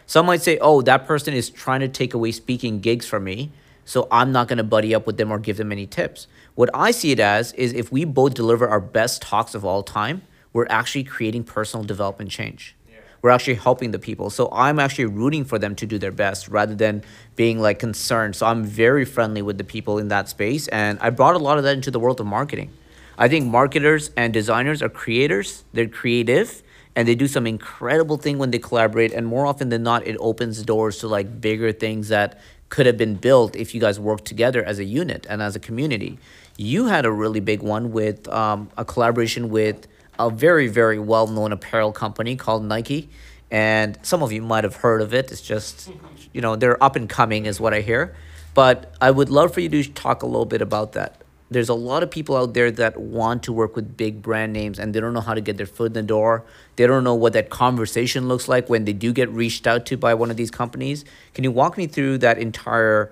Some 0.05 0.27
might 0.27 0.41
say, 0.41 0.57
oh, 0.59 0.81
that 0.81 1.05
person 1.05 1.33
is 1.33 1.49
trying 1.49 1.79
to 1.79 1.87
take 1.87 2.13
away 2.13 2.31
speaking 2.31 2.79
gigs 2.79 3.07
from 3.07 3.23
me, 3.23 3.51
so 3.85 4.07
I'm 4.11 4.31
not 4.31 4.47
going 4.47 4.57
to 4.57 4.63
buddy 4.63 4.93
up 4.93 5.05
with 5.07 5.17
them 5.17 5.31
or 5.31 5.39
give 5.39 5.57
them 5.57 5.71
any 5.71 5.87
tips. 5.87 6.27
What 6.55 6.69
I 6.73 6.91
see 6.91 7.11
it 7.11 7.19
as 7.19 7.53
is 7.53 7.73
if 7.73 7.91
we 7.91 8.05
both 8.05 8.33
deliver 8.33 8.67
our 8.67 8.79
best 8.79 9.21
talks 9.21 9.55
of 9.55 9.65
all 9.65 9.83
time, 9.83 10.21
we're 10.53 10.67
actually 10.69 11.03
creating 11.03 11.43
personal 11.43 11.83
development 11.83 12.31
change. 12.31 12.75
We're 13.21 13.31
actually 13.31 13.55
helping 13.55 13.89
the 13.89 13.97
people. 13.97 14.29
So 14.29 14.49
I'm 14.51 14.77
actually 14.77 15.05
rooting 15.05 15.45
for 15.45 15.57
them 15.57 15.75
to 15.77 15.87
do 15.87 15.97
their 15.97 16.11
best 16.11 16.47
rather 16.47 16.75
than 16.75 17.03
being 17.35 17.59
like 17.59 17.79
concerned. 17.79 18.35
So 18.35 18.45
I'm 18.45 18.63
very 18.63 19.03
friendly 19.03 19.41
with 19.41 19.57
the 19.57 19.63
people 19.63 19.97
in 19.97 20.09
that 20.09 20.29
space. 20.29 20.67
And 20.67 20.99
I 21.01 21.09
brought 21.09 21.33
a 21.33 21.39
lot 21.39 21.57
of 21.57 21.63
that 21.63 21.73
into 21.75 21.89
the 21.89 21.99
world 21.99 22.19
of 22.19 22.27
marketing. 22.27 22.71
I 23.17 23.27
think 23.27 23.47
marketers 23.47 24.11
and 24.15 24.31
designers 24.31 24.83
are 24.83 24.89
creators, 24.89 25.63
they're 25.73 25.87
creative, 25.87 26.61
and 26.95 27.07
they 27.07 27.15
do 27.15 27.27
some 27.27 27.45
incredible 27.45 28.17
thing 28.17 28.37
when 28.37 28.51
they 28.51 28.59
collaborate. 28.59 29.11
And 29.11 29.27
more 29.27 29.45
often 29.45 29.69
than 29.69 29.83
not, 29.83 30.07
it 30.07 30.15
opens 30.19 30.63
doors 30.63 30.99
to 30.99 31.07
like 31.07 31.41
bigger 31.41 31.71
things 31.71 32.07
that 32.09 32.39
could 32.69 32.85
have 32.85 32.97
been 32.97 33.15
built 33.15 33.55
if 33.55 33.75
you 33.75 33.81
guys 33.81 33.99
worked 33.99 34.25
together 34.25 34.63
as 34.63 34.79
a 34.79 34.85
unit 34.85 35.25
and 35.29 35.41
as 35.41 35.55
a 35.55 35.59
community. 35.59 36.17
You 36.57 36.85
had 36.87 37.05
a 37.05 37.11
really 37.11 37.41
big 37.41 37.61
one 37.61 37.91
with 37.91 38.27
um, 38.29 38.69
a 38.77 38.85
collaboration 38.85 39.49
with 39.49 39.87
a 40.17 40.29
very, 40.29 40.67
very 40.67 40.99
well 40.99 41.27
known 41.27 41.51
apparel 41.51 41.91
company 41.91 42.35
called 42.35 42.63
Nike. 42.63 43.09
And 43.51 43.99
some 44.01 44.23
of 44.23 44.31
you 44.31 44.41
might 44.41 44.63
have 44.63 44.77
heard 44.77 45.01
of 45.01 45.13
it. 45.13 45.31
It's 45.31 45.41
just, 45.41 45.91
you 46.33 46.41
know, 46.41 46.55
they're 46.55 46.81
up 46.83 46.95
and 46.95 47.09
coming, 47.09 47.45
is 47.45 47.59
what 47.59 47.73
I 47.73 47.81
hear. 47.81 48.15
But 48.53 48.93
I 49.01 49.11
would 49.11 49.29
love 49.29 49.53
for 49.53 49.59
you 49.59 49.69
to 49.69 49.83
talk 49.83 50.23
a 50.23 50.25
little 50.25 50.45
bit 50.45 50.61
about 50.61 50.93
that. 50.93 51.21
There's 51.49 51.69
a 51.69 51.75
lot 51.75 52.01
of 52.01 52.09
people 52.09 52.35
out 52.35 52.53
there 52.55 52.71
that 52.71 52.99
want 52.99 53.43
to 53.43 53.53
work 53.53 53.75
with 53.75 53.95
big 53.95 54.21
brand 54.21 54.51
names 54.51 54.79
and 54.79 54.93
they 54.93 54.99
don't 54.99 55.13
know 55.13 55.21
how 55.21 55.35
to 55.35 55.41
get 55.41 55.57
their 55.57 55.67
foot 55.67 55.87
in 55.87 55.93
the 55.93 56.01
door. 56.01 56.43
They 56.75 56.87
don't 56.87 57.03
know 57.03 57.13
what 57.13 57.33
that 57.33 57.49
conversation 57.49 58.27
looks 58.27 58.47
like 58.47 58.67
when 58.67 58.85
they 58.85 58.93
do 58.93 59.13
get 59.13 59.29
reached 59.29 59.67
out 59.67 59.85
to 59.87 59.97
by 59.97 60.15
one 60.15 60.31
of 60.31 60.37
these 60.37 60.49
companies. 60.49 61.05
Can 61.33 61.43
you 61.43 61.51
walk 61.51 61.77
me 61.77 61.85
through 61.85 62.17
that 62.19 62.39
entire 62.39 63.11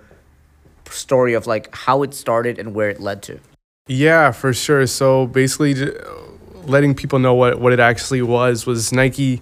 story 0.90 1.34
of 1.34 1.46
like 1.46 1.74
how 1.76 2.02
it 2.02 2.14
started 2.14 2.58
and 2.58 2.74
where 2.74 2.90
it 2.90 3.00
led 3.00 3.22
to? 3.24 3.40
Yeah, 3.88 4.32
for 4.32 4.54
sure. 4.54 4.88
So 4.88 5.28
basically, 5.28 5.76
letting 6.66 6.96
people 6.96 7.20
know 7.20 7.34
what, 7.34 7.60
what 7.60 7.74
it 7.74 7.80
actually 7.80 8.22
was 8.22 8.66
was 8.66 8.92
Nike. 8.92 9.42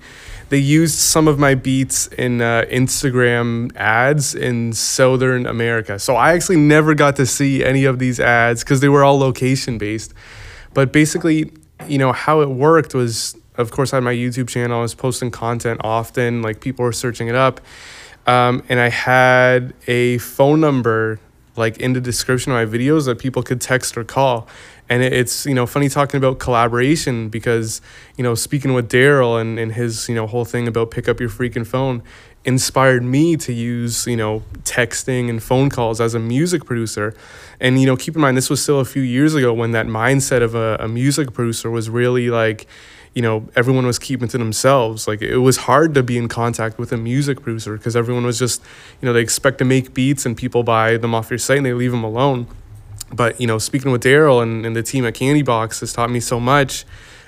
They 0.52 0.58
used 0.58 0.96
some 0.96 1.30
of 1.30 1.40
my 1.40 1.56
beats 1.56 2.08
in 2.08 2.42
uh, 2.42 2.66
Instagram 2.70 3.74
ads 3.78 4.36
in 4.36 4.74
Southern 4.74 5.46
America. 5.46 5.98
So 5.98 6.18
I 6.18 6.34
actually 6.34 6.58
never 6.58 6.94
got 6.94 7.16
to 7.16 7.26
see 7.26 7.64
any 7.64 7.86
of 7.86 8.00
these 8.00 8.20
ads 8.20 8.62
because 8.62 8.82
they 8.82 8.90
were 8.90 9.02
all 9.02 9.18
location 9.18 9.78
based. 9.78 10.14
But 10.74 10.92
basically, 10.92 11.54
you 11.88 11.98
know, 11.98 12.12
how 12.12 12.42
it 12.42 12.50
worked 12.50 12.94
was, 12.94 13.34
of 13.56 13.72
course, 13.72 13.94
I 13.94 13.96
had 13.96 14.04
my 14.04 14.14
YouTube 14.14 14.50
channel. 14.50 14.80
I 14.80 14.82
was 14.82 14.94
posting 14.94 15.32
content 15.32 15.80
often, 15.86 16.42
like 16.42 16.60
people 16.60 16.84
were 16.84 16.92
searching 16.92 17.30
it 17.30 17.36
up. 17.36 17.62
Um, 18.28 18.62
and 18.68 18.78
I 18.78 18.90
had 18.90 19.74
a 19.88 20.18
phone 20.18 20.60
number 20.60 21.22
like 21.56 21.78
in 21.78 21.94
the 21.94 22.02
description 22.02 22.52
of 22.52 22.58
my 22.58 22.78
videos 22.78 23.06
that 23.06 23.20
people 23.20 23.42
could 23.42 23.62
text 23.62 23.98
or 23.98 24.04
call 24.04 24.50
and 24.92 25.02
it's 25.02 25.46
you 25.46 25.54
know 25.54 25.66
funny 25.66 25.88
talking 25.88 26.18
about 26.18 26.38
collaboration 26.38 27.30
because 27.30 27.82
you 28.18 28.24
know 28.24 28.36
speaking 28.36 28.74
with 28.74 28.92
daryl 28.92 29.40
and, 29.40 29.58
and 29.58 29.72
his 29.72 30.10
you 30.10 30.14
know 30.14 30.28
whole 30.28 30.44
thing 30.44 30.68
about 30.68 30.92
pick 30.92 31.08
up 31.08 31.18
your 31.18 31.30
freaking 31.30 31.66
phone 31.66 32.04
inspired 32.44 33.02
me 33.02 33.38
to 33.38 33.54
use 33.54 34.06
you 34.06 34.18
know 34.18 34.44
texting 34.64 35.30
and 35.30 35.42
phone 35.42 35.70
calls 35.70 36.02
as 36.02 36.14
a 36.14 36.20
music 36.20 36.66
producer. 36.66 37.16
And 37.62 37.80
you 37.80 37.86
know 37.86 37.96
keep 37.96 38.16
in 38.16 38.22
mind 38.22 38.36
this 38.36 38.50
was 38.50 38.62
still 38.62 38.82
a 38.82 38.86
few 38.86 39.02
years 39.02 39.34
ago 39.34 39.54
when 39.54 39.72
that 39.72 39.86
mindset 39.86 40.42
of 40.42 40.56
a, 40.56 40.76
a 40.82 40.90
music 40.90 41.34
producer 41.34 41.72
was 41.72 41.90
really 41.90 42.30
like 42.30 42.68
you 43.14 43.22
know 43.22 43.48
everyone 43.56 43.86
was 43.86 43.98
keeping 43.98 44.28
to 44.28 44.38
themselves. 44.38 45.08
Like 45.08 45.22
it 45.22 45.38
was 45.38 45.56
hard 45.56 45.94
to 45.94 46.04
be 46.04 46.18
in 46.18 46.28
contact 46.28 46.78
with 46.78 46.92
a 46.92 46.98
music 46.98 47.42
producer 47.42 47.78
because 47.78 47.96
everyone 47.96 48.26
was 48.26 48.38
just 48.38 48.62
you 49.02 49.06
know 49.06 49.14
they 49.14 49.22
expect 49.22 49.60
to 49.60 49.66
make 49.66 49.94
beats 49.94 50.26
and 50.26 50.36
people 50.36 50.64
buy 50.64 50.98
them 50.98 51.16
off 51.16 51.30
your 51.30 51.40
site 51.40 51.58
and 51.58 51.66
they 51.66 51.74
leave 51.74 51.92
them 51.92 52.04
alone 52.04 52.48
but 53.14 53.40
you 53.40 53.48
know 53.48 53.58
speaking 53.58 53.92
with 53.92 54.04
daryl 54.04 54.42
and, 54.42 54.66
and 54.66 54.76
the 54.76 54.84
team 54.84 55.06
at 55.06 55.14
candy 55.14 55.42
box 55.42 55.80
has 55.82 55.94
taught 55.94 56.10
me 56.10 56.20
so 56.20 56.40
much 56.40 56.86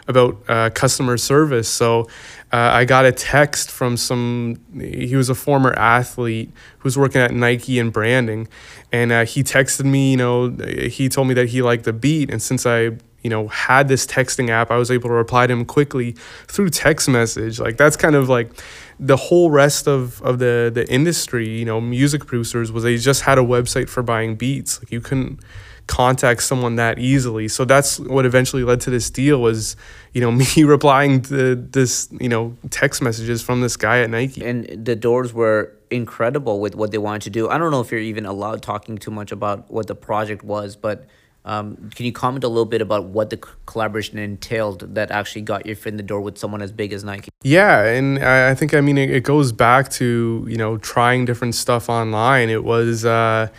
about 0.07 0.37
uh, 0.49 0.69
customer 0.71 1.17
service. 1.17 1.69
So 1.69 2.07
uh, 2.51 2.69
i 2.73 2.85
got 2.85 3.05
a 3.05 3.11
text 3.11 3.71
from 3.71 3.97
some 3.97 4.59
he 4.79 5.15
was 5.15 5.29
a 5.29 5.35
former 5.35 5.73
athlete 5.73 6.51
who 6.77 6.83
was 6.83 6.97
working 6.97 7.21
at 7.21 7.31
nike 7.31 7.79
and 7.79 7.91
branding. 7.91 8.47
And 8.91 9.11
uh, 9.11 9.25
he 9.25 9.43
texted 9.43 9.85
me 9.85 10.11
you 10.11 10.17
know 10.17 10.49
he 10.49 11.09
told 11.09 11.27
me 11.27 11.33
that 11.35 11.49
he 11.49 11.61
liked 11.61 11.85
the 11.85 11.93
beat. 11.93 12.29
And 12.29 12.41
since 12.41 12.65
i 12.65 12.91
you 13.23 13.29
know 13.29 13.47
had 13.47 13.87
this 13.87 14.05
texting 14.05 14.49
app 14.49 14.69
i 14.69 14.75
was 14.75 14.91
able 14.91 15.07
to 15.07 15.13
reply 15.13 15.47
to 15.47 15.53
him 15.53 15.63
quickly 15.63 16.11
through 16.47 16.69
text 16.69 17.07
message. 17.09 17.59
Like 17.59 17.77
that's 17.77 17.95
kind 17.95 18.15
of 18.15 18.29
like 18.29 18.51
the 18.99 19.17
whole 19.17 19.49
rest 19.49 19.87
of, 19.87 20.21
of 20.21 20.39
the 20.39 20.69
the 20.73 20.87
industry 20.91 21.49
you 21.49 21.65
know 21.65 21.81
music 21.81 22.25
producers 22.25 22.71
was 22.71 22.83
they 22.83 22.97
just 22.97 23.21
had 23.21 23.37
a 23.37 23.41
website 23.41 23.89
for 23.89 24.03
buying 24.03 24.35
beats. 24.35 24.79
Like 24.79 24.91
you 24.91 25.01
couldn't 25.01 25.39
contact 25.87 26.41
someone 26.41 26.75
that 26.77 26.97
easily 26.97 27.47
so 27.47 27.65
that's 27.65 27.99
what 27.99 28.25
eventually 28.25 28.63
led 28.63 28.79
to 28.79 28.89
this 28.89 29.09
deal 29.09 29.41
was 29.41 29.75
you 30.13 30.21
know 30.21 30.31
me 30.55 30.63
replying 30.63 31.21
to 31.21 31.55
this 31.55 32.07
you 32.19 32.29
know 32.29 32.55
text 32.69 33.01
messages 33.01 33.41
from 33.41 33.61
this 33.61 33.75
guy 33.75 33.99
at 33.99 34.09
nike 34.09 34.43
and 34.43 34.85
the 34.85 34.95
doors 34.95 35.33
were 35.33 35.73
incredible 35.91 36.59
with 36.59 36.75
what 36.75 36.91
they 36.91 36.97
wanted 36.97 37.21
to 37.21 37.29
do 37.29 37.49
i 37.49 37.57
don't 37.57 37.71
know 37.71 37.81
if 37.81 37.91
you're 37.91 37.99
even 37.99 38.25
allowed 38.25 38.61
talking 38.61 38.97
too 38.97 39.11
much 39.11 39.31
about 39.31 39.69
what 39.69 39.87
the 39.87 39.95
project 39.95 40.43
was 40.43 40.75
but 40.75 41.05
um, 41.45 41.89
can 41.93 42.05
you 42.05 42.13
comment 42.13 42.43
a 42.43 42.47
little 42.47 42.65
bit 42.65 42.81
about 42.81 43.05
what 43.05 43.29
the 43.29 43.37
collaboration 43.65 44.17
entailed 44.17 44.95
that 44.95 45.11
actually 45.11 45.41
got 45.41 45.65
your 45.65 45.75
foot 45.75 45.89
in 45.89 45.97
the 45.97 46.03
door 46.03 46.21
with 46.21 46.37
someone 46.37 46.61
as 46.61 46.71
big 46.71 46.93
as 46.93 47.03
Nike? 47.03 47.31
Yeah, 47.43 47.83
and 47.83 48.19
I 48.19 48.55
think 48.55 48.73
I 48.73 48.79
mean 48.79 48.97
it, 48.97 49.09
it 49.09 49.23
goes 49.23 49.51
back 49.51 49.89
to 49.91 50.45
you 50.47 50.55
know 50.55 50.77
trying 50.77 51.25
different 51.25 51.55
stuff 51.55 51.89
online. 51.89 52.49
It 52.49 52.63
was 52.63 53.03
uh, 53.03 53.49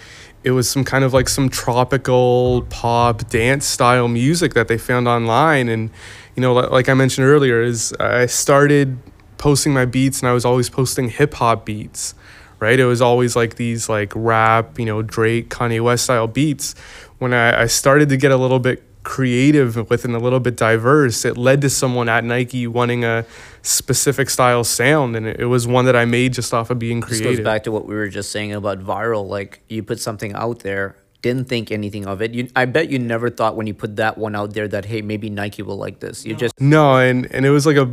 it 0.44 0.50
was 0.50 0.68
some 0.68 0.84
kind 0.84 1.04
of 1.04 1.14
like 1.14 1.28
some 1.28 1.48
tropical 1.48 2.62
pop 2.68 3.28
dance 3.30 3.66
style 3.66 4.08
music 4.08 4.54
that 4.54 4.68
they 4.68 4.78
found 4.78 5.08
online, 5.08 5.68
and 5.68 5.90
you 6.36 6.42
know 6.42 6.54
li- 6.54 6.68
like 6.70 6.88
I 6.88 6.94
mentioned 6.94 7.26
earlier, 7.26 7.62
is 7.62 7.92
I 7.98 8.26
started 8.26 8.98
posting 9.38 9.72
my 9.72 9.86
beats 9.86 10.20
and 10.20 10.28
I 10.28 10.32
was 10.32 10.44
always 10.44 10.70
posting 10.70 11.08
hip 11.08 11.34
hop 11.34 11.64
beats. 11.64 12.14
Right, 12.60 12.78
it 12.78 12.86
was 12.86 13.02
always 13.02 13.36
like 13.36 13.56
these 13.56 13.88
like 13.88 14.12
rap, 14.14 14.78
you 14.78 14.86
know, 14.86 15.02
Drake, 15.02 15.50
Kanye 15.50 15.82
West 15.82 16.04
style 16.04 16.28
beats. 16.28 16.74
When 17.18 17.34
I, 17.34 17.62
I 17.62 17.66
started 17.66 18.08
to 18.10 18.16
get 18.16 18.30
a 18.30 18.36
little 18.36 18.60
bit 18.60 18.82
creative 19.04 19.88
with 19.88 20.04
and 20.04 20.16
a 20.16 20.18
little 20.18 20.40
bit 20.40 20.56
diverse, 20.56 21.24
it 21.24 21.36
led 21.36 21.60
to 21.60 21.70
someone 21.70 22.08
at 22.08 22.24
Nike 22.24 22.66
wanting 22.66 23.04
a 23.04 23.24
specific 23.62 24.28
style 24.30 24.64
sound, 24.64 25.14
and 25.14 25.26
it, 25.26 25.40
it 25.40 25.46
was 25.46 25.66
one 25.66 25.84
that 25.84 25.94
I 25.94 26.04
made 26.04 26.32
just 26.32 26.52
off 26.52 26.70
of 26.70 26.78
being 26.78 27.00
This 27.00 27.20
goes 27.20 27.40
back 27.40 27.64
to 27.64 27.72
what 27.72 27.86
we 27.86 27.94
were 27.94 28.08
just 28.08 28.32
saying 28.32 28.52
about 28.52 28.80
viral. 28.80 29.28
Like 29.28 29.60
you 29.68 29.82
put 29.82 30.00
something 30.00 30.32
out 30.32 30.60
there, 30.60 30.96
didn't 31.24 31.48
think 31.48 31.72
anything 31.72 32.06
of 32.06 32.20
it. 32.20 32.34
You, 32.34 32.50
I 32.54 32.66
bet 32.66 32.90
you 32.90 32.98
never 32.98 33.30
thought 33.30 33.56
when 33.56 33.66
you 33.66 33.72
put 33.72 33.96
that 33.96 34.18
one 34.18 34.36
out 34.36 34.52
there 34.52 34.68
that 34.68 34.84
hey, 34.84 35.00
maybe 35.00 35.30
Nike 35.30 35.62
will 35.62 35.78
like 35.78 36.00
this. 36.00 36.26
You 36.26 36.36
just 36.36 36.60
No, 36.60 36.96
and 36.96 37.26
and 37.32 37.46
it 37.46 37.50
was 37.50 37.64
like 37.64 37.78
a 37.78 37.88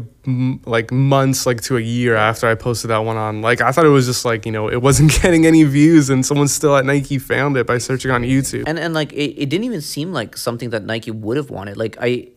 like 0.65 0.91
months 0.91 1.46
like 1.46 1.62
to 1.62 1.78
a 1.78 1.80
year 1.80 2.17
after 2.17 2.46
I 2.46 2.56
posted 2.56 2.89
that 2.89 2.98
one 2.98 3.15
on. 3.15 3.41
Like 3.41 3.62
I 3.62 3.72
thought 3.72 3.86
it 3.86 3.96
was 3.96 4.06
just 4.06 4.26
like 4.26 4.46
you 4.46 4.52
know 4.52 4.69
it 4.69 4.82
wasn't 4.82 5.12
getting 5.21 5.46
any 5.46 5.63
views, 5.63 6.10
and 6.10 6.25
someone 6.25 6.50
still 6.50 6.75
at 6.75 6.86
Nike 6.86 7.17
found 7.17 7.56
it 7.56 7.65
by 7.65 7.77
searching 7.77 8.12
on 8.12 8.23
YouTube. 8.23 8.65
and 8.67 8.77
and 8.77 8.94
like 8.94 9.13
it, 9.13 9.42
it 9.42 9.50
didn't 9.50 9.63
even 9.63 9.82
seem 9.82 10.12
like 10.12 10.36
something 10.36 10.71
that 10.71 10.84
Nike 10.84 11.12
would 11.12 11.38
have 11.38 11.50
wanted. 11.50 11.77
Like 11.77 11.96
I 12.02 12.27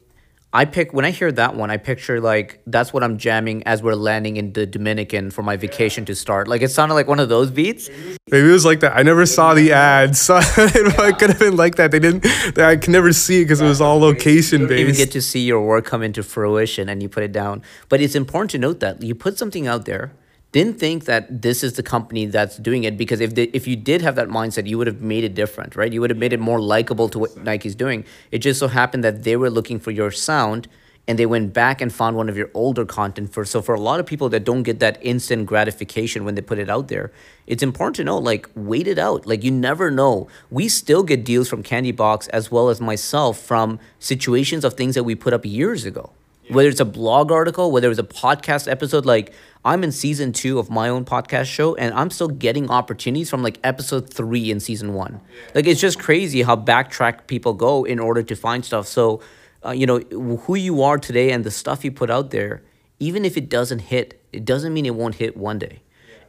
I 0.55 0.66
pick 0.66 0.92
when 0.92 1.05
I 1.05 1.11
hear 1.11 1.32
that 1.32 1.57
one, 1.57 1.72
I 1.72 1.78
picture 1.78 2.20
like 2.20 2.62
that's 2.64 2.92
what 2.92 3.02
I'm 3.02 3.18
jamming 3.18 3.64
as 3.64 3.82
we're 3.82 3.96
landing 3.96 4.36
in 4.36 4.52
the 4.52 4.66
Dominican 4.66 5.32
for 5.32 5.42
my 5.42 5.57
vacation 5.57 6.05
to 6.05 6.14
start. 6.14 6.46
Like 6.46 6.62
it 6.62 6.70
sounded 6.70 6.94
like 6.94 7.09
one 7.09 7.18
of 7.18 7.28
those 7.28 7.50
beats. 7.50 7.90
Maybe 8.30 8.48
it 8.48 8.52
was 8.52 8.64
like 8.64 8.78
that. 8.80 8.96
I 8.96 9.02
never 9.02 9.26
saw 9.26 9.55
the 9.55 9.72
ads, 9.72 10.20
so 10.26 10.38
it 10.40 11.18
could 11.18 11.30
have 11.30 11.40
been 11.40 11.57
like 11.57 11.74
that. 11.74 11.90
They 11.90 11.98
didn't. 11.98 12.24
I 12.57 12.76
could 12.76 12.90
never 12.90 13.12
see 13.12 13.40
it 13.40 13.46
because 13.46 13.61
it 13.61 13.66
was 13.66 13.80
all 13.80 13.98
location 13.98 14.68
based. 14.68 14.78
You 14.78 14.86
even 14.86 14.94
get 14.94 15.11
to 15.11 15.20
see 15.20 15.40
your 15.40 15.61
work 15.61 15.86
come 15.86 16.05
into 16.05 16.22
fruition 16.22 16.88
and 16.88 17.02
you 17.02 17.09
put 17.09 17.24
it 17.24 17.32
down. 17.32 17.62
But 17.88 18.00
it's 18.00 18.14
important 18.14 18.52
to 18.52 18.59
note 18.59 18.78
that 18.78 19.02
you 19.02 19.16
put 19.16 19.36
something 19.36 19.66
out 19.66 19.86
there, 19.86 20.12
didn't 20.55 20.78
think 20.78 21.07
that 21.07 21.42
this 21.42 21.64
is 21.64 21.72
the 21.72 21.82
company 21.82 22.26
that's 22.26 22.59
doing 22.59 22.84
it 22.84 22.96
because 22.96 23.20
if 23.20 23.34
they, 23.34 23.42
if 23.52 23.66
you 23.66 23.74
did 23.74 24.00
have 24.02 24.14
that 24.14 24.28
mindset, 24.28 24.68
you 24.68 24.78
would 24.78 24.86
have 24.86 25.00
made 25.00 25.24
it 25.24 25.34
different, 25.34 25.74
right? 25.74 25.92
You 25.92 26.00
would 26.00 26.11
have 26.11 26.18
made 26.18 26.32
it 26.32 26.38
more 26.38 26.61
likable 26.61 27.09
to 27.09 27.18
what 27.18 27.36
Nike's 27.36 27.74
doing. 27.74 28.05
It 28.30 28.38
just 28.38 28.61
so 28.61 28.68
happened 28.68 29.02
that 29.02 29.24
they 29.24 29.34
were 29.34 29.50
looking 29.50 29.80
for 29.80 29.90
your 29.90 30.12
sound 30.12 30.68
and 31.09 31.18
they 31.18 31.26
went 31.26 31.52
back 31.52 31.80
and 31.80 31.92
found 31.92 32.16
one 32.16 32.28
of 32.28 32.36
your 32.36 32.50
older 32.55 32.84
content 32.86 33.32
for 33.32 33.44
so 33.44 33.61
for 33.61 33.74
a 33.74 33.80
lot 33.80 33.98
of 33.98 34.07
people 34.07 34.28
that 34.28 34.44
don't 34.44 34.62
get 34.62 34.78
that 34.78 34.96
instant 35.02 35.46
gratification 35.46 36.24
when 36.24 36.36
they 36.36 36.40
put 36.40 36.61
it 36.61 36.70
out 36.70 36.86
there 36.86 37.11
it's 37.48 37.62
important 37.62 37.96
to 37.96 38.05
know 38.05 38.16
like 38.16 38.48
wait 38.55 38.86
it 38.86 38.98
out. 38.98 39.26
Like 39.26 39.42
you 39.42 39.50
never 39.50 39.90
know. 39.90 40.28
We 40.50 40.68
still 40.68 41.02
get 41.02 41.24
deals 41.24 41.48
from 41.48 41.64
candy 41.64 41.90
box 41.90 42.28
as 42.28 42.52
well 42.52 42.68
as 42.68 42.80
myself 42.80 43.40
from 43.40 43.80
situations 43.98 44.64
of 44.64 44.74
things 44.74 44.94
that 44.94 45.02
we 45.02 45.16
put 45.16 45.32
up 45.32 45.44
years 45.44 45.84
ago 45.84 46.12
whether 46.49 46.68
it's 46.68 46.80
a 46.80 46.84
blog 46.84 47.30
article, 47.30 47.70
whether 47.70 47.90
it's 47.90 48.01
a 48.01 48.05
podcast 48.05 48.70
episode, 48.70 49.07
like 49.07 49.32
I'm 49.64 49.82
in 49.82 49.92
season 49.92 50.32
two 50.32 50.59
of 50.59 50.70
my 50.70 50.88
own 50.88 51.05
podcast 51.05 51.47
show, 51.47 51.74
and 51.74 51.95
I'm 51.95 52.11
still 52.11 52.28
getting 52.28 52.70
opportunities 52.70 53.30
from 53.30 53.42
like 53.42 53.59
episode 53.64 54.12
three 54.12 54.51
in 54.51 54.61
season 54.61 54.95
one. 54.95 55.20
Like 55.55 55.66
it's 55.66 55.80
just 55.80 55.99
crazy 55.99 56.42
how 56.42 56.57
backtrack 56.57 57.26
people 57.26 57.55
go 57.55 57.84
in 57.84 57.99
order 57.99 58.22
to 58.22 58.36
find 58.36 58.64
stuff. 58.64 58.86
So, 58.86 59.20
uh, 59.64 59.70
you 59.70 59.86
know, 59.86 60.01
who 60.01 60.55
you 60.55 60.82
are 60.82 60.99
today 60.99 61.30
and 61.30 61.45
the 61.45 61.51
stuff 61.51 61.84
you 61.84 61.92
put 61.92 62.11
out 62.11 62.30
there, 62.30 62.62
even 62.99 63.24
if 63.24 63.36
it 63.36 63.49
doesn't 63.49 63.80
hit, 63.80 64.20
it 64.32 64.45
doesn't 64.45 64.74
mean 64.74 64.86
it 64.86 64.95
won't 64.95 65.16
hit 65.16 65.36
one 65.36 65.59
day 65.59 65.80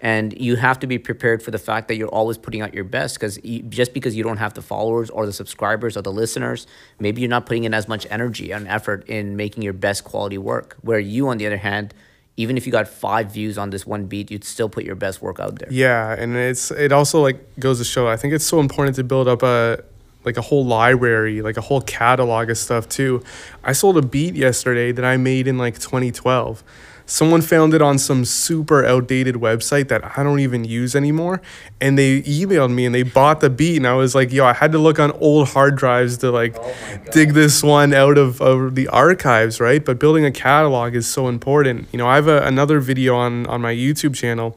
and 0.05 0.39
you 0.39 0.55
have 0.55 0.79
to 0.81 0.85
be 0.85 0.99
prepared 0.99 1.41
for 1.41 1.49
the 1.49 1.57
fact 1.57 1.87
that 1.87 1.95
you're 1.95 2.15
always 2.19 2.37
putting 2.37 2.61
out 2.61 2.75
your 2.75 2.83
best 2.83 3.15
because 3.15 3.39
just 3.69 3.91
because 3.91 4.15
you 4.15 4.23
don't 4.23 4.37
have 4.37 4.53
the 4.53 4.61
followers 4.61 5.09
or 5.09 5.25
the 5.25 5.33
subscribers 5.33 5.97
or 5.97 6.03
the 6.03 6.11
listeners 6.11 6.67
maybe 6.99 7.21
you're 7.21 7.35
not 7.37 7.47
putting 7.47 7.63
in 7.63 7.73
as 7.73 7.87
much 7.87 8.05
energy 8.11 8.51
and 8.51 8.67
effort 8.67 9.03
in 9.09 9.35
making 9.35 9.63
your 9.63 9.73
best 9.73 10.03
quality 10.03 10.37
work. 10.37 10.77
Where 10.81 10.99
you 10.99 11.27
on 11.29 11.39
the 11.39 11.47
other 11.47 11.57
hand 11.57 11.95
even 12.37 12.55
if 12.55 12.67
you 12.67 12.71
got 12.71 12.87
five 12.87 13.31
views 13.31 13.57
on 13.57 13.71
this 13.71 13.87
one 13.87 14.05
beat 14.05 14.29
you'd 14.29 14.43
still 14.43 14.69
put 14.69 14.83
your 14.83 14.93
best 14.93 15.23
work 15.23 15.39
out 15.39 15.57
there. 15.57 15.69
Yeah 15.71 16.15
and 16.15 16.35
it's 16.35 16.69
it 16.69 16.91
also 16.91 17.19
like 17.21 17.39
goes 17.59 17.79
to 17.79 17.83
show 17.83 18.07
i 18.07 18.15
think 18.15 18.31
it's 18.31 18.45
so 18.45 18.59
important 18.59 18.95
to 18.97 19.03
build 19.03 19.27
up 19.27 19.41
a 19.41 19.83
like 20.25 20.37
a 20.37 20.41
whole 20.41 20.65
library, 20.65 21.43
like 21.43 21.55
a 21.55 21.61
whole 21.61 21.81
catalog 21.81 22.49
of 22.49 22.57
stuff 22.57 22.89
too. 22.89 23.23
I 23.63 23.73
sold 23.73 23.95
a 23.95 24.01
beat 24.01 24.33
yesterday 24.33 24.91
that 24.91 25.05
I 25.05 25.17
made 25.17 25.47
in 25.47 25.59
like 25.59 25.75
2012 25.75 26.63
someone 27.05 27.41
found 27.41 27.73
it 27.73 27.81
on 27.81 27.97
some 27.97 28.25
super 28.25 28.83
outdated 28.83 29.35
website 29.35 29.87
that 29.89 30.17
I 30.17 30.23
don't 30.23 30.39
even 30.39 30.63
use 30.63 30.95
anymore. 30.95 31.41
And 31.79 31.97
they 31.97 32.21
emailed 32.23 32.73
me 32.73 32.85
and 32.85 32.95
they 32.95 33.03
bought 33.03 33.41
the 33.41 33.49
beat. 33.49 33.77
And 33.77 33.87
I 33.87 33.93
was 33.93 34.15
like, 34.15 34.31
yo, 34.31 34.45
I 34.45 34.53
had 34.53 34.71
to 34.71 34.79
look 34.79 34.99
on 34.99 35.11
old 35.13 35.49
hard 35.49 35.75
drives 35.75 36.17
to 36.19 36.31
like 36.31 36.55
oh 36.57 36.75
dig 37.11 37.33
this 37.33 37.61
one 37.61 37.93
out 37.93 38.17
of, 38.17 38.41
of 38.41 38.75
the 38.75 38.87
archives, 38.87 39.59
right? 39.59 39.83
But 39.83 39.99
building 39.99 40.25
a 40.25 40.31
catalog 40.31 40.95
is 40.95 41.07
so 41.07 41.27
important. 41.27 41.87
You 41.91 41.97
know, 41.97 42.07
I 42.07 42.15
have 42.15 42.27
a, 42.27 42.41
another 42.43 42.79
video 42.79 43.15
on, 43.15 43.45
on 43.47 43.61
my 43.61 43.73
YouTube 43.73 44.15
channel 44.15 44.55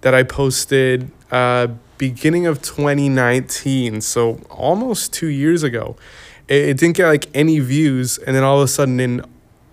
that 0.00 0.14
I 0.14 0.22
posted 0.22 1.10
uh, 1.30 1.68
beginning 1.98 2.46
of 2.46 2.60
2019. 2.60 4.00
So 4.00 4.40
almost 4.50 5.12
two 5.12 5.28
years 5.28 5.62
ago. 5.62 5.96
It, 6.48 6.68
it 6.70 6.76
didn't 6.76 6.96
get 6.96 7.06
like 7.06 7.28
any 7.34 7.60
views. 7.60 8.18
And 8.18 8.34
then 8.34 8.42
all 8.42 8.58
of 8.58 8.64
a 8.64 8.68
sudden 8.68 9.00
in 9.00 9.24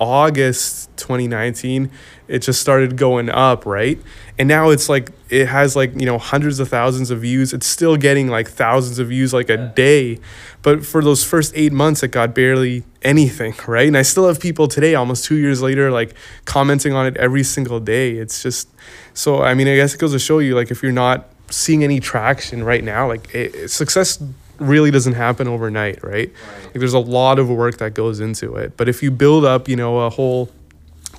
August 0.02 0.90
2019, 0.98 1.92
it 2.28 2.40
just 2.40 2.60
started 2.60 2.98
going 2.98 3.30
up, 3.30 3.68
right? 3.68 4.00
And 4.40 4.48
now 4.48 4.72
it's 4.72 4.90
like 4.90 5.12
it 5.30 5.46
has 5.46 5.76
like, 5.76 5.94
you 5.94 6.08
know, 6.08 6.18
hundreds 6.18 6.60
of 6.60 6.70
thousands 6.70 7.12
of 7.12 7.22
views. 7.22 7.54
It's 7.54 7.68
still 7.68 7.98
getting 7.98 8.28
like 8.28 8.50
thousands 8.50 8.98
of 8.98 9.10
views 9.10 9.32
like 9.32 9.52
a 9.52 9.58
day. 9.58 10.18
But 10.64 10.84
for 10.84 11.04
those 11.04 11.24
first 11.24 11.54
8 11.56 11.72
months 11.72 12.02
it 12.02 12.08
got 12.08 12.34
barely 12.34 12.84
anything, 13.04 13.54
right? 13.68 13.88
And 13.88 13.96
I 13.96 14.02
still 14.02 14.28
have 14.28 14.40
people 14.40 14.68
today 14.68 14.96
almost 14.96 15.26
2 15.26 15.36
years 15.36 15.62
later 15.62 15.92
like 15.92 16.16
commenting 16.46 16.94
on 16.94 17.06
it 17.06 17.16
every 17.18 17.44
single 17.44 17.80
day. 17.80 18.14
It's 18.14 18.42
just 18.42 18.70
so 19.14 19.44
I 19.44 19.54
mean, 19.54 19.68
I 19.68 19.76
guess 19.76 19.94
it 19.94 20.00
goes 20.00 20.14
to 20.14 20.20
show 20.20 20.40
you 20.40 20.56
like 20.56 20.72
if 20.72 20.82
you're 20.82 20.92
not 20.92 21.28
seeing 21.52 21.84
any 21.84 22.00
traction 22.00 22.64
right 22.64 22.84
now, 22.84 23.08
like 23.08 23.36
it, 23.36 23.70
success 23.70 24.18
really 24.62 24.92
doesn't 24.92 25.14
happen 25.14 25.48
overnight, 25.48 26.04
right? 26.04 26.14
right? 26.14 26.66
Like 26.66 26.74
there's 26.74 26.94
a 26.94 27.00
lot 27.00 27.40
of 27.40 27.50
work 27.50 27.78
that 27.78 27.94
goes 27.94 28.20
into 28.20 28.56
it. 28.56 28.78
But 28.78 28.88
if 28.88 29.04
you 29.04 29.12
build 29.12 29.44
up, 29.44 29.68
you 29.68 29.76
know, 29.76 30.00
a 30.00 30.10
whole 30.10 30.50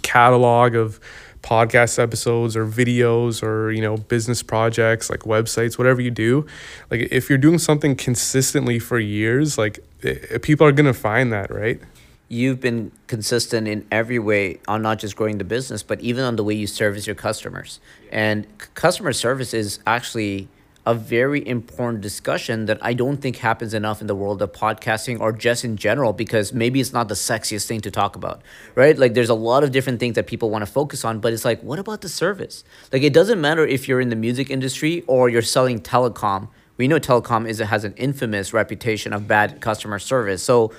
catalog 0.03 0.75
of 0.75 1.01
podcast 1.43 1.99
episodes 1.99 2.57
or 2.57 2.67
videos 2.67 3.43
or 3.43 3.73
you 3.73 3.83
know 3.83 3.97
business 3.97 4.43
projects 4.45 5.11
like 5.11 5.21
websites 5.21 5.77
whatever 5.77 6.01
you 6.01 6.11
do 6.11 6.47
like 6.89 7.09
if 7.11 7.29
you're 7.29 7.39
doing 7.39 7.59
something 7.59 7.97
consistently 7.97 8.79
for 8.79 8.99
years 8.99 9.59
like 9.59 9.81
it, 10.03 10.41
people 10.43 10.65
are 10.65 10.71
going 10.71 10.87
to 10.87 10.95
find 10.95 11.33
that 11.33 11.51
right 11.51 11.81
you've 12.29 12.61
been 12.61 12.93
consistent 13.09 13.67
in 13.67 13.85
every 13.91 14.21
way 14.21 14.59
on 14.69 14.83
not 14.83 15.01
just 15.01 15.17
growing 15.17 15.39
the 15.39 15.45
business 15.45 15.83
but 15.83 16.01
even 16.01 16.23
on 16.23 16.37
the 16.37 16.45
way 16.45 16.55
you 16.55 16.67
service 16.67 17.09
your 17.09 17.17
customers 17.17 17.81
and 18.13 18.47
customer 18.75 19.13
service 19.13 19.53
is 19.53 19.81
actually 19.85 20.49
a 20.85 20.95
very 20.95 21.47
important 21.47 22.01
discussion 22.01 22.67
that 22.67 22.79
I 22.83 22.93
don't 22.93 23.19
think 23.19 23.37
happens 23.37 23.73
enough 23.73 24.01
in 24.01 24.09
the 24.09 24.17
world 24.17 24.43
of 24.43 24.51
podcasting 24.53 25.21
or 25.21 25.31
just 25.31 25.65
in 25.65 25.77
general 25.77 26.13
because 26.13 26.53
maybe 26.53 26.81
it's 26.81 26.93
not 26.93 27.07
the 27.07 27.15
sexiest 27.15 27.67
thing 27.67 27.81
to 27.83 27.91
talk 27.91 28.17
about, 28.17 28.43
right? 28.75 28.99
Like 28.99 29.15
there's 29.15 29.29
a 29.29 29.35
lot 29.35 29.63
of 29.63 29.71
different 29.71 30.01
things 30.01 30.17
that 30.17 30.27
people 30.27 30.51
want 30.51 30.63
to 30.63 30.71
focus 30.71 31.05
on, 31.05 31.21
but 31.21 31.33
it's 31.33 31.45
like, 31.45 31.63
what 31.63 31.79
about 31.79 32.01
the 32.01 32.09
service? 32.09 32.65
Like 32.93 33.03
it 33.03 33.13
doesn't 33.13 33.41
matter 33.41 33.65
if 33.65 33.87
you're 33.87 34.01
in 34.01 34.09
the 34.09 34.17
music 34.17 34.51
industry 34.51 35.05
or 35.07 35.29
you're 35.29 35.41
selling 35.41 35.81
telecom. 35.81 36.49
We 36.77 36.89
know 36.89 36.99
telecom 36.99 37.49
is 37.49 37.61
has 37.61 37.85
an 37.85 37.95
infamous 37.95 38.53
reputation 38.53 39.13
of 39.13 39.29
bad 39.29 39.61
customer 39.61 40.01
service. 40.01 40.43
So 40.43 40.73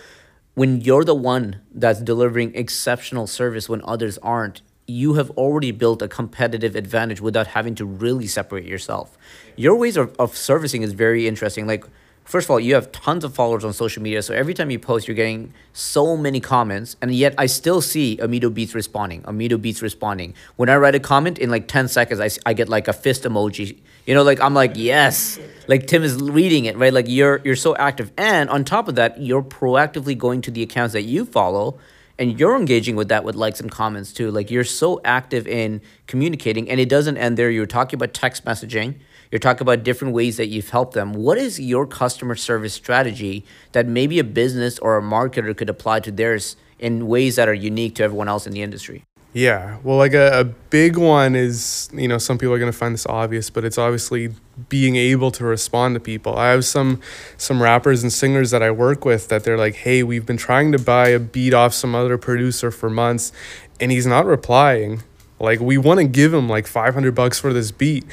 when 0.53 0.81
you're 0.81 1.05
the 1.05 1.15
one 1.15 1.61
that's 1.73 2.01
delivering 2.01 2.53
exceptional 2.55 3.25
service 3.25 3.69
when 3.69 3.81
others 3.85 4.17
aren't, 4.17 4.61
you 4.85 5.13
have 5.13 5.29
already 5.31 5.71
built 5.71 6.01
a 6.01 6.07
competitive 6.07 6.75
advantage 6.75 7.21
without 7.21 7.47
having 7.47 7.73
to 7.75 7.85
really 7.85 8.27
separate 8.27 8.65
yourself. 8.65 9.17
Your 9.55 9.75
ways 9.75 9.97
of, 9.97 10.15
of 10.19 10.35
servicing 10.35 10.81
is 10.81 10.93
very 10.93 11.27
interesting. 11.27 11.67
Like, 11.67 11.85
first 12.23 12.45
of 12.45 12.51
all, 12.51 12.59
you 12.59 12.73
have 12.75 12.91
tons 12.91 13.23
of 13.23 13.33
followers 13.33 13.63
on 13.63 13.73
social 13.73 14.01
media. 14.01 14.21
So 14.21 14.33
every 14.33 14.53
time 14.53 14.69
you 14.69 14.79
post, 14.79 15.07
you're 15.07 15.15
getting 15.15 15.53
so 15.73 16.15
many 16.17 16.39
comments. 16.39 16.95
And 17.01 17.13
yet 17.13 17.35
I 17.37 17.45
still 17.45 17.81
see 17.81 18.17
Omito 18.17 18.53
Beats 18.53 18.73
responding, 18.73 19.21
Omito 19.23 19.61
Beats 19.61 19.81
responding. 19.81 20.33
When 20.55 20.69
I 20.69 20.77
write 20.77 20.95
a 20.95 20.99
comment 20.99 21.37
in 21.37 21.49
like 21.49 21.67
10 21.67 21.87
seconds, 21.87 22.19
I, 22.19 22.29
I 22.49 22.53
get 22.53 22.69
like 22.69 22.87
a 22.87 22.93
fist 22.93 23.23
emoji. 23.23 23.77
You 24.05 24.13
know, 24.13 24.23
like 24.23 24.41
I'm 24.41 24.53
like, 24.53 24.73
yes. 24.75 25.39
Like 25.67 25.87
Tim 25.87 26.03
is 26.03 26.21
reading 26.21 26.65
it, 26.65 26.77
right? 26.77 26.93
Like 26.93 27.07
you're 27.07 27.41
you're 27.43 27.55
so 27.55 27.75
active. 27.75 28.11
And 28.17 28.49
on 28.49 28.65
top 28.65 28.87
of 28.87 28.95
that, 28.95 29.21
you're 29.21 29.43
proactively 29.43 30.17
going 30.17 30.41
to 30.41 30.51
the 30.51 30.61
accounts 30.63 30.93
that 30.93 31.03
you 31.03 31.25
follow 31.25 31.79
and 32.19 32.39
you're 32.39 32.55
engaging 32.55 32.95
with 32.95 33.07
that 33.09 33.23
with 33.23 33.35
likes 33.35 33.59
and 33.59 33.71
comments 33.71 34.13
too 34.13 34.29
like 34.29 34.51
you're 34.51 34.63
so 34.63 35.01
active 35.03 35.47
in 35.47 35.81
communicating 36.07 36.69
and 36.69 36.79
it 36.79 36.87
doesn't 36.87 37.17
end 37.17 37.37
there 37.37 37.49
you're 37.49 37.65
talking 37.65 37.97
about 37.97 38.13
text 38.13 38.45
messaging 38.45 38.95
you're 39.33 39.39
talking 39.39 39.63
about 39.63 39.83
different 39.83 40.13
ways 40.13 40.37
that 40.37 40.45
you've 40.45 40.69
helped 40.69 40.93
them 40.93 41.11
what 41.13 41.39
is 41.39 41.59
your 41.59 41.87
customer 41.87 42.35
service 42.35 42.73
strategy 42.75 43.43
that 43.71 43.87
maybe 43.87 44.19
a 44.19 44.23
business 44.23 44.77
or 44.77 44.95
a 44.95 45.01
marketer 45.01 45.57
could 45.57 45.71
apply 45.71 45.99
to 45.99 46.11
theirs 46.11 46.55
in 46.77 47.07
ways 47.07 47.35
that 47.35 47.49
are 47.49 47.53
unique 47.53 47.95
to 47.95 48.03
everyone 48.03 48.29
else 48.29 48.45
in 48.45 48.53
the 48.53 48.61
industry 48.61 49.03
yeah. 49.33 49.79
Well, 49.83 49.97
like 49.97 50.13
a, 50.13 50.41
a 50.41 50.43
big 50.43 50.95
one 50.95 51.35
is, 51.35 51.89
you 51.91 52.07
know, 52.07 52.19
some 52.19 52.37
people 52.37 52.53
are 52.53 52.59
going 52.59 52.71
to 52.71 52.77
find 52.77 52.93
this 52.93 53.07
obvious, 53.07 53.49
but 53.49 53.65
it's 53.65 53.79
obviously 53.79 54.29
being 54.69 54.95
able 54.95 55.31
to 55.31 55.43
respond 55.43 55.95
to 55.95 55.99
people. 55.99 56.37
I 56.37 56.51
have 56.51 56.63
some 56.65 57.01
some 57.37 57.61
rappers 57.61 58.03
and 58.03 58.13
singers 58.13 58.51
that 58.51 58.61
I 58.61 58.69
work 58.69 59.05
with 59.05 59.29
that 59.29 59.43
they're 59.43 59.57
like, 59.57 59.73
"Hey, 59.73 60.03
we've 60.03 60.27
been 60.27 60.37
trying 60.37 60.71
to 60.73 60.77
buy 60.77 61.07
a 61.07 61.19
beat 61.19 61.55
off 61.55 61.73
some 61.73 61.95
other 61.95 62.19
producer 62.19 62.69
for 62.69 62.91
months 62.91 63.31
and 63.79 63.91
he's 63.91 64.05
not 64.05 64.27
replying." 64.27 65.01
Like 65.43 65.59
we 65.59 65.77
want 65.77 65.99
to 65.99 66.05
give 66.05 66.33
him 66.33 66.47
like 66.47 66.65
500 66.65 67.13
bucks 67.13 67.39
for 67.39 67.51
this 67.51 67.71
beat, 67.71 68.05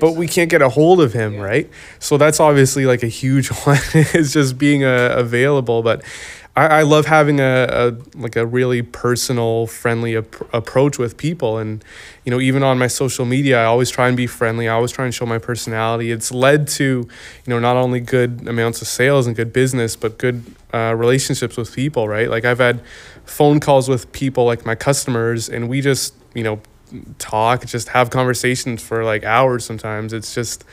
but 0.00 0.12
we 0.12 0.28
can't 0.28 0.48
get 0.48 0.62
a 0.62 0.68
hold 0.68 1.00
of 1.00 1.12
him, 1.12 1.34
yeah. 1.34 1.42
right? 1.42 1.70
So 1.98 2.16
that's 2.16 2.38
obviously 2.38 2.86
like 2.86 3.02
a 3.02 3.08
huge 3.08 3.48
one. 3.66 3.78
is 3.94 4.32
just 4.32 4.56
being 4.56 4.84
uh, 4.84 5.14
available, 5.16 5.82
but 5.82 6.02
I, 6.56 6.66
I 6.66 6.82
love 6.82 7.06
having 7.06 7.38
a, 7.38 7.66
a 7.68 7.96
like 8.16 8.34
a 8.34 8.46
really 8.46 8.82
personal, 8.82 9.66
friendly 9.66 10.16
ap- 10.16 10.54
approach 10.54 10.96
with 10.96 11.16
people, 11.16 11.58
and 11.58 11.84
you 12.24 12.30
know, 12.30 12.40
even 12.40 12.62
on 12.62 12.78
my 12.78 12.86
social 12.86 13.24
media, 13.24 13.60
I 13.60 13.64
always 13.64 13.90
try 13.90 14.08
and 14.08 14.16
be 14.16 14.26
friendly. 14.26 14.68
I 14.68 14.74
always 14.74 14.90
try 14.90 15.04
and 15.04 15.14
show 15.14 15.26
my 15.26 15.38
personality. 15.38 16.10
It's 16.10 16.32
led 16.32 16.66
to, 16.68 16.84
you 16.84 17.08
know, 17.46 17.58
not 17.58 17.76
only 17.76 18.00
good 18.00 18.48
amounts 18.48 18.80
of 18.80 18.88
sales 18.88 19.26
and 19.26 19.36
good 19.36 19.52
business, 19.52 19.96
but 19.96 20.18
good 20.18 20.42
uh, 20.72 20.94
relationships 20.96 21.56
with 21.56 21.74
people. 21.74 22.08
Right? 22.08 22.30
Like 22.30 22.44
I've 22.44 22.58
had 22.58 22.80
phone 23.26 23.60
calls 23.60 23.88
with 23.88 24.10
people, 24.12 24.46
like 24.46 24.64
my 24.64 24.74
customers, 24.74 25.48
and 25.48 25.68
we 25.68 25.82
just, 25.82 26.14
you 26.32 26.42
know, 26.42 26.60
talk, 27.18 27.66
just 27.66 27.88
have 27.88 28.10
conversations 28.10 28.82
for 28.82 29.04
like 29.04 29.24
hours. 29.24 29.64
Sometimes 29.64 30.12
it's 30.12 30.34
just 30.34 30.64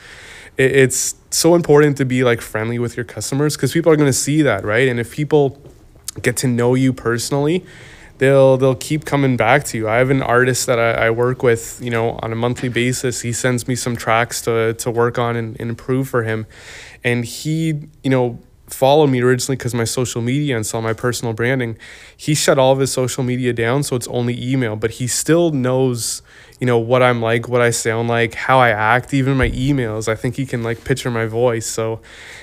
it, 0.56 0.70
it's 0.72 1.16
so 1.30 1.54
important 1.54 1.96
to 1.98 2.04
be 2.04 2.24
like 2.24 2.40
friendly 2.40 2.78
with 2.78 2.96
your 2.96 3.04
customers 3.04 3.56
because 3.56 3.72
people 3.72 3.90
are 3.92 3.96
going 3.96 4.08
to 4.08 4.12
see 4.12 4.42
that 4.42 4.64
right 4.64 4.88
and 4.88 5.00
if 5.00 5.10
people 5.12 5.60
get 6.22 6.36
to 6.38 6.46
know 6.46 6.74
you 6.74 6.92
personally, 6.92 7.64
they'll 8.18 8.56
they'll 8.56 8.74
keep 8.74 9.04
coming 9.04 9.36
back 9.36 9.64
to 9.64 9.78
you. 9.78 9.88
I 9.88 9.96
have 9.96 10.10
an 10.10 10.22
artist 10.22 10.66
that 10.66 10.78
I, 10.78 11.06
I 11.06 11.10
work 11.10 11.42
with, 11.42 11.80
you 11.82 11.90
know, 11.90 12.18
on 12.22 12.32
a 12.32 12.36
monthly 12.36 12.68
basis. 12.68 13.22
He 13.22 13.32
sends 13.32 13.66
me 13.66 13.74
some 13.74 13.96
tracks 13.96 14.40
to 14.42 14.74
to 14.74 14.90
work 14.90 15.18
on 15.18 15.36
and, 15.36 15.58
and 15.60 15.70
improve 15.70 16.08
for 16.08 16.22
him. 16.22 16.46
And 17.02 17.24
he, 17.24 17.88
you 18.02 18.10
know, 18.10 18.38
follow 18.66 19.06
me 19.06 19.20
originally 19.20 19.56
because 19.56 19.74
my 19.74 19.84
social 19.84 20.22
media 20.22 20.56
and 20.56 20.64
saw 20.64 20.80
my 20.80 20.92
personal 20.92 21.34
branding. 21.34 21.76
He 22.16 22.34
shut 22.34 22.58
all 22.58 22.72
of 22.72 22.78
his 22.78 22.92
social 22.92 23.22
media 23.22 23.52
down, 23.52 23.82
so 23.82 23.96
it's 23.96 24.08
only 24.08 24.40
email. 24.42 24.76
But 24.76 24.92
he 24.92 25.06
still 25.06 25.50
knows, 25.50 26.22
you 26.60 26.66
know, 26.66 26.78
what 26.78 27.02
I'm 27.02 27.20
like, 27.20 27.48
what 27.48 27.60
I 27.60 27.70
sound 27.70 28.08
like, 28.08 28.34
how 28.34 28.58
I 28.58 28.70
act, 28.70 29.12
even 29.12 29.36
my 29.36 29.50
emails. 29.50 30.08
I 30.08 30.14
think 30.14 30.36
he 30.36 30.46
can 30.46 30.62
like 30.62 30.84
picture 30.84 31.10
my 31.10 31.26
voice. 31.26 31.66
So 31.66 32.00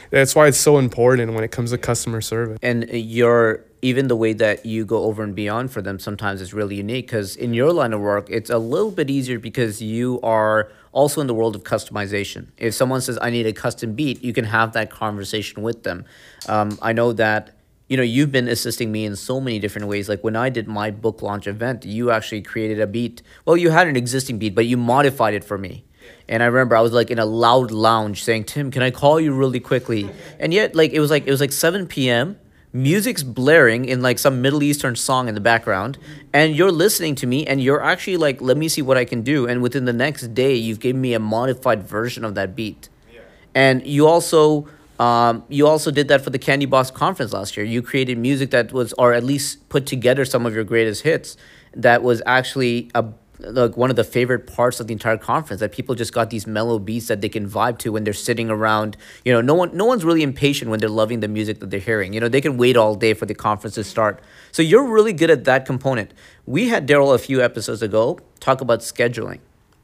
that's 0.10 0.36
why 0.36 0.48
it's 0.48 0.58
so 0.58 0.78
important 0.78 1.34
when 1.34 1.44
it 1.44 1.52
comes 1.52 1.72
to 1.72 1.78
customer 1.78 2.22
service. 2.22 2.60
And 2.62 2.90
your 2.90 3.66
even 3.82 4.08
the 4.08 4.16
way 4.16 4.34
that 4.34 4.64
you 4.66 4.86
go 4.86 5.04
over 5.06 5.24
and 5.24 5.34
beyond 5.34 5.72
for 5.72 5.82
them 5.82 5.98
sometimes 5.98 6.40
is 6.40 6.54
really 6.54 6.76
unique 6.76 7.08
because 7.08 7.36
in 7.36 7.54
your 7.54 7.74
line 7.74 7.94
of 7.94 8.00
work 8.00 8.30
it's 8.30 8.52
a 8.52 8.58
little 8.60 8.92
bit 8.92 9.10
easier 9.10 9.40
because 9.40 9.82
you 9.82 10.20
are 10.22 10.72
also 10.92 11.22
in 11.22 11.28
the 11.28 11.34
world 11.34 11.56
of 11.56 11.64
customization. 11.64 12.48
If 12.58 12.74
someone 12.74 13.02
says, 13.02 13.18
I 13.22 13.30
need 13.30 13.46
a 13.46 13.54
custom 13.54 13.94
beat, 13.94 14.24
you 14.24 14.34
can 14.34 14.46
have 14.46 14.74
that 14.74 14.90
conversation 14.90 15.64
with 15.64 15.84
them. 15.84 16.06
Um, 16.48 16.78
I 16.82 16.94
know 16.94 17.14
that 17.14 17.58
you 17.88 17.98
know 17.98 18.04
you've 18.04 18.32
been 18.32 18.48
assisting 18.48 18.90
me 18.90 19.04
in 19.04 19.18
so 19.18 19.42
many 19.42 19.60
different 19.60 19.90
ways. 19.90 20.08
Like 20.08 20.24
when 20.24 20.38
i 20.38 20.48
did 20.48 20.66
my 20.66 20.92
book 20.92 21.22
launch 21.22 21.46
event 21.46 21.84
you 21.84 22.10
actually 22.10 22.42
created 22.42 22.80
a 22.80 22.88
beat. 22.88 23.22
Well 23.46 23.58
you 23.58 23.70
had 23.70 23.88
an 23.88 23.98
existing 23.98 24.40
beat 24.40 24.56
but 24.56 24.66
you 24.66 24.78
modified 24.78 25.34
it 25.34 25.44
for 25.44 25.58
me. 25.58 25.84
And 26.30 26.42
i 26.42 26.46
remember 26.46 26.78
i 26.78 26.82
was 26.82 26.94
like 26.94 27.12
in 27.12 27.20
a 27.20 27.26
loud 27.26 27.70
lounge 27.70 28.24
saying 28.24 28.46
tim 28.46 28.72
can 28.72 28.82
i 28.82 28.92
call 28.92 29.20
you 29.20 29.34
really 29.34 29.60
quickly? 29.60 30.10
And 30.40 30.54
yet 30.54 30.74
like 30.74 30.92
it 30.94 31.02
was 31.02 31.12
like 31.12 31.28
it 31.28 31.32
was 31.32 31.42
like 31.42 31.52
7 31.52 31.86
p.m 31.88 32.38
music's 32.74 33.24
blaring 33.24 33.86
in 33.86 34.02
like 34.02 34.20
some 34.20 34.42
Middle 34.42 34.64
Eastern 34.64 34.96
song 34.96 35.28
in 35.28 35.36
the 35.36 35.42
background, 35.42 35.98
and 36.34 36.56
you're 36.56 36.72
listening 36.72 37.16
to 37.16 37.28
me, 37.28 37.46
and 37.46 37.62
you're 37.62 37.84
actually 37.84 38.18
like, 38.18 38.42
let 38.42 38.58
me 38.58 38.70
see 38.70 38.82
what 38.82 38.98
I 38.98 39.06
can 39.06 39.22
do. 39.22 39.48
And 39.48 39.62
within 39.62 39.86
the 39.86 39.94
next 39.94 40.34
day, 40.34 40.56
you've 40.56 40.80
given 40.80 41.02
me 41.02 41.14
a 41.14 41.20
modified 41.20 41.84
version 41.84 42.24
of 42.24 42.36
that 42.36 42.56
beat. 42.56 42.90
Yeah. 43.14 43.22
And 43.56 43.86
you 43.86 44.08
also. 44.08 44.68
Um, 45.00 45.44
you 45.50 45.66
also 45.66 45.90
did 45.90 46.10
that 46.10 46.22
for 46.22 46.30
the 46.30 46.38
Candy 46.38 46.68
Box 46.68 46.92
conference 46.92 47.34
last 47.34 47.58
year. 47.58 47.66
You 47.66 47.82
created 47.82 48.20
music 48.20 48.52
that 48.52 48.72
was, 48.72 48.94
or 49.00 49.14
at 49.14 49.24
least 49.24 49.68
put 49.68 49.88
together 49.88 50.26
some 50.26 50.46
of 50.46 50.54
your 50.54 50.64
greatest 50.64 51.02
hits 51.02 51.38
that 51.74 52.04
was 52.04 52.22
actually 52.28 52.92
a 52.94 53.04
like 53.44 53.78
one 53.78 53.90
of 53.90 53.96
the 53.96 54.04
favorite 54.04 54.48
parts 54.48 54.80
of 54.80 54.88
the 54.88 54.94
entire 54.94 55.18
conference 55.18 55.60
that 55.60 55.72
people 55.72 55.96
just 55.96 56.14
got 56.14 56.30
these 56.30 56.46
mellow 56.46 56.80
beats 56.80 57.08
that 57.08 57.22
they 57.22 57.30
can 57.30 57.50
vibe 57.50 57.78
to 57.80 57.92
when 57.92 58.04
they're 58.04 58.14
sitting 58.14 58.50
around 58.50 58.98
you 59.26 59.34
know 59.34 59.42
no 59.42 59.54
one 59.54 59.76
no 59.76 59.86
one's 59.86 60.04
really 60.04 60.24
impatient 60.24 60.70
when 60.70 60.80
they're 60.80 60.90
loving 60.90 61.20
the 61.20 61.28
music 61.28 61.60
that 61.60 61.70
they're 61.70 61.80
hearing. 61.80 62.14
You 62.14 62.20
know 62.20 62.30
they 62.30 62.42
can 62.42 62.58
wait 62.58 62.78
all 62.78 62.96
day 62.96 63.14
for 63.14 63.26
the 63.26 63.36
conference 63.36 63.76
to 63.76 63.84
start. 63.84 64.22
So 64.52 64.62
you're 64.62 64.86
really 64.86 65.14
good 65.14 65.30
at 65.30 65.44
that 65.46 65.66
component. 65.66 66.14
We 66.46 66.70
had 66.70 66.88
daryl 66.88 67.14
a 67.14 67.18
few 67.18 67.42
episodes 67.42 67.82
ago 67.82 68.20
talk 68.40 68.62
about 68.62 68.80
scheduling. 68.80 69.40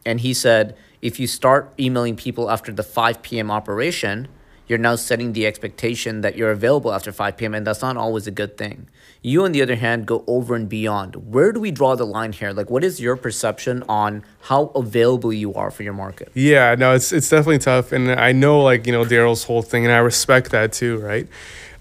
And 0.05 0.21
he 0.21 0.33
said 0.33 0.77
if 1.01 1.19
you 1.19 1.27
start 1.27 1.73
emailing 1.79 2.15
people 2.15 2.49
after 2.49 2.71
the 2.71 2.83
5 2.83 3.21
p.m 3.21 3.51
operation 3.51 4.27
you're 4.67 4.77
now 4.77 4.95
setting 4.95 5.33
the 5.33 5.45
expectation 5.45 6.21
that 6.21 6.35
you're 6.35 6.51
available 6.51 6.93
after 6.93 7.11
5 7.11 7.37
p.m. 7.37 7.53
and 7.53 7.65
that's 7.65 7.81
not 7.81 7.97
always 7.97 8.27
a 8.27 8.31
good 8.31 8.57
thing. 8.57 8.87
You, 9.21 9.43
on 9.43 9.51
the 9.51 9.61
other 9.61 9.75
hand, 9.75 10.05
go 10.05 10.23
over 10.27 10.55
and 10.55 10.69
beyond. 10.69 11.15
Where 11.15 11.51
do 11.51 11.59
we 11.59 11.71
draw 11.71 11.95
the 11.95 12.05
line 12.05 12.33
here? 12.33 12.51
Like, 12.51 12.69
what 12.69 12.83
is 12.83 12.99
your 12.99 13.15
perception 13.15 13.83
on 13.89 14.23
how 14.41 14.65
available 14.75 15.33
you 15.33 15.53
are 15.53 15.71
for 15.71 15.83
your 15.83 15.93
market? 15.93 16.31
Yeah, 16.33 16.75
no, 16.75 16.93
it's 16.93 17.11
it's 17.11 17.29
definitely 17.29 17.59
tough, 17.59 17.91
and 17.91 18.11
I 18.11 18.31
know 18.31 18.61
like 18.61 18.85
you 18.85 18.93
know 18.93 19.03
Daryl's 19.03 19.43
whole 19.43 19.61
thing, 19.61 19.85
and 19.85 19.93
I 19.93 19.97
respect 19.97 20.51
that 20.51 20.71
too, 20.71 20.97
right? 20.99 21.27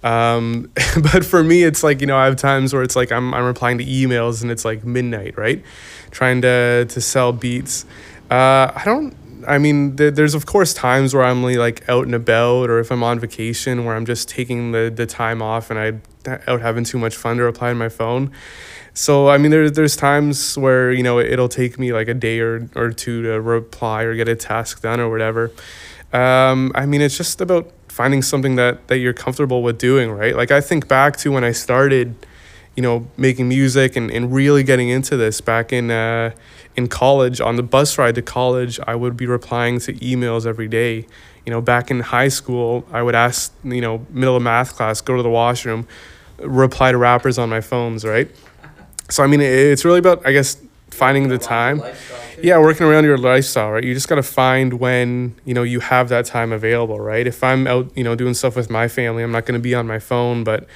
Um, 0.02 0.70
but 1.12 1.24
for 1.24 1.42
me, 1.42 1.62
it's 1.62 1.82
like 1.82 2.00
you 2.00 2.06
know 2.06 2.16
I 2.16 2.24
have 2.24 2.36
times 2.36 2.72
where 2.72 2.82
it's 2.82 2.96
like 2.96 3.12
I'm 3.12 3.34
I'm 3.34 3.44
replying 3.44 3.78
to 3.78 3.84
emails 3.84 4.42
and 4.42 4.50
it's 4.50 4.64
like 4.64 4.84
midnight, 4.84 5.36
right? 5.36 5.62
Trying 6.10 6.42
to 6.42 6.86
to 6.86 7.00
sell 7.00 7.32
beats. 7.32 7.84
Uh, 8.30 8.72
I 8.74 8.82
don't 8.84 9.14
I 9.46 9.58
mean, 9.58 9.96
th- 9.96 10.14
there's 10.14 10.34
of 10.34 10.46
course 10.46 10.74
times 10.74 11.14
where 11.14 11.24
I'm 11.24 11.42
like 11.42 11.88
out 11.88 12.04
and 12.04 12.14
about, 12.14 12.70
or 12.70 12.78
if 12.78 12.90
I'm 12.90 13.02
on 13.02 13.18
vacation, 13.18 13.84
where 13.84 13.94
I'm 13.94 14.06
just 14.06 14.28
taking 14.28 14.72
the, 14.72 14.92
the 14.94 15.06
time 15.06 15.42
off 15.42 15.70
and 15.70 15.78
I 15.78 16.38
out 16.46 16.60
having 16.60 16.84
too 16.84 16.98
much 16.98 17.14
fun 17.16 17.36
to 17.36 17.44
reply 17.44 17.70
on 17.70 17.78
my 17.78 17.88
phone. 17.88 18.32
So 18.94 19.28
I 19.28 19.38
mean, 19.38 19.50
there's 19.50 19.72
there's 19.72 19.96
times 19.96 20.56
where 20.58 20.92
you 20.92 21.02
know 21.02 21.18
it'll 21.18 21.48
take 21.48 21.78
me 21.78 21.92
like 21.92 22.08
a 22.08 22.14
day 22.14 22.40
or, 22.40 22.68
or 22.74 22.90
two 22.90 23.22
to 23.22 23.40
reply 23.40 24.02
or 24.02 24.14
get 24.14 24.28
a 24.28 24.36
task 24.36 24.82
done 24.82 25.00
or 25.00 25.10
whatever. 25.10 25.50
Um, 26.12 26.72
I 26.74 26.86
mean, 26.86 27.00
it's 27.00 27.16
just 27.16 27.40
about 27.40 27.70
finding 27.88 28.22
something 28.22 28.56
that 28.56 28.88
that 28.88 28.98
you're 28.98 29.12
comfortable 29.12 29.62
with 29.62 29.78
doing, 29.78 30.10
right? 30.10 30.34
Like 30.36 30.50
I 30.50 30.60
think 30.60 30.88
back 30.88 31.16
to 31.18 31.32
when 31.32 31.44
I 31.44 31.52
started 31.52 32.14
you 32.76 32.82
know, 32.82 33.06
making 33.16 33.48
music 33.48 33.96
and, 33.96 34.10
and 34.10 34.32
really 34.32 34.62
getting 34.62 34.90
into 34.90 35.16
this 35.16 35.40
back 35.40 35.72
in 35.72 35.90
uh, 35.90 36.30
in 36.76 36.88
college. 36.88 37.40
On 37.40 37.56
the 37.56 37.62
bus 37.62 37.98
ride 37.98 38.14
to 38.16 38.22
college, 38.22 38.78
I 38.86 38.94
would 38.94 39.16
be 39.16 39.26
replying 39.26 39.80
to 39.80 39.94
emails 39.94 40.46
every 40.46 40.68
day. 40.68 41.06
You 41.44 41.52
know, 41.52 41.60
back 41.60 41.90
in 41.90 42.00
high 42.00 42.28
school, 42.28 42.86
I 42.92 43.02
would 43.02 43.14
ask, 43.14 43.52
you 43.64 43.80
know, 43.80 44.04
middle 44.10 44.36
of 44.36 44.42
math 44.42 44.74
class, 44.74 45.00
go 45.00 45.16
to 45.16 45.22
the 45.22 45.30
washroom, 45.30 45.86
reply 46.38 46.92
to 46.92 46.98
rappers 46.98 47.38
on 47.38 47.48
my 47.48 47.60
phones, 47.60 48.04
right? 48.04 48.28
So 49.10 49.22
I 49.22 49.26
mean, 49.26 49.40
it's 49.40 49.84
really 49.84 50.00
about, 50.00 50.26
I 50.26 50.32
guess, 50.32 50.60
finding 50.90 51.28
the 51.28 51.38
time. 51.38 51.82
Yeah, 52.42 52.58
working 52.58 52.86
around 52.86 53.04
your 53.04 53.16
lifestyle, 53.16 53.70
right? 53.70 53.84
You 53.84 53.94
just 53.94 54.08
got 54.08 54.16
to 54.16 54.22
find 54.22 54.74
when, 54.74 55.36
you 55.44 55.54
know, 55.54 55.62
you 55.62 55.80
have 55.80 56.08
that 56.10 56.26
time 56.26 56.52
available, 56.52 57.00
right? 57.00 57.26
If 57.26 57.42
I'm 57.42 57.66
out, 57.66 57.96
you 57.96 58.04
know, 58.04 58.14
doing 58.14 58.34
stuff 58.34 58.56
with 58.56 58.68
my 58.68 58.88
family, 58.88 59.22
I'm 59.22 59.32
not 59.32 59.46
going 59.46 59.58
to 59.58 59.62
be 59.62 59.74
on 59.74 59.86
my 59.86 59.98
phone, 59.98 60.44
but 60.44 60.66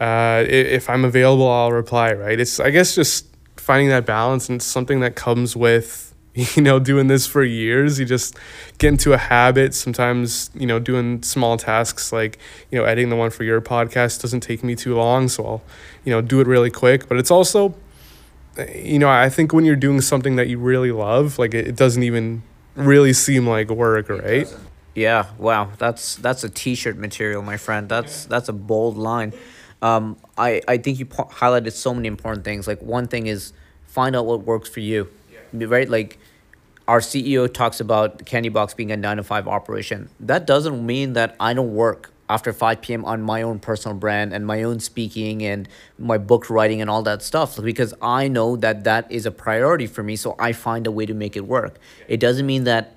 uh, 0.00 0.44
if 0.48 0.90
I'm 0.90 1.04
available, 1.04 1.48
I'll 1.48 1.72
reply. 1.72 2.12
Right? 2.12 2.38
It's 2.40 2.58
I 2.60 2.70
guess 2.70 2.94
just 2.94 3.26
finding 3.66 3.88
that 3.88 4.06
balance 4.06 4.48
and 4.48 4.56
it's 4.56 4.64
something 4.64 5.00
that 5.00 5.16
comes 5.16 5.56
with 5.56 6.14
you 6.34 6.62
know 6.62 6.78
doing 6.78 7.08
this 7.08 7.26
for 7.26 7.42
years. 7.42 7.98
You 7.98 8.04
just 8.04 8.36
get 8.78 8.88
into 8.88 9.12
a 9.12 9.16
habit. 9.16 9.74
Sometimes 9.74 10.50
you 10.54 10.66
know 10.66 10.78
doing 10.78 11.22
small 11.22 11.56
tasks 11.56 12.12
like 12.12 12.38
you 12.70 12.78
know 12.78 12.84
editing 12.84 13.08
the 13.08 13.16
one 13.16 13.30
for 13.30 13.42
your 13.42 13.60
podcast 13.60 14.22
doesn't 14.22 14.40
take 14.40 14.62
me 14.62 14.76
too 14.76 14.94
long, 14.94 15.28
so 15.28 15.44
I'll 15.44 15.62
you 16.04 16.12
know 16.12 16.20
do 16.20 16.40
it 16.40 16.46
really 16.46 16.70
quick. 16.70 17.08
But 17.08 17.18
it's 17.18 17.32
also 17.32 17.74
you 18.72 19.00
know 19.00 19.08
I 19.08 19.28
think 19.28 19.52
when 19.52 19.64
you're 19.64 19.74
doing 19.74 20.00
something 20.00 20.36
that 20.36 20.46
you 20.46 20.58
really 20.58 20.92
love, 20.92 21.36
like 21.36 21.52
it, 21.52 21.66
it 21.66 21.74
doesn't 21.74 22.04
even 22.04 22.44
really 22.76 23.12
seem 23.12 23.48
like 23.48 23.68
work, 23.70 24.08
right? 24.08 24.46
Yeah, 24.94 25.26
wow, 25.38 25.70
that's 25.78 26.14
that's 26.16 26.44
a 26.44 26.48
T-shirt 26.48 26.96
material, 26.96 27.42
my 27.42 27.56
friend. 27.56 27.88
That's 27.88 28.26
that's 28.26 28.48
a 28.48 28.52
bold 28.52 28.96
line 28.96 29.32
um, 29.86 30.16
I, 30.36 30.62
I 30.66 30.78
think 30.78 30.98
you 30.98 31.06
highlighted 31.06 31.72
so 31.72 31.94
many 31.94 32.08
important 32.08 32.44
things. 32.44 32.66
Like 32.66 32.82
one 32.82 33.06
thing 33.06 33.28
is 33.28 33.52
find 33.86 34.16
out 34.16 34.26
what 34.26 34.42
works 34.42 34.68
for 34.68 34.80
you, 34.80 35.08
yeah. 35.30 35.66
right? 35.68 35.88
Like 35.88 36.18
our 36.88 36.98
CEO 36.98 37.52
talks 37.52 37.78
about 37.78 38.26
Candy 38.26 38.48
Box 38.48 38.74
being 38.74 38.90
a 38.90 38.96
nine 38.96 39.18
to 39.18 39.22
five 39.22 39.46
operation. 39.46 40.08
That 40.18 40.44
doesn't 40.44 40.84
mean 40.84 41.12
that 41.12 41.36
I 41.38 41.54
don't 41.54 41.72
work 41.72 42.10
after 42.28 42.52
5 42.52 42.80
p.m. 42.80 43.04
on 43.04 43.22
my 43.22 43.42
own 43.42 43.60
personal 43.60 43.96
brand 43.96 44.32
and 44.32 44.44
my 44.44 44.64
own 44.64 44.80
speaking 44.80 45.44
and 45.44 45.68
my 45.96 46.18
book 46.18 46.50
writing 46.50 46.80
and 46.80 46.90
all 46.90 47.04
that 47.04 47.22
stuff 47.22 47.62
because 47.62 47.94
I 48.02 48.26
know 48.26 48.56
that 48.56 48.82
that 48.82 49.10
is 49.12 49.26
a 49.26 49.30
priority 49.30 49.86
for 49.86 50.02
me. 50.02 50.16
So 50.16 50.34
I 50.36 50.52
find 50.52 50.88
a 50.88 50.90
way 50.90 51.06
to 51.06 51.14
make 51.14 51.36
it 51.36 51.46
work. 51.46 51.78
It 52.08 52.18
doesn't 52.18 52.44
mean 52.44 52.64
that 52.64 52.95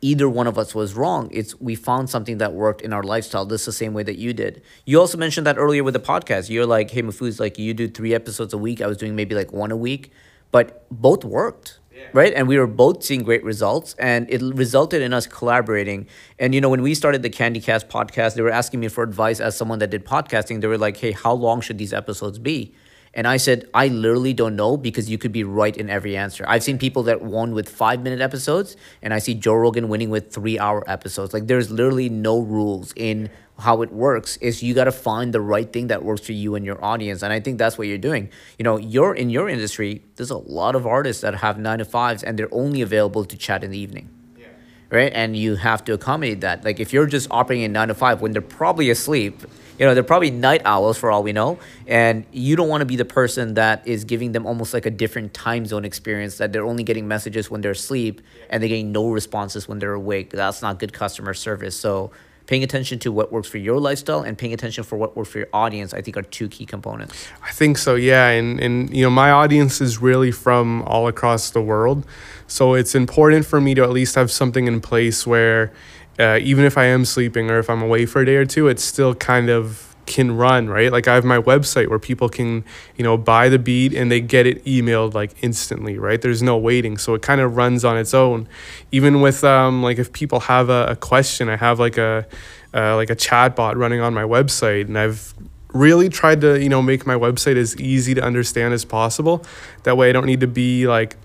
either 0.00 0.28
one 0.28 0.46
of 0.46 0.58
us 0.58 0.74
was 0.74 0.94
wrong. 0.94 1.28
It's 1.32 1.58
we 1.60 1.74
found 1.74 2.10
something 2.10 2.38
that 2.38 2.52
worked 2.52 2.82
in 2.82 2.92
our 2.92 3.02
lifestyle. 3.02 3.44
This 3.44 3.62
is 3.62 3.66
the 3.66 3.72
same 3.72 3.94
way 3.94 4.02
that 4.04 4.18
you 4.18 4.32
did. 4.32 4.62
You 4.84 5.00
also 5.00 5.18
mentioned 5.18 5.46
that 5.46 5.58
earlier 5.58 5.84
with 5.84 5.94
the 5.94 6.00
podcast. 6.00 6.50
You're 6.50 6.66
like, 6.66 6.90
hey, 6.90 7.02
Mahfouz, 7.02 7.38
like 7.40 7.58
you 7.58 7.74
do 7.74 7.88
three 7.88 8.14
episodes 8.14 8.52
a 8.52 8.58
week. 8.58 8.80
I 8.80 8.86
was 8.86 8.96
doing 8.96 9.14
maybe 9.14 9.34
like 9.34 9.52
one 9.52 9.70
a 9.70 9.76
week, 9.76 10.10
but 10.50 10.86
both 10.90 11.24
worked. 11.24 11.80
Yeah. 11.94 12.04
Right. 12.12 12.32
And 12.32 12.46
we 12.46 12.56
were 12.56 12.68
both 12.68 13.02
seeing 13.02 13.24
great 13.24 13.42
results, 13.42 13.94
and 13.98 14.30
it 14.30 14.40
resulted 14.40 15.02
in 15.02 15.12
us 15.12 15.26
collaborating. 15.26 16.06
And, 16.38 16.54
you 16.54 16.60
know, 16.60 16.68
when 16.68 16.82
we 16.82 16.94
started 16.94 17.22
the 17.22 17.30
Candy 17.30 17.60
Cast 17.60 17.88
podcast, 17.88 18.34
they 18.34 18.42
were 18.42 18.52
asking 18.52 18.78
me 18.78 18.86
for 18.86 19.02
advice 19.02 19.40
as 19.40 19.56
someone 19.56 19.80
that 19.80 19.90
did 19.90 20.06
podcasting. 20.06 20.60
They 20.60 20.68
were 20.68 20.78
like, 20.78 20.96
hey, 20.96 21.10
how 21.10 21.32
long 21.32 21.60
should 21.60 21.76
these 21.76 21.92
episodes 21.92 22.38
be? 22.38 22.72
And 23.14 23.26
I 23.26 23.36
said, 23.36 23.68
I 23.74 23.88
literally 23.88 24.32
don't 24.32 24.56
know 24.56 24.76
because 24.76 25.10
you 25.10 25.18
could 25.18 25.32
be 25.32 25.44
right 25.44 25.76
in 25.76 25.90
every 25.90 26.16
answer. 26.16 26.44
I've 26.46 26.62
seen 26.62 26.78
people 26.78 27.02
that 27.04 27.22
won 27.22 27.52
with 27.52 27.68
five 27.68 28.02
minute 28.02 28.20
episodes, 28.20 28.76
and 29.02 29.12
I 29.14 29.18
see 29.18 29.34
Joe 29.34 29.54
Rogan 29.54 29.88
winning 29.88 30.10
with 30.10 30.32
three 30.32 30.58
hour 30.58 30.88
episodes. 30.88 31.32
Like, 31.32 31.46
there's 31.46 31.70
literally 31.70 32.08
no 32.08 32.38
rules 32.38 32.92
in 32.96 33.30
how 33.58 33.82
it 33.82 33.92
works 33.92 34.36
is 34.36 34.62
you 34.62 34.72
got 34.72 34.84
to 34.84 34.92
find 34.92 35.34
the 35.34 35.40
right 35.40 35.72
thing 35.72 35.88
that 35.88 36.04
works 36.04 36.20
for 36.20 36.32
you 36.32 36.54
and 36.54 36.64
your 36.64 36.82
audience 36.84 37.22
and 37.22 37.32
i 37.32 37.40
think 37.40 37.58
that's 37.58 37.76
what 37.76 37.88
you're 37.88 37.98
doing 37.98 38.30
you 38.56 38.62
know 38.62 38.76
you're 38.76 39.14
in 39.14 39.30
your 39.30 39.48
industry 39.48 40.00
there's 40.16 40.30
a 40.30 40.36
lot 40.36 40.76
of 40.76 40.86
artists 40.86 41.22
that 41.22 41.34
have 41.34 41.58
nine 41.58 41.78
to 41.78 41.84
fives 41.84 42.22
and 42.22 42.38
they're 42.38 42.52
only 42.54 42.80
available 42.82 43.24
to 43.24 43.36
chat 43.36 43.64
in 43.64 43.72
the 43.72 43.78
evening 43.78 44.08
yeah. 44.38 44.46
right 44.90 45.12
and 45.12 45.36
you 45.36 45.56
have 45.56 45.84
to 45.84 45.92
accommodate 45.92 46.40
that 46.40 46.64
like 46.64 46.78
if 46.78 46.92
you're 46.92 47.06
just 47.06 47.26
operating 47.32 47.64
in 47.64 47.72
nine 47.72 47.88
to 47.88 47.94
five 47.94 48.20
when 48.20 48.30
they're 48.30 48.40
probably 48.40 48.90
asleep 48.90 49.42
you 49.78 49.86
know, 49.86 49.94
they're 49.94 50.02
probably 50.02 50.30
night 50.30 50.62
owls 50.64 50.98
for 50.98 51.10
all 51.10 51.22
we 51.22 51.32
know. 51.32 51.58
And 51.86 52.26
you 52.32 52.56
don't 52.56 52.68
want 52.68 52.82
to 52.82 52.86
be 52.86 52.96
the 52.96 53.04
person 53.04 53.54
that 53.54 53.86
is 53.86 54.04
giving 54.04 54.32
them 54.32 54.46
almost 54.46 54.74
like 54.74 54.86
a 54.86 54.90
different 54.90 55.34
time 55.34 55.66
zone 55.66 55.84
experience 55.84 56.38
that 56.38 56.52
they're 56.52 56.66
only 56.66 56.82
getting 56.82 57.06
messages 57.06 57.50
when 57.50 57.60
they're 57.60 57.72
asleep 57.72 58.20
and 58.50 58.62
they're 58.62 58.68
getting 58.68 58.92
no 58.92 59.10
responses 59.10 59.68
when 59.68 59.78
they're 59.78 59.92
awake. 59.92 60.30
That's 60.30 60.62
not 60.62 60.78
good 60.78 60.92
customer 60.92 61.34
service. 61.34 61.78
So 61.78 62.10
paying 62.48 62.64
attention 62.64 62.98
to 62.98 63.12
what 63.12 63.30
works 63.30 63.46
for 63.46 63.58
your 63.58 63.78
lifestyle 63.78 64.22
and 64.22 64.36
paying 64.36 64.54
attention 64.54 64.82
for 64.82 64.96
what 64.96 65.14
works 65.16 65.28
for 65.28 65.38
your 65.38 65.48
audience, 65.52 65.92
I 65.92 66.00
think 66.00 66.16
are 66.16 66.22
two 66.22 66.48
key 66.48 66.64
components. 66.64 67.28
I 67.46 67.52
think 67.52 67.78
so, 67.78 67.94
yeah. 67.94 68.28
And 68.28 68.58
and 68.58 68.92
you 68.94 69.04
know, 69.04 69.10
my 69.10 69.30
audience 69.30 69.80
is 69.80 70.00
really 70.02 70.32
from 70.32 70.82
all 70.82 71.06
across 71.06 71.50
the 71.50 71.60
world. 71.60 72.04
So 72.46 72.74
it's 72.74 72.94
important 72.94 73.44
for 73.44 73.60
me 73.60 73.74
to 73.74 73.82
at 73.82 73.90
least 73.90 74.14
have 74.14 74.30
something 74.30 74.66
in 74.66 74.80
place 74.80 75.26
where 75.26 75.70
uh, 76.18 76.38
even 76.40 76.64
if 76.64 76.76
I 76.76 76.86
am 76.86 77.04
sleeping 77.04 77.50
or 77.50 77.58
if 77.58 77.70
I'm 77.70 77.82
away 77.82 78.06
for 78.06 78.22
a 78.22 78.26
day 78.26 78.36
or 78.36 78.44
two, 78.44 78.68
it 78.68 78.80
still 78.80 79.14
kind 79.14 79.48
of 79.48 79.88
can 80.08 80.36
run, 80.36 80.68
right? 80.68 80.90
Like 80.90 81.06
I 81.06 81.14
have 81.14 81.24
my 81.24 81.38
website 81.38 81.88
where 81.88 81.98
people 81.98 82.28
can, 82.28 82.64
you 82.96 83.04
know, 83.04 83.16
buy 83.16 83.48
the 83.48 83.58
beat 83.58 83.94
and 83.94 84.10
they 84.10 84.20
get 84.20 84.46
it 84.46 84.64
emailed 84.64 85.14
like 85.14 85.32
instantly, 85.42 85.98
right? 85.98 86.20
There's 86.20 86.42
no 86.42 86.56
waiting. 86.56 86.96
So 86.96 87.14
it 87.14 87.22
kind 87.22 87.40
of 87.40 87.56
runs 87.56 87.84
on 87.84 87.96
its 87.96 88.14
own. 88.14 88.48
Even 88.90 89.20
with 89.20 89.44
um 89.44 89.82
like 89.82 89.98
if 89.98 90.12
people 90.12 90.40
have 90.40 90.70
a, 90.70 90.86
a 90.86 90.96
question, 90.96 91.48
I 91.48 91.56
have 91.56 91.78
like 91.78 91.98
a 91.98 92.26
uh, 92.74 92.96
like 92.96 93.10
a 93.10 93.14
chat 93.14 93.54
bot 93.54 93.76
running 93.76 94.00
on 94.00 94.12
my 94.12 94.24
website 94.24 94.86
and 94.86 94.98
I've 94.98 95.34
really 95.72 96.08
tried 96.08 96.40
to, 96.40 96.60
you 96.60 96.68
know, 96.68 96.82
make 96.82 97.06
my 97.06 97.14
website 97.14 97.56
as 97.56 97.76
easy 97.78 98.14
to 98.14 98.22
understand 98.22 98.74
as 98.74 98.84
possible. 98.84 99.44
That 99.84 99.96
way 99.96 100.08
I 100.08 100.12
don't 100.12 100.26
need 100.26 100.40
to 100.40 100.48
be 100.48 100.88
like 100.88 101.16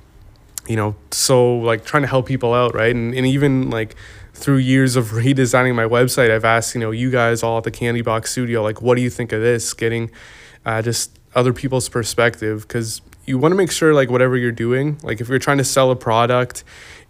you 0.68 0.78
know, 0.78 0.96
so 1.12 1.58
like 1.58 1.84
trying 1.84 2.04
to 2.04 2.08
help 2.08 2.26
people 2.26 2.54
out, 2.54 2.74
right? 2.74 2.96
And 2.96 3.14
and 3.14 3.26
even 3.26 3.70
like 3.70 3.96
through 4.44 4.58
years 4.58 4.96
of 4.96 5.06
redesigning 5.12 5.74
my 5.74 5.86
website, 5.86 6.30
I've 6.30 6.46
asked, 6.46 6.76
you 6.76 6.82
know, 6.82 6.92
you 6.92 7.10
guys 7.10 7.42
all 7.42 7.58
at 7.58 7.64
the 7.64 7.72
Candy 7.72 8.02
Box 8.02 8.32
Studio, 8.32 8.62
like, 8.62 8.82
what 8.82 8.96
do 8.96 9.02
you 9.02 9.10
think 9.10 9.32
of 9.32 9.42
this? 9.42 9.74
Getting 9.74 10.12
uh, 10.66 10.82
just 10.82 11.18
other 11.34 11.54
people's 11.54 11.90
perspective 11.90 12.68
because 12.68 13.02
you 13.26 13.38
want 13.38 13.54
to 13.54 13.56
make 13.56 13.72
sure, 13.72 13.94
like, 13.94 14.10
whatever 14.10 14.36
you're 14.36 14.52
doing, 14.52 15.00
like, 15.02 15.22
if 15.22 15.30
you're 15.30 15.40
trying 15.40 15.58
to 15.60 15.64
sell 15.64 15.90
a 15.92 15.96
product, 15.96 16.64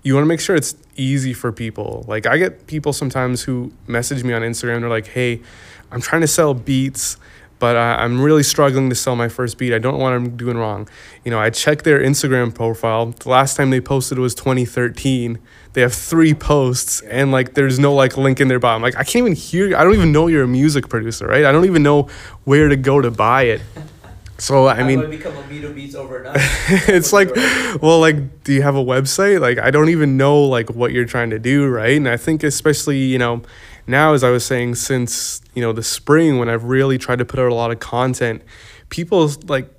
you 0.03 0.13
want 0.13 0.23
to 0.23 0.27
make 0.27 0.39
sure 0.39 0.55
it's 0.55 0.75
easy 0.95 1.33
for 1.33 1.51
people. 1.51 2.05
Like, 2.07 2.25
I 2.25 2.37
get 2.37 2.67
people 2.67 2.93
sometimes 2.93 3.41
who 3.41 3.73
message 3.87 4.23
me 4.23 4.33
on 4.33 4.43
Instagram, 4.43 4.81
they're 4.81 4.89
like, 4.89 5.07
hey, 5.07 5.41
I'm 5.91 6.01
trying 6.01 6.21
to 6.21 6.27
sell 6.27 6.53
beats 6.53 7.17
but 7.63 7.77
uh, 7.77 7.95
I'm 7.97 8.19
really 8.19 8.43
struggling 8.43 8.89
to 8.89 8.95
sell 8.95 9.15
my 9.15 9.29
first 9.29 9.57
beat. 9.57 9.73
I 9.73 9.79
don't 9.79 9.97
know 9.97 10.03
what 10.03 10.11
I'm 10.11 10.35
doing 10.35 10.57
wrong. 10.57 10.89
You 11.23 11.31
know, 11.31 11.39
I 11.39 11.49
checked 11.49 11.85
their 11.85 11.97
Instagram 11.97 12.53
profile. 12.53 13.05
The 13.11 13.29
last 13.29 13.55
time 13.55 13.69
they 13.69 13.79
posted 13.79 14.19
was 14.19 14.35
2013. 14.35 15.39
They 15.73 15.81
have 15.81 15.93
three 15.93 16.33
posts 16.33 17.01
and 17.01 17.31
like 17.31 17.55
there's 17.55 17.79
no 17.79 17.93
like 17.93 18.15
link 18.15 18.39
in 18.39 18.47
their 18.47 18.59
bio. 18.59 18.75
I'm 18.75 18.81
like, 18.81 18.95
I 18.95 19.03
can't 19.03 19.17
even 19.17 19.33
hear. 19.33 19.75
I 19.75 19.83
don't 19.83 19.93
even 19.93 20.11
know 20.11 20.27
you're 20.27 20.43
a 20.43 20.47
music 20.47 20.87
producer, 20.87 21.27
right? 21.27 21.45
I 21.45 21.51
don't 21.51 21.65
even 21.65 21.83
know 21.83 22.09
where 22.43 22.69
to 22.69 22.75
go 22.75 23.01
to 23.01 23.09
buy 23.09 23.43
it. 23.43 23.61
So 24.37 24.67
I 24.67 24.83
mean, 24.83 25.09
become 25.09 25.35
a 25.37 25.69
Beats 25.69 25.95
overnight. 25.95 26.35
it's 26.89 27.13
like, 27.13 27.29
well, 27.81 27.99
like, 27.99 28.43
do 28.43 28.51
you 28.51 28.61
have 28.61 28.75
a 28.75 28.83
website? 28.83 29.39
Like, 29.39 29.57
I 29.57 29.71
don't 29.71 29.89
even 29.89 30.17
know 30.17 30.41
like 30.43 30.69
what 30.69 30.91
you're 30.91 31.05
trying 31.05 31.29
to 31.29 31.39
do, 31.39 31.67
right? 31.67 31.95
And 31.95 32.09
I 32.09 32.17
think 32.17 32.43
especially 32.43 32.99
you 32.99 33.19
know 33.19 33.41
now, 33.87 34.13
as 34.13 34.23
I 34.23 34.29
was 34.29 34.45
saying, 34.45 34.75
since 34.75 35.41
you 35.53 35.61
know 35.61 35.73
the 35.73 35.83
spring 35.83 36.39
when 36.39 36.49
I've 36.49 36.63
really 36.63 36.97
tried 36.97 37.19
to 37.19 37.25
put 37.25 37.39
out 37.39 37.51
a 37.51 37.55
lot 37.55 37.71
of 37.71 37.79
content, 37.79 38.41
people 38.89 39.29
like 39.47 39.69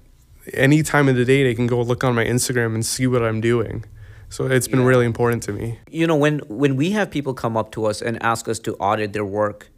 any 0.52 0.82
time 0.82 1.08
of 1.08 1.16
the 1.16 1.24
day 1.24 1.42
they 1.42 1.54
can 1.54 1.66
go 1.66 1.80
look 1.80 2.04
on 2.04 2.14
my 2.14 2.24
Instagram 2.24 2.74
and 2.74 2.84
see 2.84 3.06
what 3.06 3.22
I'm 3.22 3.40
doing. 3.40 3.84
So 4.34 4.46
it's 4.46 4.66
been 4.66 4.80
yeah. 4.80 4.86
really 4.86 5.06
important 5.06 5.44
to 5.44 5.52
me. 5.52 5.78
You 5.88 6.08
know, 6.08 6.16
when 6.16 6.40
when 6.48 6.74
we 6.74 6.90
have 6.90 7.08
people 7.08 7.34
come 7.34 7.56
up 7.56 7.70
to 7.70 7.84
us 7.86 8.02
and 8.02 8.20
ask 8.20 8.48
us 8.48 8.58
to 8.66 8.74
audit 8.78 9.12
their 9.12 9.24
work, 9.24 9.70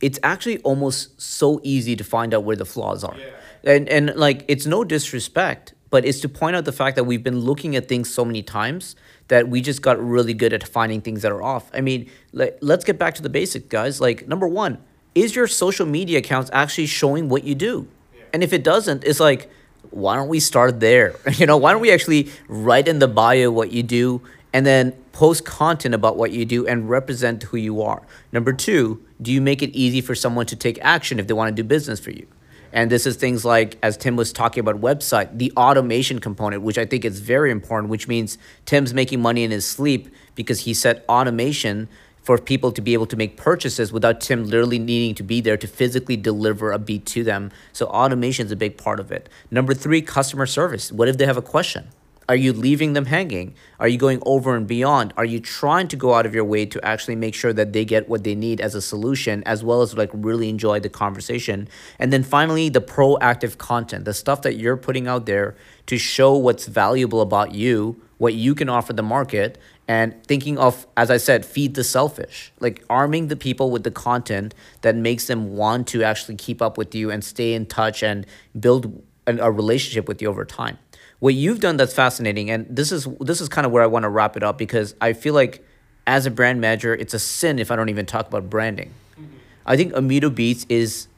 it's 0.00 0.18
actually 0.22 0.60
almost 0.60 1.20
so 1.20 1.60
easy 1.62 1.94
to 1.94 2.02
find 2.02 2.32
out 2.32 2.42
where 2.42 2.56
the 2.56 2.64
flaws 2.64 3.04
are. 3.04 3.18
Yeah. 3.18 3.74
And 3.74 3.86
and 3.90 4.16
like 4.16 4.46
it's 4.48 4.64
no 4.64 4.82
disrespect, 4.82 5.74
but 5.90 6.06
it's 6.06 6.20
to 6.20 6.28
point 6.30 6.56
out 6.56 6.64
the 6.64 6.72
fact 6.72 6.96
that 6.96 7.04
we've 7.04 7.22
been 7.22 7.40
looking 7.40 7.76
at 7.76 7.86
things 7.86 8.08
so 8.08 8.24
many 8.24 8.42
times 8.42 8.96
that 9.28 9.50
we 9.50 9.60
just 9.60 9.82
got 9.82 10.02
really 10.02 10.32
good 10.32 10.54
at 10.54 10.66
finding 10.66 11.02
things 11.02 11.20
that 11.20 11.30
are 11.30 11.42
off. 11.42 11.70
I 11.74 11.82
mean, 11.82 12.10
let, 12.32 12.62
let's 12.62 12.84
get 12.84 12.98
back 12.98 13.14
to 13.16 13.22
the 13.22 13.28
basic, 13.28 13.68
guys. 13.68 14.00
Like, 14.00 14.26
number 14.26 14.48
one, 14.48 14.78
is 15.14 15.36
your 15.36 15.46
social 15.46 15.84
media 15.84 16.20
accounts 16.20 16.48
actually 16.54 16.86
showing 16.86 17.28
what 17.28 17.44
you 17.44 17.54
do? 17.54 17.86
Yeah. 18.16 18.22
And 18.32 18.42
if 18.42 18.54
it 18.54 18.64
doesn't, 18.64 19.04
it's 19.04 19.20
like, 19.20 19.50
why 19.90 20.16
don't 20.16 20.28
we 20.28 20.40
start 20.40 20.80
there? 20.80 21.14
You 21.38 21.46
know, 21.46 21.56
why 21.56 21.72
don't 21.72 21.80
we 21.80 21.92
actually 21.92 22.30
write 22.48 22.88
in 22.88 22.98
the 22.98 23.08
bio 23.08 23.50
what 23.50 23.70
you 23.72 23.82
do 23.82 24.22
and 24.52 24.66
then 24.66 24.92
post 25.12 25.44
content 25.44 25.94
about 25.94 26.16
what 26.16 26.32
you 26.32 26.44
do 26.44 26.66
and 26.66 26.88
represent 26.88 27.42
who 27.44 27.56
you 27.56 27.82
are? 27.82 28.02
Number 28.32 28.52
two, 28.52 29.02
do 29.20 29.32
you 29.32 29.40
make 29.40 29.62
it 29.62 29.70
easy 29.70 30.00
for 30.00 30.14
someone 30.14 30.46
to 30.46 30.56
take 30.56 30.78
action 30.82 31.18
if 31.18 31.26
they 31.26 31.34
want 31.34 31.54
to 31.54 31.62
do 31.62 31.66
business 31.66 32.00
for 32.00 32.10
you? 32.10 32.26
And 32.72 32.90
this 32.90 33.06
is 33.06 33.16
things 33.16 33.44
like, 33.44 33.78
as 33.82 33.96
Tim 33.96 34.16
was 34.16 34.32
talking 34.32 34.60
about 34.60 34.80
website, 34.80 35.38
the 35.38 35.52
automation 35.56 36.18
component, 36.18 36.62
which 36.62 36.76
I 36.76 36.84
think 36.84 37.04
is 37.04 37.20
very 37.20 37.50
important, 37.50 37.90
which 37.90 38.08
means 38.08 38.36
Tim's 38.66 38.92
making 38.92 39.22
money 39.22 39.42
in 39.42 39.50
his 39.50 39.66
sleep 39.66 40.08
because 40.34 40.60
he 40.60 40.74
set 40.74 41.04
automation 41.08 41.88
for 42.28 42.36
people 42.36 42.70
to 42.70 42.82
be 42.82 42.92
able 42.92 43.06
to 43.06 43.16
make 43.16 43.38
purchases 43.38 43.90
without 43.90 44.20
Tim 44.20 44.44
literally 44.44 44.78
needing 44.78 45.14
to 45.14 45.22
be 45.22 45.40
there 45.40 45.56
to 45.56 45.66
physically 45.66 46.14
deliver 46.14 46.72
a 46.72 46.78
beat 46.78 47.06
to 47.06 47.24
them. 47.24 47.50
So 47.72 47.86
automation 47.86 48.44
is 48.44 48.52
a 48.52 48.56
big 48.56 48.76
part 48.76 49.00
of 49.00 49.10
it. 49.10 49.30
Number 49.50 49.72
three, 49.72 50.02
customer 50.02 50.44
service. 50.44 50.92
What 50.92 51.08
if 51.08 51.16
they 51.16 51.24
have 51.24 51.38
a 51.38 51.48
question? 51.56 51.88
Are 52.28 52.36
you 52.36 52.52
leaving 52.52 52.92
them 52.92 53.06
hanging? 53.06 53.54
Are 53.80 53.88
you 53.88 53.96
going 53.96 54.22
over 54.26 54.54
and 54.54 54.66
beyond? 54.66 55.14
Are 55.16 55.24
you 55.24 55.40
trying 55.40 55.88
to 55.88 55.96
go 55.96 56.12
out 56.12 56.26
of 56.26 56.34
your 56.34 56.44
way 56.44 56.66
to 56.66 56.84
actually 56.84 57.16
make 57.16 57.34
sure 57.34 57.54
that 57.54 57.72
they 57.72 57.86
get 57.86 58.10
what 58.10 58.24
they 58.24 58.34
need 58.34 58.60
as 58.60 58.74
a 58.74 58.82
solution, 58.82 59.42
as 59.44 59.64
well 59.64 59.80
as 59.80 59.96
like 59.96 60.10
really 60.12 60.50
enjoy 60.50 60.80
the 60.80 60.90
conversation? 60.90 61.66
And 61.98 62.12
then 62.12 62.22
finally, 62.22 62.68
the 62.68 62.82
proactive 62.82 63.56
content, 63.56 64.04
the 64.04 64.12
stuff 64.12 64.42
that 64.42 64.56
you're 64.56 64.76
putting 64.76 65.08
out 65.08 65.24
there 65.24 65.56
to 65.86 65.96
show 65.96 66.36
what's 66.36 66.66
valuable 66.66 67.22
about 67.22 67.54
you, 67.54 68.02
what 68.18 68.34
you 68.34 68.54
can 68.54 68.68
offer 68.68 68.92
the 68.92 69.02
market, 69.02 69.58
and 69.86 70.22
thinking 70.24 70.58
of, 70.58 70.86
as 70.96 71.10
I 71.10 71.16
said, 71.16 71.46
feed 71.46 71.74
the 71.74 71.84
selfish, 71.84 72.52
like 72.60 72.84
arming 72.90 73.28
the 73.28 73.36
people 73.36 73.70
with 73.70 73.84
the 73.84 73.90
content 73.90 74.54
that 74.82 74.94
makes 74.94 75.26
them 75.28 75.56
want 75.56 75.86
to 75.88 76.02
actually 76.02 76.34
keep 76.36 76.60
up 76.60 76.76
with 76.76 76.94
you 76.94 77.10
and 77.10 77.24
stay 77.24 77.54
in 77.54 77.64
touch 77.64 78.02
and 78.02 78.26
build 78.58 79.02
a 79.26 79.50
relationship 79.50 80.08
with 80.08 80.20
you 80.20 80.28
over 80.28 80.44
time. 80.44 80.78
What 81.20 81.34
you've 81.34 81.60
done 81.60 81.76
that's 81.76 81.94
fascinating 81.94 82.50
and 82.50 82.66
this 82.68 82.92
is 82.92 83.06
this 83.20 83.40
is 83.40 83.48
kind 83.48 83.66
of 83.66 83.72
where 83.72 83.82
i 83.82 83.86
want 83.86 84.04
to 84.04 84.08
wrap 84.08 84.36
it 84.36 84.44
up 84.44 84.56
because 84.56 84.94
i 85.00 85.12
feel 85.12 85.34
like 85.34 85.66
as 86.06 86.26
a 86.26 86.30
brand 86.30 86.60
manager 86.60 86.94
it's 86.94 87.12
a 87.12 87.18
sin 87.18 87.58
if 87.58 87.72
i 87.72 87.76
don't 87.76 87.88
even 87.88 88.06
talk 88.06 88.28
about 88.28 88.48
branding. 88.48 88.94
Mm-hmm. 89.14 89.36
i 89.66 89.76
think 89.76 89.92
Omito 89.94 90.32
Beats 90.32 90.64
is 90.68 91.08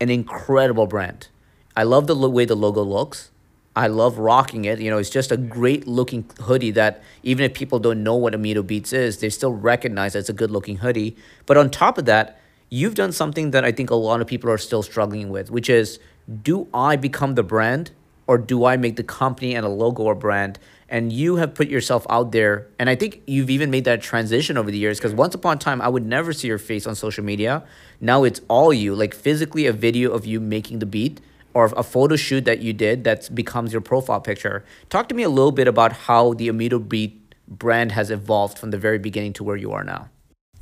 an 0.00 0.08
incredible 0.08 0.86
brand. 0.86 1.28
I 1.76 1.82
love 1.82 2.06
the 2.06 2.16
lo- 2.16 2.30
way 2.30 2.46
the 2.46 2.56
logo 2.56 2.82
looks 2.82 3.30
i 3.76 3.86
love 3.86 4.18
rocking 4.18 4.64
it 4.64 4.80
you 4.80 4.90
know 4.90 4.98
it's 4.98 5.10
just 5.10 5.30
a 5.30 5.36
great 5.36 5.86
looking 5.86 6.24
hoodie 6.40 6.70
that 6.70 7.02
even 7.22 7.44
if 7.44 7.54
people 7.54 7.78
don't 7.78 8.02
know 8.02 8.16
what 8.16 8.32
Omito 8.32 8.66
Beats 8.66 8.92
is 8.92 9.18
they 9.18 9.30
still 9.30 9.52
recognize 9.52 10.14
it's 10.14 10.28
a 10.28 10.34
good 10.34 10.50
looking 10.50 10.78
hoodie 10.78 11.16
but 11.46 11.56
on 11.56 11.70
top 11.70 11.98
of 11.98 12.04
that 12.06 12.40
you've 12.68 12.94
done 12.94 13.12
something 13.12 13.50
that 13.52 13.64
i 13.64 13.72
think 13.72 13.90
a 13.90 13.94
lot 13.94 14.20
of 14.20 14.26
people 14.26 14.50
are 14.50 14.58
still 14.58 14.82
struggling 14.82 15.30
with 15.30 15.50
which 15.50 15.68
is 15.68 15.98
do 16.42 16.68
i 16.74 16.96
become 16.96 17.34
the 17.34 17.42
brand 17.42 17.90
or 18.30 18.38
do 18.38 18.64
I 18.64 18.76
make 18.76 18.94
the 18.94 19.02
company 19.02 19.56
and 19.56 19.66
a 19.66 19.68
logo 19.68 20.04
or 20.04 20.14
brand? 20.14 20.60
And 20.88 21.12
you 21.12 21.34
have 21.36 21.52
put 21.52 21.66
yourself 21.66 22.06
out 22.08 22.30
there. 22.30 22.68
And 22.78 22.88
I 22.88 22.94
think 22.94 23.22
you've 23.26 23.50
even 23.50 23.72
made 23.72 23.84
that 23.86 24.02
transition 24.02 24.56
over 24.56 24.70
the 24.70 24.78
years 24.78 24.98
because 24.98 25.12
once 25.12 25.34
upon 25.34 25.56
a 25.56 25.58
time, 25.58 25.82
I 25.82 25.88
would 25.88 26.06
never 26.06 26.32
see 26.32 26.46
your 26.46 26.58
face 26.58 26.86
on 26.86 26.94
social 26.94 27.24
media. 27.24 27.64
Now 28.00 28.22
it's 28.22 28.40
all 28.46 28.72
you, 28.72 28.94
like 28.94 29.14
physically 29.14 29.66
a 29.66 29.72
video 29.72 30.12
of 30.12 30.26
you 30.26 30.38
making 30.38 30.78
the 30.78 30.86
beat 30.86 31.20
or 31.54 31.66
a 31.76 31.82
photo 31.82 32.16
shoot 32.16 32.44
that 32.44 32.60
you 32.60 32.72
did 32.72 33.04
that 33.04 33.34
becomes 33.34 33.72
your 33.72 33.80
profile 33.80 34.20
picture. 34.20 34.64
Talk 34.88 35.08
to 35.08 35.14
me 35.14 35.22
a 35.22 35.28
little 35.28 35.52
bit 35.52 35.68
about 35.68 35.92
how 35.92 36.34
the 36.34 36.48
Omito 36.48 36.86
Beat 36.86 37.34
brand 37.48 37.92
has 37.92 38.10
evolved 38.10 38.58
from 38.58 38.70
the 38.70 38.78
very 38.78 38.98
beginning 38.98 39.32
to 39.34 39.44
where 39.44 39.56
you 39.56 39.72
are 39.72 39.84
now. 39.84 40.08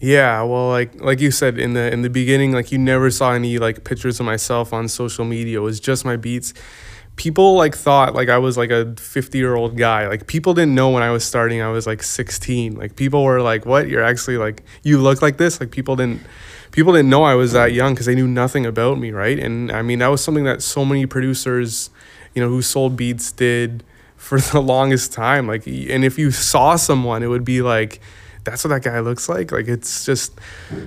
Yeah, 0.00 0.42
well, 0.42 0.68
like 0.68 1.00
like 1.00 1.20
you 1.20 1.32
said 1.32 1.58
in 1.58 1.74
the 1.74 1.92
in 1.92 2.02
the 2.02 2.10
beginning, 2.10 2.52
like 2.52 2.70
you 2.70 2.78
never 2.78 3.10
saw 3.10 3.32
any 3.32 3.58
like 3.58 3.82
pictures 3.82 4.20
of 4.20 4.26
myself 4.26 4.72
on 4.72 4.86
social 4.88 5.24
media. 5.24 5.58
It 5.58 5.62
was 5.62 5.80
just 5.80 6.04
my 6.04 6.16
beats, 6.16 6.54
people 7.18 7.56
like 7.56 7.74
thought 7.74 8.14
like 8.14 8.30
I 8.30 8.38
was 8.38 8.56
like 8.56 8.70
a 8.70 8.94
50 8.96 9.36
year 9.36 9.54
old 9.54 9.76
guy. 9.76 10.08
Like 10.08 10.26
people 10.26 10.54
didn't 10.54 10.74
know 10.74 10.88
when 10.88 11.02
I 11.02 11.10
was 11.10 11.24
starting 11.24 11.60
I 11.60 11.68
was 11.68 11.86
like 11.86 12.02
16. 12.02 12.76
Like 12.76 12.96
people 12.96 13.24
were 13.24 13.42
like, 13.42 13.66
"What? 13.66 13.88
You're 13.88 14.04
actually 14.04 14.38
like 14.38 14.62
you 14.82 14.98
look 14.98 15.20
like 15.20 15.36
this?" 15.36 15.60
Like 15.60 15.70
people 15.70 15.96
didn't 15.96 16.22
people 16.70 16.92
didn't 16.92 17.10
know 17.10 17.24
I 17.24 17.34
was 17.34 17.52
that 17.52 17.72
young 17.72 17.96
cuz 17.96 18.06
they 18.06 18.14
knew 18.14 18.28
nothing 18.28 18.66
about 18.66 18.98
me, 18.98 19.10
right? 19.10 19.38
And 19.38 19.70
I 19.72 19.82
mean, 19.82 19.98
that 20.00 20.08
was 20.08 20.22
something 20.22 20.44
that 20.44 20.62
so 20.62 20.84
many 20.84 21.06
producers, 21.06 21.90
you 22.34 22.42
know, 22.42 22.48
who 22.48 22.62
sold 22.62 22.96
beats 22.96 23.32
did 23.32 23.84
for 24.16 24.40
the 24.52 24.60
longest 24.60 25.12
time. 25.12 25.46
Like 25.46 25.66
and 25.66 26.04
if 26.04 26.18
you 26.18 26.30
saw 26.30 26.76
someone, 26.76 27.22
it 27.22 27.28
would 27.28 27.44
be 27.44 27.62
like 27.62 28.00
that's 28.44 28.64
what 28.64 28.70
that 28.70 28.82
guy 28.82 29.00
looks 29.00 29.28
like. 29.28 29.52
Like 29.52 29.68
it's 29.68 30.04
just 30.04 30.32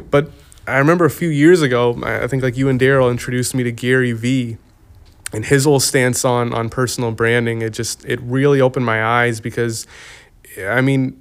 but 0.10 0.32
I 0.68 0.78
remember 0.78 1.06
a 1.06 1.10
few 1.12 1.30
years 1.30 1.62
ago, 1.62 2.00
I 2.04 2.28
think 2.28 2.44
like 2.44 2.56
you 2.56 2.70
and 2.70 2.80
Daryl 2.80 3.10
introduced 3.10 3.56
me 3.56 3.64
to 3.64 3.72
Gary 3.72 4.12
Vee 4.12 4.58
and 5.34 5.46
his 5.46 5.66
whole 5.66 5.80
stance 5.80 6.26
on 6.26 6.54
on 6.54 6.70
personal 6.70 7.12
branding 7.12 7.62
it 7.62 7.72
just 7.72 8.06
it 8.06 8.20
really 8.22 8.60
opened 8.62 8.86
my 8.86 9.04
eyes 9.04 9.40
because 9.40 9.88
i 10.68 10.82
mean 10.82 11.21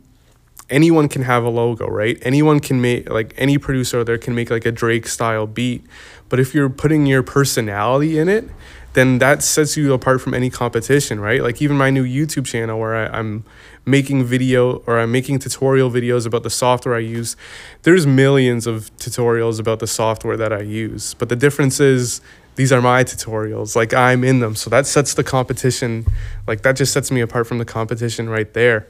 anyone 0.71 1.09
can 1.09 1.23
have 1.23 1.45
a 1.45 1.51
logo 1.51 1.87
right? 1.87 2.19
Anyone 2.23 2.61
can 2.61 2.81
make 2.81 3.11
like 3.11 3.35
any 3.37 3.59
producer 3.59 4.05
there 4.05 4.19
can 4.19 4.35
make 4.35 4.51
like 4.51 4.65
a 4.65 4.73
drake 4.73 5.07
style 5.07 5.47
beat. 5.47 5.85
But 6.29 6.41
if 6.41 6.55
you're 6.55 6.71
putting 6.71 7.07
your 7.07 7.23
personality 7.23 8.19
in 8.19 8.29
it 8.29 8.49
then 8.93 9.19
that 9.19 9.43
sets 9.43 9.77
you 9.77 9.93
apart 9.93 10.21
from 10.21 10.35
any 10.35 10.51
competition 10.51 11.21
right? 11.21 11.43
Like 11.43 11.61
even 11.63 11.77
my 11.77 11.91
new 11.91 12.05
youtube 12.05 12.47
channel 12.47 12.79
where 12.79 12.97
I, 12.97 13.19
i'm 13.19 13.45
making 13.85 14.25
video 14.25 14.77
or 14.87 14.99
i'm 14.99 15.13
making 15.13 15.39
tutorial 15.39 15.91
videos 15.91 16.27
about 16.27 16.43
the 16.43 16.51
software 16.51 16.95
i 16.95 16.99
use 16.99 17.35
there's 17.83 18.07
millions 18.07 18.67
of 18.67 18.95
tutorials 18.99 19.59
about 19.59 19.79
the 19.79 19.87
software 19.87 20.37
that 20.37 20.53
i 20.53 20.61
use. 20.61 21.15
But 21.15 21.29
the 21.29 21.37
difference 21.37 21.81
is 21.81 22.21
these 22.57 22.73
are 22.73 22.83
my 22.83 23.05
tutorials. 23.05 23.77
Like 23.77 23.95
i'm 23.95 24.25
in 24.25 24.41
them. 24.41 24.55
So 24.55 24.71
that 24.71 24.87
sets 24.87 25.15
the 25.15 25.25
competition 25.25 26.07
like 26.47 26.63
that 26.63 26.77
just 26.77 26.93
sets 26.93 27.11
me 27.11 27.21
apart 27.21 27.47
from 27.47 27.59
the 27.59 27.65
competition 27.65 28.29
right 28.29 28.53
there 28.53 28.87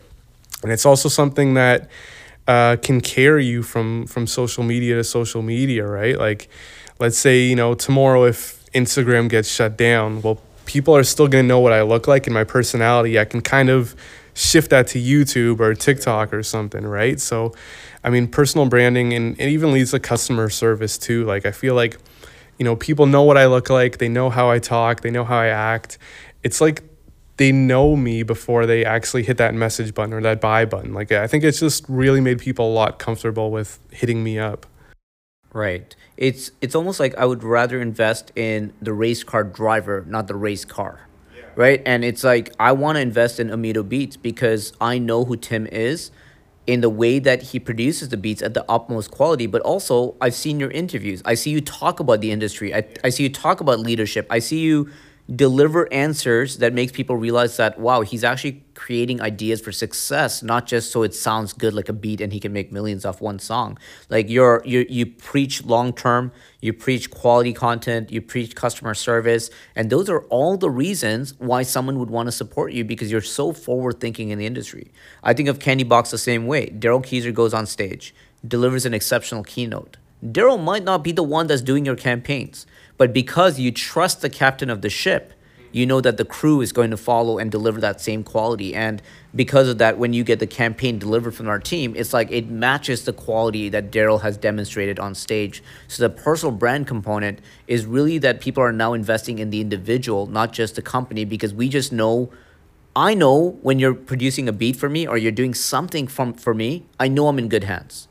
and 0.62 0.72
it's 0.72 0.86
also 0.86 1.08
something 1.08 1.54
that 1.54 1.88
uh, 2.48 2.76
can 2.82 3.00
carry 3.00 3.46
you 3.46 3.62
from 3.62 4.06
from 4.06 4.26
social 4.26 4.64
media 4.64 4.96
to 4.96 5.04
social 5.04 5.42
media, 5.42 5.86
right? 5.86 6.18
Like, 6.18 6.48
let's 6.98 7.18
say 7.18 7.44
you 7.44 7.56
know 7.56 7.74
tomorrow 7.74 8.24
if 8.24 8.64
Instagram 8.72 9.28
gets 9.28 9.50
shut 9.50 9.76
down, 9.76 10.22
well, 10.22 10.40
people 10.66 10.96
are 10.96 11.04
still 11.04 11.28
gonna 11.28 11.42
know 11.42 11.60
what 11.60 11.72
I 11.72 11.82
look 11.82 12.06
like 12.08 12.26
and 12.26 12.34
my 12.34 12.44
personality. 12.44 13.18
I 13.18 13.24
can 13.24 13.40
kind 13.40 13.68
of 13.68 13.94
shift 14.34 14.70
that 14.70 14.86
to 14.88 14.98
YouTube 14.98 15.60
or 15.60 15.74
TikTok 15.74 16.32
or 16.32 16.42
something, 16.42 16.86
right? 16.86 17.20
So, 17.20 17.52
I 18.02 18.10
mean, 18.10 18.28
personal 18.28 18.66
branding 18.66 19.12
and 19.12 19.38
it 19.40 19.48
even 19.48 19.72
leads 19.72 19.90
to 19.90 20.00
customer 20.00 20.48
service 20.48 20.96
too. 20.96 21.24
Like, 21.24 21.46
I 21.46 21.50
feel 21.50 21.74
like, 21.74 21.98
you 22.58 22.64
know, 22.64 22.76
people 22.76 23.06
know 23.06 23.22
what 23.22 23.36
I 23.36 23.46
look 23.46 23.70
like, 23.70 23.98
they 23.98 24.08
know 24.08 24.30
how 24.30 24.50
I 24.50 24.58
talk, 24.58 25.02
they 25.02 25.10
know 25.10 25.24
how 25.24 25.38
I 25.38 25.48
act. 25.48 25.98
It's 26.42 26.60
like 26.60 26.82
they 27.40 27.52
know 27.52 27.96
me 27.96 28.22
before 28.22 28.66
they 28.66 28.84
actually 28.84 29.22
hit 29.22 29.38
that 29.38 29.54
message 29.54 29.94
button 29.94 30.12
or 30.12 30.20
that 30.20 30.42
buy 30.42 30.66
button. 30.66 30.92
Like, 30.92 31.10
I 31.10 31.26
think 31.26 31.42
it's 31.42 31.58
just 31.58 31.86
really 31.88 32.20
made 32.20 32.38
people 32.38 32.68
a 32.68 32.74
lot 32.74 32.98
comfortable 32.98 33.50
with 33.50 33.78
hitting 33.90 34.22
me 34.22 34.38
up. 34.38 34.66
Right. 35.54 35.96
It's 36.18 36.50
it's 36.60 36.74
almost 36.74 37.00
like 37.00 37.16
I 37.16 37.24
would 37.24 37.42
rather 37.42 37.80
invest 37.80 38.30
in 38.36 38.74
the 38.82 38.92
race 38.92 39.24
car 39.24 39.42
driver, 39.42 40.04
not 40.06 40.28
the 40.28 40.36
race 40.36 40.66
car 40.66 41.06
right? 41.56 41.82
And 41.84 42.04
it's 42.04 42.22
like 42.22 42.52
I 42.60 42.72
want 42.72 42.96
to 42.96 43.02
invest 43.02 43.40
in 43.40 43.48
Omito 43.48 43.86
Beats 43.86 44.16
because 44.16 44.72
I 44.80 44.98
know 44.98 45.24
who 45.24 45.36
Tim 45.36 45.66
is 45.66 46.10
in 46.66 46.80
the 46.80 46.88
way 46.88 47.18
that 47.18 47.42
he 47.42 47.58
produces 47.58 48.10
the 48.10 48.16
beats 48.16 48.42
at 48.42 48.54
the 48.54 48.64
utmost 48.68 49.10
quality, 49.10 49.46
but 49.46 49.60
also 49.62 50.14
I've 50.20 50.34
seen 50.34 50.60
your 50.60 50.70
interviews. 50.70 51.20
I 51.24 51.34
see 51.34 51.50
you 51.50 51.60
talk 51.60 51.98
about 51.98 52.20
the 52.20 52.30
industry. 52.30 52.72
I, 52.72 52.84
I 53.02 53.08
see 53.08 53.24
you 53.24 53.28
talk 53.28 53.60
about 53.60 53.80
leadership. 53.80 54.26
I 54.30 54.38
see 54.38 54.60
you 54.60 54.88
deliver 55.34 55.92
answers 55.92 56.58
that 56.58 56.72
makes 56.72 56.90
people 56.90 57.16
realize 57.16 57.56
that 57.56 57.78
wow 57.78 58.00
he's 58.00 58.24
actually 58.24 58.64
creating 58.74 59.20
ideas 59.20 59.60
for 59.60 59.70
success 59.70 60.42
not 60.42 60.66
just 60.66 60.90
so 60.90 61.02
it 61.04 61.14
sounds 61.14 61.52
good 61.52 61.72
like 61.72 61.88
a 61.88 61.92
beat 61.92 62.20
and 62.20 62.32
he 62.32 62.40
can 62.40 62.52
make 62.52 62.72
millions 62.72 63.04
off 63.04 63.20
one 63.20 63.38
song. 63.38 63.78
Like 64.08 64.28
you're 64.28 64.62
you 64.64 64.86
you 64.88 65.06
preach 65.06 65.64
long 65.64 65.92
term 65.92 66.32
you 66.60 66.72
preach 66.72 67.10
quality 67.10 67.52
content 67.52 68.10
you 68.10 68.20
preach 68.20 68.56
customer 68.56 68.94
service 68.94 69.50
and 69.76 69.88
those 69.88 70.10
are 70.10 70.22
all 70.24 70.56
the 70.56 70.70
reasons 70.70 71.34
why 71.38 71.62
someone 71.62 71.98
would 72.00 72.10
want 72.10 72.26
to 72.26 72.32
support 72.32 72.72
you 72.72 72.84
because 72.84 73.12
you're 73.12 73.20
so 73.20 73.52
forward 73.52 74.00
thinking 74.00 74.30
in 74.30 74.38
the 74.38 74.46
industry. 74.46 74.90
I 75.22 75.34
think 75.34 75.48
of 75.48 75.60
candy 75.60 75.84
box 75.84 76.10
the 76.10 76.18
same 76.18 76.46
way. 76.46 76.70
Daryl 76.70 77.04
keyser 77.04 77.32
goes 77.32 77.54
on 77.54 77.66
stage 77.66 78.14
delivers 78.46 78.86
an 78.86 78.94
exceptional 78.94 79.44
keynote. 79.44 79.98
Daryl 80.24 80.62
might 80.62 80.84
not 80.84 81.04
be 81.04 81.12
the 81.12 81.22
one 81.22 81.46
that's 81.46 81.62
doing 81.62 81.84
your 81.86 81.96
campaigns 81.96 82.66
but 83.00 83.14
because 83.14 83.58
you 83.58 83.72
trust 83.72 84.20
the 84.20 84.28
captain 84.28 84.68
of 84.68 84.82
the 84.82 84.90
ship, 84.90 85.32
you 85.72 85.86
know 85.86 86.02
that 86.02 86.18
the 86.18 86.24
crew 86.26 86.60
is 86.60 86.70
going 86.70 86.90
to 86.90 86.98
follow 86.98 87.38
and 87.38 87.50
deliver 87.50 87.80
that 87.80 87.98
same 87.98 88.22
quality. 88.22 88.74
And 88.74 89.00
because 89.34 89.68
of 89.68 89.78
that, 89.78 89.96
when 89.96 90.12
you 90.12 90.22
get 90.22 90.38
the 90.38 90.46
campaign 90.46 90.98
delivered 90.98 91.34
from 91.34 91.48
our 91.48 91.58
team, 91.58 91.94
it's 91.96 92.12
like 92.12 92.30
it 92.30 92.50
matches 92.50 93.06
the 93.06 93.14
quality 93.14 93.70
that 93.70 93.90
Daryl 93.90 94.20
has 94.20 94.36
demonstrated 94.36 94.98
on 94.98 95.14
stage. 95.14 95.62
So 95.88 96.06
the 96.06 96.14
personal 96.14 96.54
brand 96.54 96.86
component 96.86 97.38
is 97.66 97.86
really 97.86 98.18
that 98.18 98.38
people 98.38 98.62
are 98.62 98.70
now 98.70 98.92
investing 98.92 99.38
in 99.38 99.48
the 99.48 99.62
individual, 99.62 100.26
not 100.26 100.52
just 100.52 100.74
the 100.74 100.82
company, 100.82 101.24
because 101.24 101.54
we 101.54 101.70
just 101.70 101.92
know. 101.92 102.30
I 102.94 103.14
know 103.14 103.56
when 103.62 103.78
you're 103.78 103.94
producing 103.94 104.46
a 104.46 104.52
beat 104.52 104.76
for 104.76 104.90
me 104.90 105.06
or 105.06 105.16
you're 105.16 105.32
doing 105.32 105.54
something 105.54 106.06
from 106.06 106.34
for 106.34 106.52
me, 106.52 106.84
I 106.98 107.08
know 107.08 107.28
I'm 107.28 107.38
in 107.38 107.48
good 107.48 107.64
hands. 107.64 108.08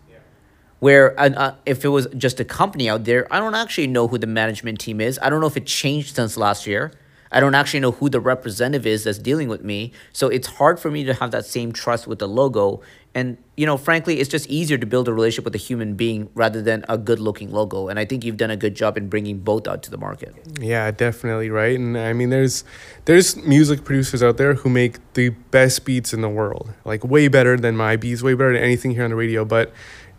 Where 0.79 1.19
uh, 1.19 1.55
if 1.65 1.83
it 1.83 1.89
was 1.89 2.07
just 2.17 2.39
a 2.39 2.45
company 2.45 2.89
out 2.89 3.03
there, 3.03 3.27
I 3.33 3.39
don't 3.39 3.55
actually 3.55 3.87
know 3.87 4.07
who 4.07 4.17
the 4.17 4.27
management 4.27 4.79
team 4.79 5.01
is. 5.01 5.19
I 5.21 5.29
don't 5.29 5.41
know 5.41 5.47
if 5.47 5.57
it 5.57 5.65
changed 5.65 6.15
since 6.15 6.37
last 6.37 6.65
year. 6.65 6.93
I 7.31 7.39
don't 7.39 7.53
actually 7.53 7.81
know 7.81 7.91
who 7.91 8.09
the 8.09 8.19
representative 8.19 8.87
is 8.87 9.03
that's 9.03 9.19
dealing 9.19 9.49
with 9.49 9.63
me. 9.63 9.91
So 10.13 10.29
it's 10.29 10.47
hard 10.47 10.79
for 10.79 10.89
me 10.89 11.03
to 11.03 11.13
have 11.13 11.31
that 11.31 11.45
same 11.45 11.71
trust 11.71 12.07
with 12.07 12.19
the 12.19 12.27
logo. 12.27 12.81
And, 13.13 13.37
you 13.55 13.65
know, 13.65 13.77
frankly, 13.77 14.19
it's 14.19 14.29
just 14.29 14.47
easier 14.49 14.77
to 14.77 14.85
build 14.85 15.07
a 15.07 15.13
relationship 15.13 15.45
with 15.45 15.55
a 15.55 15.59
human 15.59 15.95
being 15.95 16.29
rather 16.33 16.61
than 16.61 16.85
a 16.87 16.97
good 16.97 17.19
looking 17.19 17.51
logo. 17.51 17.87
And 17.87 17.99
I 17.99 18.05
think 18.05 18.23
you've 18.23 18.37
done 18.37 18.51
a 18.51 18.57
good 18.57 18.75
job 18.75 18.97
in 18.97 19.09
bringing 19.09 19.39
both 19.39 19.67
out 19.67 19.83
to 19.83 19.91
the 19.91 19.97
market. 19.97 20.33
Yeah, 20.59 20.89
definitely. 20.91 21.49
Right. 21.49 21.77
And 21.77 21.97
I 21.97 22.13
mean, 22.13 22.29
there's, 22.29 22.63
there's 23.05 23.35
music 23.35 23.83
producers 23.83 24.23
out 24.23 24.37
there 24.37 24.53
who 24.55 24.69
make 24.69 24.97
the 25.13 25.29
best 25.29 25.85
beats 25.85 26.13
in 26.13 26.21
the 26.21 26.29
world, 26.29 26.73
like 26.85 27.03
way 27.03 27.27
better 27.27 27.57
than 27.57 27.75
my 27.75 27.95
beats, 27.95 28.23
way 28.23 28.33
better 28.33 28.53
than 28.53 28.63
anything 28.63 28.91
here 28.91 29.03
on 29.03 29.09
the 29.09 29.15
radio. 29.15 29.43
But 29.43 29.73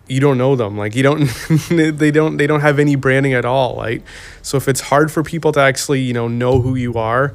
you 0.08 0.20
don't 0.20 0.38
know 0.38 0.56
them. 0.56 0.76
Like 0.76 0.94
you 0.94 1.02
don't 1.02 1.26
they 1.70 2.10
don't 2.10 2.36
they 2.36 2.46
don't 2.46 2.60
have 2.60 2.78
any 2.78 2.96
branding 2.96 3.32
at 3.32 3.44
all 3.44 3.76
right? 3.76 4.02
So 4.42 4.56
if 4.56 4.68
it's 4.68 4.80
hard 4.80 5.12
for 5.12 5.22
people 5.22 5.52
to 5.52 5.60
actually 5.60 6.00
you 6.00 6.12
know 6.12 6.28
know 6.28 6.60
who 6.60 6.74
you 6.74 6.94
are 6.94 7.34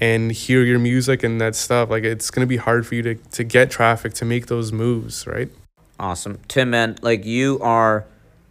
and 0.00 0.32
hear 0.32 0.62
your 0.62 0.78
music 0.78 1.22
and 1.22 1.40
that 1.40 1.54
stuff 1.54 1.90
like 1.90 2.04
it's 2.04 2.30
going 2.30 2.40
to 2.40 2.48
be 2.48 2.56
hard 2.56 2.86
for 2.86 2.94
you 2.94 3.02
to, 3.02 3.14
to 3.14 3.44
get 3.44 3.70
traffic 3.70 4.12
to 4.14 4.24
make 4.24 4.46
those 4.46 4.72
moves 4.72 5.26
right? 5.26 5.50
Awesome. 5.98 6.40
Tim 6.48 6.70
man 6.70 6.96
like 7.02 7.24
you 7.24 7.58
are 7.60 8.06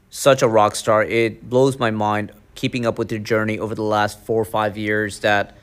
such 0.10 0.42
a 0.42 0.48
rock 0.48 0.76
star. 0.76 1.04
It 1.04 1.50
blows 1.50 1.80
my 1.80 1.92
mind 1.92 2.32
keeping 2.56 2.86
up 2.86 3.00
with 3.00 3.12
your 3.12 3.20
journey 3.20 3.58
over 3.58 3.74
the 3.74 3.82
last 3.82 4.20
four 4.20 4.42
or 4.42 4.46
five 4.46 4.78
years 4.78 5.20
that 5.22 5.58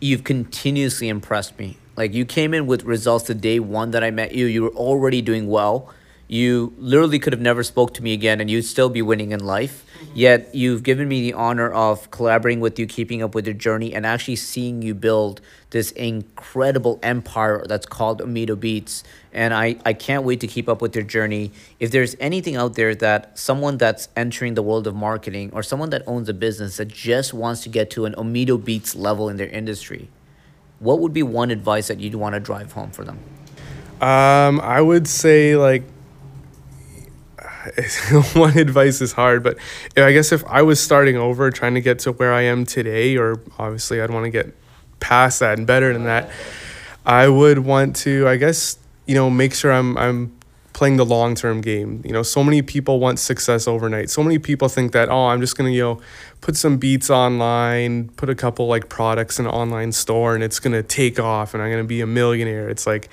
you've 0.00 0.24
continuously 0.24 1.08
impressed 1.08 1.58
me. 1.58 1.76
Like 1.96 2.12
you 2.12 2.24
came 2.24 2.52
in 2.52 2.66
with 2.66 2.82
results 2.82 3.28
the 3.28 3.34
day 3.34 3.60
one 3.60 3.92
that 3.92 4.02
i 4.02 4.10
met 4.10 4.32
you. 4.32 4.46
You 4.46 4.64
were 4.64 4.74
already 4.74 5.22
doing 5.22 5.46
well 5.46 5.94
you 6.34 6.74
literally 6.78 7.18
could 7.18 7.32
have 7.32 7.42
never 7.42 7.62
spoke 7.62 7.94
to 7.94 8.02
me 8.02 8.12
again 8.12 8.40
and 8.40 8.50
you'd 8.50 8.64
still 8.64 8.88
be 8.88 9.02
winning 9.02 9.32
in 9.32 9.40
life. 9.40 9.84
Mm-hmm. 9.94 10.16
yet 10.16 10.54
you've 10.54 10.82
given 10.82 11.06
me 11.08 11.22
the 11.22 11.32
honor 11.34 11.70
of 11.70 12.10
collaborating 12.10 12.60
with 12.60 12.78
you 12.78 12.86
keeping 12.86 13.22
up 13.22 13.34
with 13.34 13.46
your 13.46 13.54
journey 13.54 13.94
and 13.94 14.04
actually 14.04 14.36
seeing 14.36 14.82
you 14.82 14.92
build 14.92 15.40
this 15.70 15.92
incredible 15.92 16.98
empire 17.02 17.64
that's 17.68 17.86
called 17.86 18.20
Omito 18.20 18.58
Beats. 18.58 19.04
And 19.32 19.54
I, 19.54 19.76
I 19.84 19.92
can't 19.92 20.24
wait 20.24 20.40
to 20.40 20.46
keep 20.46 20.68
up 20.68 20.82
with 20.82 20.94
your 20.94 21.04
journey. 21.04 21.52
If 21.78 21.90
there's 21.90 22.16
anything 22.20 22.56
out 22.56 22.74
there 22.74 22.94
that 22.96 23.38
someone 23.38 23.78
that's 23.78 24.08
entering 24.16 24.54
the 24.54 24.62
world 24.62 24.86
of 24.86 24.94
marketing 24.94 25.50
or 25.52 25.62
someone 25.62 25.90
that 25.90 26.02
owns 26.06 26.28
a 26.28 26.34
business 26.34 26.76
that 26.78 26.88
just 26.88 27.32
wants 27.32 27.62
to 27.62 27.68
get 27.68 27.90
to 27.90 28.04
an 28.04 28.14
Omito 28.14 28.62
Beats 28.62 28.94
level 28.96 29.28
in 29.28 29.36
their 29.36 29.48
industry 29.48 30.08
what 30.80 31.00
would 31.00 31.12
be 31.12 31.22
one 31.22 31.50
advice 31.50 31.88
that 31.88 31.98
you'd 32.00 32.14
want 32.14 32.34
to 32.34 32.40
drive 32.40 32.72
home 32.72 32.90
for 32.90 33.04
them? 33.04 33.18
Um, 34.00 34.60
I 34.60 34.80
would 34.80 35.08
say 35.08 35.56
like 35.56 35.84
one 38.34 38.58
advice 38.58 39.00
is 39.00 39.12
hard, 39.12 39.42
but 39.42 39.58
I 39.96 40.12
guess 40.12 40.32
if 40.32 40.44
I 40.46 40.62
was 40.62 40.80
starting 40.80 41.16
over, 41.16 41.50
trying 41.50 41.74
to 41.74 41.80
get 41.80 42.00
to 42.00 42.12
where 42.12 42.32
I 42.32 42.42
am 42.42 42.64
today, 42.64 43.16
or 43.16 43.40
obviously 43.58 44.00
I'd 44.00 44.10
want 44.10 44.24
to 44.24 44.30
get 44.30 44.54
past 45.00 45.40
that 45.40 45.58
and 45.58 45.66
better 45.66 45.92
than 45.92 46.04
that, 46.04 46.30
I 47.06 47.28
would 47.28 47.58
want 47.58 47.96
to, 47.96 48.28
I 48.28 48.36
guess, 48.36 48.78
you 49.06 49.14
know, 49.14 49.30
make 49.30 49.54
sure 49.54 49.72
I'm 49.72 49.96
I'm 49.98 50.32
playing 50.72 50.96
the 50.96 51.04
long 51.04 51.34
term 51.34 51.60
game. 51.60 52.02
You 52.04 52.12
know, 52.12 52.22
so 52.22 52.44
many 52.44 52.60
people 52.60 53.00
want 53.00 53.18
success 53.18 53.66
overnight. 53.66 54.10
So 54.10 54.22
many 54.22 54.38
people 54.38 54.68
think 54.68 54.92
that, 54.92 55.08
oh, 55.08 55.28
I'm 55.28 55.40
just 55.40 55.56
gonna, 55.56 55.70
you 55.70 55.82
know, 55.82 56.00
put 56.40 56.56
some 56.56 56.76
beats 56.76 57.08
online, 57.10 58.08
put 58.10 58.28
a 58.28 58.34
couple 58.34 58.66
like 58.66 58.88
products 58.88 59.38
in 59.38 59.46
an 59.46 59.52
online 59.52 59.92
store 59.92 60.34
and 60.34 60.44
it's 60.44 60.60
gonna 60.60 60.82
take 60.82 61.18
off 61.18 61.54
and 61.54 61.62
I'm 61.62 61.70
gonna 61.70 61.84
be 61.84 62.00
a 62.00 62.06
millionaire. 62.06 62.68
It's 62.68 62.86
like 62.86 63.08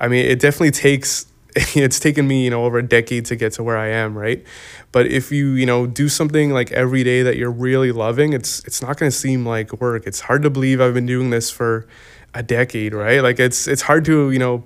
I 0.00 0.08
mean, 0.08 0.26
it 0.26 0.40
definitely 0.40 0.72
takes 0.72 1.26
it's 1.74 2.00
taken 2.00 2.26
me 2.26 2.44
you 2.44 2.50
know 2.50 2.64
over 2.64 2.78
a 2.78 2.82
decade 2.82 3.26
to 3.26 3.36
get 3.36 3.52
to 3.52 3.62
where 3.62 3.76
i 3.76 3.88
am 3.88 4.16
right? 4.16 4.44
But 4.90 5.06
if 5.06 5.30
you 5.30 5.50
you 5.50 5.66
know 5.66 5.86
do 5.86 6.08
something 6.08 6.50
like 6.50 6.72
every 6.72 7.04
day 7.04 7.22
that 7.22 7.36
you're 7.36 7.50
really 7.50 7.92
loving 7.92 8.32
it's 8.32 8.60
it's 8.64 8.80
not 8.80 8.96
going 8.98 9.10
to 9.10 9.16
seem 9.16 9.44
like 9.44 9.80
work. 9.80 10.06
It's 10.06 10.20
hard 10.20 10.42
to 10.42 10.50
believe 10.50 10.80
i've 10.80 10.94
been 10.94 11.06
doing 11.06 11.30
this 11.30 11.50
for 11.50 11.86
a 12.34 12.42
decade 12.42 12.94
right? 12.94 13.22
Like 13.22 13.38
it's 13.38 13.68
it's 13.68 13.82
hard 13.82 14.04
to 14.06 14.30
you 14.30 14.38
know 14.38 14.64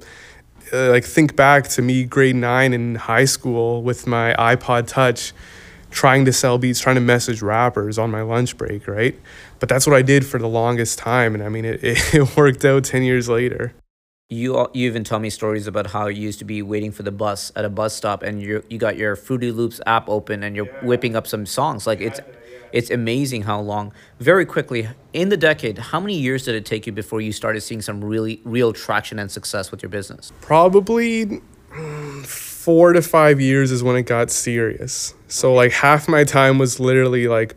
uh, 0.73 0.91
like 0.91 1.05
think 1.05 1.35
back 1.35 1.69
to 1.69 1.83
me 1.83 2.05
grade 2.05 2.37
9 2.37 2.73
in 2.73 2.95
high 2.95 3.25
school 3.25 3.83
with 3.83 4.07
my 4.07 4.35
iPod 4.39 4.87
touch 4.87 5.33
trying 5.91 6.25
to 6.27 6.33
sell 6.33 6.59
beats 6.59 6.79
trying 6.81 6.97
to 6.97 7.01
message 7.01 7.43
rappers 7.43 7.99
on 7.99 8.11
my 8.13 8.23
lunch 8.23 8.57
break 8.57 8.87
right? 8.87 9.19
But 9.59 9.69
that's 9.69 9.87
what 9.87 9.97
i 9.97 10.03
did 10.03 10.25
for 10.25 10.39
the 10.39 10.49
longest 10.49 10.99
time 10.99 11.35
and 11.35 11.43
i 11.43 11.49
mean 11.49 11.65
it, 11.65 11.81
it 12.15 12.37
worked 12.37 12.65
out 12.65 12.85
10 12.85 13.03
years 13.03 13.29
later 13.29 13.75
you 14.29 14.59
you 14.75 14.89
even 14.89 15.05
tell 15.05 15.21
me 15.21 15.31
stories 15.31 15.67
about 15.67 15.89
how 15.89 16.09
you 16.09 16.21
used 16.21 16.41
to 16.41 16.45
be 16.45 16.61
waiting 16.61 16.91
for 16.91 17.05
the 17.05 17.13
bus 17.13 17.53
at 17.55 17.65
a 17.65 17.71
bus 17.71 17.95
stop 17.95 18.23
and 18.23 18.43
you 18.43 18.65
you 18.69 18.77
got 18.77 18.97
your 18.97 19.15
Fruity 19.15 19.53
Loops 19.53 19.81
app 19.87 20.09
open 20.09 20.43
and 20.43 20.57
you're 20.57 20.67
yeah. 20.67 20.85
whipping 20.85 21.15
up 21.15 21.27
some 21.27 21.47
songs. 21.47 21.87
Like 21.87 22.01
it's 22.01 22.19
it's 22.73 22.91
amazing 22.91 23.43
how 23.43 23.61
long. 23.61 23.93
Very 24.19 24.45
quickly 24.45 24.89
in 25.13 25.29
the 25.29 25.37
decade 25.37 25.79
how 25.79 26.01
many 26.01 26.19
years 26.19 26.45
did 26.45 26.57
it 26.57 26.67
take 26.67 26.87
you 26.87 26.93
before 26.93 27.21
you 27.21 27.31
started 27.31 27.61
seeing 27.61 27.81
some 27.81 28.03
really 28.03 28.41
real 28.45 28.73
traction 28.73 29.21
and 29.21 29.31
success 29.31 29.71
with 29.71 29.81
your 29.81 29.91
business? 29.91 30.33
Probably 30.41 31.41
mm, 31.71 32.27
4 32.27 32.95
to 32.95 33.03
5 33.03 33.41
years 33.41 33.71
is 33.71 33.85
when 33.85 33.95
it 33.95 34.07
got 34.07 34.33
serious. 34.33 35.15
So 35.29 35.55
like 35.55 35.71
half 35.71 36.09
my 36.09 36.25
time 36.25 36.59
was 36.59 36.81
literally 36.81 37.29
like 37.29 37.55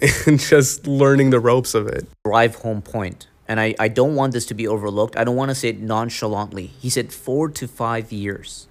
just 0.36 0.86
learning 0.86 1.30
the 1.30 1.40
ropes 1.40 1.74
of 1.74 1.88
it. 1.88 2.06
Drive 2.24 2.54
home 2.54 2.80
point 2.80 3.26
and 3.52 3.60
I, 3.60 3.74
I 3.78 3.88
don't 3.88 4.14
want 4.14 4.32
this 4.32 4.46
to 4.46 4.54
be 4.54 4.66
overlooked. 4.66 5.14
I 5.14 5.24
don't 5.24 5.36
want 5.36 5.50
to 5.50 5.54
say 5.54 5.68
it 5.68 5.78
nonchalantly. 5.78 6.68
He 6.80 6.88
said 6.88 7.12
four 7.12 7.50
to 7.50 7.68
five 7.68 8.10
years. 8.10 8.66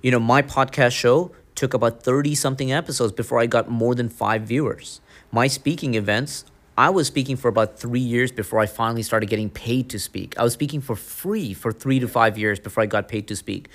You 0.00 0.10
know, 0.10 0.18
my 0.18 0.40
podcast 0.40 0.92
show 0.92 1.32
took 1.54 1.74
about 1.74 2.02
30 2.02 2.34
something 2.34 2.72
episodes 2.72 3.12
before 3.12 3.38
I 3.38 3.44
got 3.44 3.68
more 3.68 3.94
than 3.94 4.08
five 4.08 4.44
viewers. 4.44 5.02
My 5.30 5.46
speaking 5.46 5.92
events, 5.92 6.46
I 6.78 6.88
was 6.88 7.06
speaking 7.06 7.36
for 7.36 7.48
about 7.48 7.78
three 7.78 8.00
years 8.00 8.32
before 8.32 8.60
I 8.60 8.64
finally 8.64 9.02
started 9.02 9.28
getting 9.28 9.50
paid 9.50 9.90
to 9.90 9.98
speak. 9.98 10.38
I 10.38 10.42
was 10.42 10.54
speaking 10.54 10.80
for 10.80 10.96
free 10.96 11.52
for 11.52 11.70
three 11.70 12.00
to 12.00 12.08
five 12.08 12.38
years 12.38 12.58
before 12.58 12.82
I 12.82 12.86
got 12.86 13.08
paid 13.08 13.28
to 13.28 13.36
speak. 13.36 13.68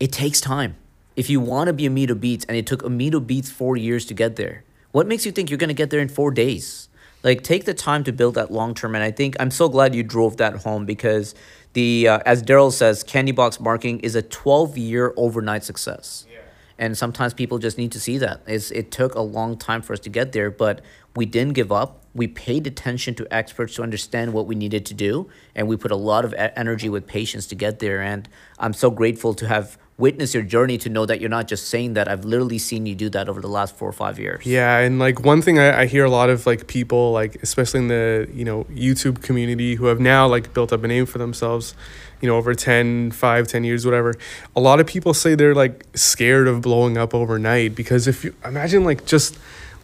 It 0.00 0.10
takes 0.10 0.40
time. 0.40 0.74
if 1.14 1.30
you 1.30 1.38
want 1.38 1.68
to 1.68 1.72
be 1.72 1.88
Omito 1.88 2.18
Beats 2.18 2.44
and 2.46 2.56
it 2.56 2.66
took 2.66 2.82
Omito 2.82 3.24
Beats 3.24 3.48
four 3.48 3.76
years 3.76 4.06
to 4.06 4.14
get 4.14 4.34
there, 4.34 4.64
what 4.90 5.06
makes 5.06 5.24
you 5.24 5.30
think 5.30 5.50
you're 5.50 5.58
going 5.58 5.68
to 5.68 5.82
get 5.82 5.90
there 5.90 6.00
in 6.00 6.08
four 6.08 6.32
days? 6.32 6.88
Like, 7.22 7.42
take 7.42 7.64
the 7.64 7.74
time 7.74 8.04
to 8.04 8.12
build 8.12 8.34
that 8.34 8.50
long 8.50 8.74
term. 8.74 8.94
And 8.94 9.04
I 9.04 9.10
think 9.10 9.36
I'm 9.38 9.50
so 9.50 9.68
glad 9.68 9.94
you 9.94 10.02
drove 10.02 10.38
that 10.38 10.56
home 10.56 10.86
because 10.86 11.34
the, 11.72 12.08
uh, 12.08 12.18
as 12.26 12.42
Daryl 12.42 12.72
says, 12.72 13.02
Candy 13.02 13.32
Box 13.32 13.60
Marketing 13.60 14.00
is 14.00 14.14
a 14.14 14.22
12 14.22 14.76
year 14.76 15.14
overnight 15.16 15.64
success. 15.64 16.26
Yeah. 16.30 16.38
And 16.78 16.98
sometimes 16.98 17.32
people 17.32 17.58
just 17.58 17.78
need 17.78 17.92
to 17.92 18.00
see 18.00 18.18
that. 18.18 18.42
It's, 18.46 18.70
it 18.70 18.90
took 18.90 19.14
a 19.14 19.20
long 19.20 19.56
time 19.56 19.82
for 19.82 19.92
us 19.92 20.00
to 20.00 20.10
get 20.10 20.32
there, 20.32 20.50
but 20.50 20.80
we 21.14 21.26
didn't 21.26 21.52
give 21.52 21.70
up. 21.70 22.02
We 22.14 22.26
paid 22.26 22.66
attention 22.66 23.14
to 23.16 23.26
experts 23.32 23.76
to 23.76 23.82
understand 23.82 24.32
what 24.32 24.46
we 24.46 24.54
needed 24.54 24.84
to 24.86 24.94
do, 24.94 25.30
and 25.54 25.66
we 25.66 25.76
put 25.76 25.90
a 25.90 25.96
lot 25.96 26.24
of 26.24 26.34
energy 26.36 26.88
with 26.90 27.06
patience 27.06 27.46
to 27.46 27.54
get 27.54 27.78
there. 27.78 28.02
And 28.02 28.28
I'm 28.58 28.74
so 28.74 28.90
grateful 28.90 29.32
to 29.34 29.46
have 29.46 29.78
witnessed 30.02 30.34
your 30.34 30.42
journey 30.42 30.76
to 30.76 30.88
know 30.88 31.06
that 31.06 31.20
you're 31.20 31.30
not 31.30 31.46
just 31.46 31.68
saying 31.68 31.94
that. 31.94 32.08
I've 32.08 32.24
literally 32.24 32.58
seen 32.58 32.86
you 32.86 32.96
do 32.96 33.08
that 33.10 33.28
over 33.28 33.40
the 33.40 33.46
last 33.58 33.76
four 33.76 33.88
or 33.88 33.92
five 33.92 34.18
years. 34.18 34.44
Yeah, 34.44 34.78
and 34.78 34.98
like 34.98 35.20
one 35.20 35.40
thing 35.40 35.60
I, 35.60 35.82
I 35.82 35.86
hear 35.86 36.04
a 36.04 36.10
lot 36.10 36.28
of 36.28 36.44
like 36.44 36.66
people 36.66 37.12
like 37.12 37.36
especially 37.36 37.78
in 37.78 37.88
the 37.88 38.28
you 38.34 38.44
know 38.44 38.64
YouTube 38.64 39.22
community 39.22 39.76
who 39.76 39.86
have 39.86 40.00
now 40.00 40.26
like 40.26 40.52
built 40.52 40.72
up 40.72 40.82
a 40.82 40.88
name 40.88 41.06
for 41.06 41.18
themselves, 41.18 41.76
you 42.20 42.28
know 42.28 42.36
over 42.36 42.52
10, 42.52 43.12
5, 43.12 43.46
10 43.46 43.64
years 43.64 43.84
whatever. 43.84 44.16
A 44.56 44.60
lot 44.60 44.80
of 44.80 44.86
people 44.88 45.14
say 45.14 45.36
they're 45.36 45.54
like 45.54 45.86
scared 45.94 46.48
of 46.48 46.62
blowing 46.62 46.98
up 46.98 47.14
overnight 47.14 47.76
because 47.76 48.08
if 48.08 48.24
you 48.24 48.34
imagine 48.44 48.82
like 48.82 49.06
just 49.06 49.38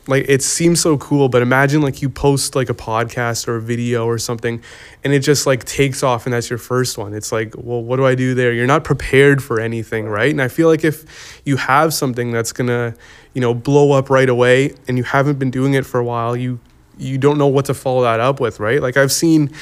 like 0.09 0.25
it 0.29 0.43
seems 0.43 0.81
so 0.81 0.97
cool 0.99 1.29
but 1.29 1.43
imagine 1.43 1.83
like 1.83 2.03
you 2.03 2.09
post 2.09 2.57
like 2.57 2.71
a 2.71 2.75
podcast 2.75 3.47
or 3.47 3.57
a 3.57 3.61
video 3.61 4.07
or 4.07 4.19
something 4.19 4.63
and 5.05 5.13
it 5.13 5.21
just 5.21 5.47
like 5.47 5.65
takes 5.65 6.03
off 6.03 6.27
and 6.27 6.33
that's 6.33 6.51
your 6.51 6.59
first 6.59 6.99
one. 6.99 7.15
It's 7.15 7.31
like 7.31 7.55
well 7.57 7.83
what 7.83 7.97
do 7.97 8.07
i 8.07 8.15
do 8.15 8.35
there? 8.35 8.53
You're 8.53 8.67
not 8.67 8.85
prepared 8.85 9.43
for 9.43 9.61
anything 9.61 10.09
right. 10.09 10.31
and 10.31 10.43
i 10.43 10.49
feel 10.49 10.69
like 10.69 10.85
if 10.85 11.41
you 11.45 11.57
have 11.57 11.95
something 11.95 12.33
that's 12.33 12.53
gonna 12.53 12.95
you 13.35 13.41
know 13.41 13.55
blow 13.55 13.93
up 13.93 14.11
right 14.11 14.29
away 14.29 14.75
and 14.89 14.97
you 14.97 15.05
haven't 15.05 15.39
been 15.39 15.51
doing 15.51 15.75
it 15.75 15.85
for 15.87 16.01
a 16.01 16.05
while 16.05 16.37
you 16.37 16.59
you 16.97 17.17
don't 17.17 17.39
know 17.39 17.47
what 17.47 17.67
to 17.67 17.75
follow 17.75 18.03
that 18.03 18.19
up 18.19 18.41
with 18.41 18.59
right? 18.59 18.81
Like 18.81 18.97
i've 18.97 19.13
seen 19.13 19.53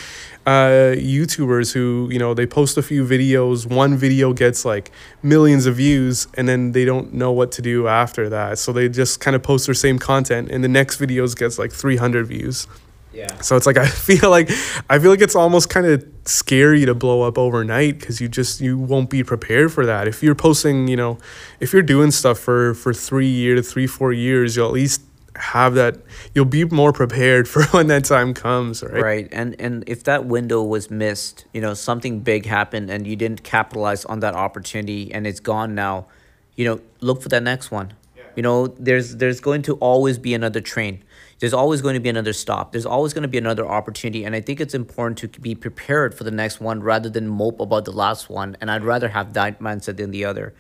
uh, 0.47 0.95
YouTubers 0.95 1.73
who 1.73 2.09
you 2.11 2.19
know 2.21 2.33
they 2.33 2.47
post 2.47 2.79
a 2.79 2.83
few 2.83 3.05
videos. 3.05 3.67
One 3.67 3.97
video 3.97 4.33
gets 4.33 4.65
like 4.65 4.93
millions 5.23 5.67
of 5.67 5.77
views, 5.77 6.29
and 6.35 6.49
then 6.49 6.73
they 6.73 6.85
don't 6.85 7.13
know 7.13 7.33
what 7.33 7.51
to 7.53 7.63
do 7.63 7.89
after 7.89 8.29
that. 8.29 8.59
So 8.59 8.73
they 8.73 8.89
just 8.89 9.21
kind 9.21 9.35
of 9.35 9.43
post 9.43 9.67
their 9.67 9.75
same 9.75 9.99
content, 9.99 10.51
and 10.51 10.63
the 10.63 10.69
next 10.69 11.01
videos 11.01 11.37
gets 11.37 11.59
like 11.59 11.73
three 11.73 11.97
hundred 11.97 12.29
views. 12.29 12.69
Yeah. 13.13 13.41
So 13.41 13.57
it's 13.57 13.67
like 13.67 13.77
I 13.87 13.89
feel 13.89 14.31
like 14.31 14.49
I 14.89 15.01
feel 15.01 15.11
like 15.11 15.21
it's 15.21 15.35
almost 15.35 15.69
kind 15.69 15.87
of 15.87 16.07
scary 16.27 16.87
to 16.87 16.95
blow 16.95 17.23
up 17.23 17.39
overnight 17.39 17.99
because 17.99 18.21
you 18.21 18.29
just 18.29 18.61
you 18.61 18.79
won't 18.79 19.11
be 19.11 19.25
prepared 19.25 19.73
for 19.73 19.85
that. 19.85 20.07
If 20.07 20.23
you're 20.23 20.37
posting, 20.37 20.87
you 20.87 20.97
know, 20.97 21.19
if 21.59 21.73
you're 21.73 21.83
doing 21.83 22.13
stuff 22.13 22.39
for 22.39 22.75
for 22.75 22.95
three 22.95 23.29
year 23.29 23.57
to 23.57 23.63
three 23.63 23.89
four 23.89 24.13
years, 24.13 24.55
you'll 24.55 24.69
at 24.69 24.73
least 24.73 25.03
have 25.39 25.75
that 25.75 25.97
you'll 26.35 26.45
be 26.45 26.65
more 26.65 26.93
prepared 26.93 27.49
for 27.53 27.63
when 27.67 27.87
that 27.87 28.05
time 28.05 28.35
comes 28.35 28.83
right 28.83 29.07
Right. 29.07 29.29
And 29.33 29.55
and 29.61 29.85
if 29.87 30.05
that 30.05 30.27
window 30.27 30.63
was 30.63 30.91
missed, 30.91 31.47
you 31.53 31.61
know, 31.61 31.75
something 31.75 32.21
big 32.21 32.45
happened 32.45 32.91
and 32.91 33.07
you 33.07 33.17
didn't 33.17 33.43
capitalize 33.45 34.05
on 34.05 34.21
that 34.21 34.35
opportunity 34.35 35.13
and 35.13 35.27
it's 35.27 35.41
gone 35.41 35.75
now, 35.75 36.07
you 36.55 36.65
know, 36.65 36.81
look 37.01 37.23
for 37.23 37.29
that 37.31 37.43
next 37.43 37.71
one. 37.71 37.95
You 38.35 38.43
know, 38.43 38.67
there's 38.67 39.17
there's 39.17 39.41
going 39.41 39.63
to 39.63 39.77
always 39.77 40.19
be 40.19 40.35
another 40.35 40.61
train. 40.61 41.03
There's 41.39 41.55
always 41.55 41.81
going 41.83 41.95
to 41.95 42.01
be 42.01 42.09
another 42.09 42.33
stop. 42.33 42.73
There's 42.73 42.85
always 42.85 43.15
going 43.15 43.23
to 43.23 43.29
be 43.29 43.39
another 43.39 43.67
opportunity. 43.67 44.25
And 44.25 44.35
I 44.35 44.41
think 44.41 44.61
it's 44.61 44.75
important 44.75 45.19
to 45.19 45.41
be 45.41 45.55
prepared 45.55 46.15
for 46.15 46.25
the 46.25 46.31
next 46.31 46.61
one 46.61 46.83
rather 46.83 47.09
than 47.09 47.29
mope 47.29 47.61
about 47.61 47.85
the 47.85 47.93
last 47.93 48.29
one. 48.29 48.57
And 48.61 48.71
I'd 48.71 48.85
rather 48.85 49.09
have 49.09 49.35
that 49.35 49.61
mindset 49.61 49.97
than 49.99 50.11
the 50.11 50.25
other. 50.25 50.55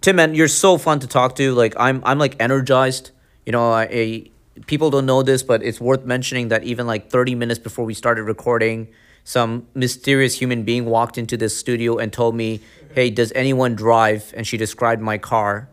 Tim, 0.00 0.16
man, 0.16 0.34
you're 0.34 0.48
so 0.48 0.78
fun 0.78 1.00
to 1.00 1.06
talk 1.06 1.34
to. 1.36 1.54
Like 1.54 1.74
I'm 1.78 2.02
I'm 2.04 2.18
like 2.18 2.36
energized. 2.38 3.10
You 3.48 3.52
know, 3.52 3.72
I, 3.72 4.24
people 4.66 4.90
don't 4.90 5.06
know 5.06 5.22
this, 5.22 5.42
but 5.42 5.62
it's 5.62 5.80
worth 5.80 6.04
mentioning 6.04 6.48
that 6.48 6.64
even 6.64 6.86
like 6.86 7.08
30 7.08 7.34
minutes 7.34 7.58
before 7.58 7.86
we 7.86 7.94
started 7.94 8.24
recording, 8.24 8.88
some 9.24 9.66
mysterious 9.72 10.38
human 10.38 10.64
being 10.64 10.84
walked 10.84 11.16
into 11.16 11.34
this 11.38 11.56
studio 11.56 11.96
and 11.96 12.12
told 12.12 12.34
me, 12.34 12.60
"Hey, 12.94 13.08
does 13.08 13.32
anyone 13.34 13.74
drive?" 13.74 14.34
And 14.36 14.46
she 14.46 14.58
described 14.58 15.00
my 15.00 15.16
car, 15.16 15.70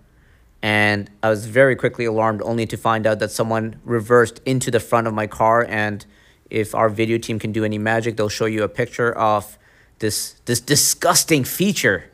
and 0.62 1.10
I 1.22 1.28
was 1.28 1.48
very 1.48 1.76
quickly 1.76 2.06
alarmed, 2.06 2.42
only 2.44 2.66
to 2.66 2.78
find 2.78 3.06
out 3.06 3.20
that 3.20 3.32
someone 3.32 3.76
reversed 3.84 4.40
into 4.46 4.72
the 4.72 4.80
front 4.80 5.06
of 5.06 5.14
my 5.14 5.28
car. 5.28 5.66
And 5.68 6.06
if 6.50 6.74
our 6.74 6.88
video 6.88 7.18
team 7.18 7.40
can 7.40 7.52
do 7.52 7.66
any 7.66 7.78
magic, 7.78 8.16
they'll 8.16 8.30
show 8.30 8.46
you 8.46 8.64
a 8.64 8.70
picture 8.70 9.12
of 9.12 9.58
this 10.00 10.36
this 10.46 10.62
disgusting 10.62 11.44
feature 11.44 12.06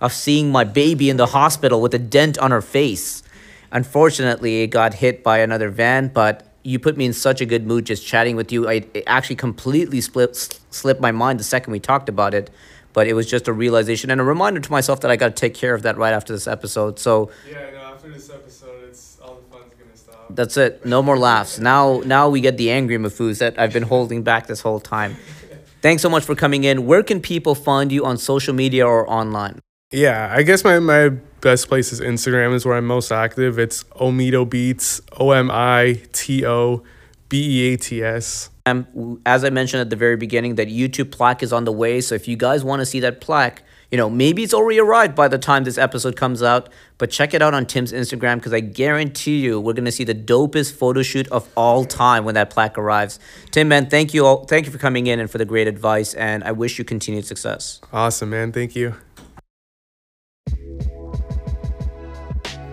of 0.00 0.12
seeing 0.12 0.52
my 0.52 0.62
baby 0.62 1.10
in 1.10 1.16
the 1.16 1.32
hospital 1.38 1.80
with 1.80 1.92
a 1.92 1.98
dent 1.98 2.38
on 2.38 2.52
her 2.52 2.62
face. 2.62 3.24
Unfortunately, 3.72 4.62
it 4.62 4.68
got 4.68 4.94
hit 4.94 5.22
by 5.22 5.38
another 5.38 5.68
van, 5.68 6.08
but 6.08 6.46
you 6.62 6.78
put 6.78 6.96
me 6.96 7.06
in 7.06 7.12
such 7.12 7.40
a 7.40 7.46
good 7.46 7.66
mood 7.66 7.86
just 7.86 8.06
chatting 8.06 8.36
with 8.36 8.52
you. 8.52 8.68
I, 8.68 8.84
it 8.94 9.04
actually 9.06 9.36
completely 9.36 10.00
split, 10.00 10.36
slipped 10.70 11.00
my 11.00 11.12
mind 11.12 11.40
the 11.40 11.44
second 11.44 11.72
we 11.72 11.80
talked 11.80 12.08
about 12.08 12.34
it, 12.34 12.50
but 12.92 13.06
it 13.06 13.14
was 13.14 13.28
just 13.28 13.48
a 13.48 13.52
realization 13.52 14.10
and 14.10 14.20
a 14.20 14.24
reminder 14.24 14.60
to 14.60 14.70
myself 14.70 15.00
that 15.02 15.10
I 15.10 15.16
got 15.16 15.28
to 15.28 15.34
take 15.34 15.54
care 15.54 15.74
of 15.74 15.82
that 15.82 15.96
right 15.96 16.12
after 16.12 16.32
this 16.32 16.46
episode. 16.46 16.98
So 16.98 17.30
yeah 17.48 17.70
no 17.72 17.78
after 17.94 18.10
this 18.10 18.30
episode 18.30 18.84
it's 18.88 19.18
all 19.22 19.36
the 19.36 19.56
fun's 19.56 19.72
gonna 19.74 19.96
stop 19.96 20.26
that's 20.30 20.56
it. 20.56 20.84
No 20.84 21.02
more 21.02 21.18
laughs. 21.18 21.58
Now, 21.58 22.00
now 22.04 22.28
we 22.28 22.40
get 22.40 22.56
the 22.56 22.70
angry 22.70 22.96
Mahfouz 22.96 23.38
that 23.38 23.58
I've 23.58 23.72
been 23.72 23.84
holding 23.84 24.22
back 24.22 24.46
this 24.46 24.60
whole 24.60 24.80
time. 24.80 25.16
Thanks 25.80 26.02
so 26.02 26.10
much 26.10 26.24
for 26.24 26.34
coming 26.34 26.64
in. 26.64 26.86
Where 26.86 27.04
can 27.04 27.20
people 27.20 27.54
find 27.54 27.92
you 27.92 28.04
on 28.04 28.18
social 28.18 28.52
media 28.52 28.84
or 28.84 29.08
online? 29.08 29.60
Yeah, 29.92 30.28
I 30.34 30.42
guess 30.42 30.64
my, 30.64 30.80
my 30.80 31.12
best 31.40 31.68
place 31.68 31.92
is 31.92 32.00
Instagram 32.00 32.54
is 32.54 32.64
where 32.64 32.76
I'm 32.76 32.86
most 32.86 33.12
active. 33.12 33.58
It's 33.58 33.84
Omito 33.84 34.48
Beats, 34.48 35.00
O 35.18 35.30
M 35.30 35.50
I 35.50 36.02
T 36.12 36.44
O 36.44 36.82
B 37.28 37.60
E 37.60 37.74
A 37.74 37.76
T 37.76 38.02
S. 38.02 38.50
Um, 38.66 39.20
as 39.24 39.44
I 39.44 39.50
mentioned 39.50 39.80
at 39.80 39.90
the 39.90 39.96
very 39.96 40.16
beginning, 40.16 40.56
that 40.56 40.68
YouTube 40.68 41.10
plaque 41.10 41.42
is 41.42 41.52
on 41.52 41.64
the 41.64 41.72
way. 41.72 42.00
So 42.00 42.14
if 42.14 42.28
you 42.28 42.36
guys 42.36 42.64
want 42.64 42.80
to 42.80 42.86
see 42.86 43.00
that 43.00 43.20
plaque, 43.20 43.62
you 43.90 43.96
know, 43.96 44.10
maybe 44.10 44.42
it's 44.42 44.52
already 44.52 44.78
arrived 44.78 45.14
by 45.14 45.28
the 45.28 45.38
time 45.38 45.64
this 45.64 45.78
episode 45.78 46.14
comes 46.14 46.42
out, 46.42 46.68
but 46.98 47.10
check 47.10 47.32
it 47.32 47.40
out 47.40 47.54
on 47.54 47.64
Tim's 47.64 47.90
Instagram 47.90 48.36
because 48.36 48.52
I 48.52 48.60
guarantee 48.60 49.38
you 49.38 49.58
we're 49.58 49.72
gonna 49.72 49.90
see 49.90 50.04
the 50.04 50.14
dopest 50.14 50.74
photo 50.74 51.00
shoot 51.00 51.26
of 51.28 51.48
all 51.56 51.86
time 51.86 52.26
when 52.26 52.34
that 52.34 52.50
plaque 52.50 52.76
arrives. 52.76 53.18
Tim, 53.50 53.68
man, 53.68 53.88
thank 53.88 54.12
you 54.12 54.26
all, 54.26 54.44
thank 54.44 54.66
you 54.66 54.72
for 54.72 54.78
coming 54.78 55.06
in 55.06 55.20
and 55.20 55.30
for 55.30 55.38
the 55.38 55.46
great 55.46 55.66
advice, 55.66 56.12
and 56.12 56.44
I 56.44 56.52
wish 56.52 56.78
you 56.78 56.84
continued 56.84 57.24
success. 57.24 57.80
Awesome, 57.90 58.28
man. 58.28 58.52
Thank 58.52 58.76
you. 58.76 58.94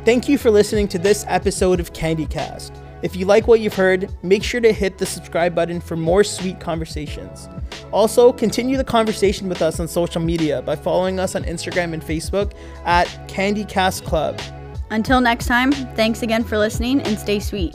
Thank 0.05 0.29
you 0.29 0.37
for 0.37 0.51
listening 0.51 0.87
to 0.89 0.99
this 0.99 1.25
episode 1.27 1.79
of 1.79 1.91
CandyCast. 1.91 2.71
If 3.01 3.15
you 3.15 3.25
like 3.25 3.47
what 3.47 3.59
you've 3.59 3.73
heard, 3.73 4.07
make 4.23 4.43
sure 4.43 4.61
to 4.61 4.71
hit 4.71 4.99
the 4.99 5.05
subscribe 5.05 5.55
button 5.55 5.81
for 5.81 5.97
more 5.97 6.23
sweet 6.23 6.59
conversations. 6.59 7.49
Also, 7.91 8.31
continue 8.31 8.77
the 8.77 8.83
conversation 8.83 9.49
with 9.49 9.63
us 9.63 9.79
on 9.79 9.87
social 9.87 10.21
media 10.21 10.61
by 10.61 10.75
following 10.75 11.19
us 11.19 11.35
on 11.35 11.43
Instagram 11.45 11.93
and 11.93 12.03
Facebook 12.03 12.53
at 12.85 13.07
CandyCast 13.27 14.05
Club. 14.05 14.39
Until 14.91 15.21
next 15.21 15.47
time, 15.47 15.71
thanks 15.71 16.21
again 16.21 16.43
for 16.43 16.59
listening 16.59 17.01
and 17.01 17.17
stay 17.17 17.39
sweet. 17.39 17.73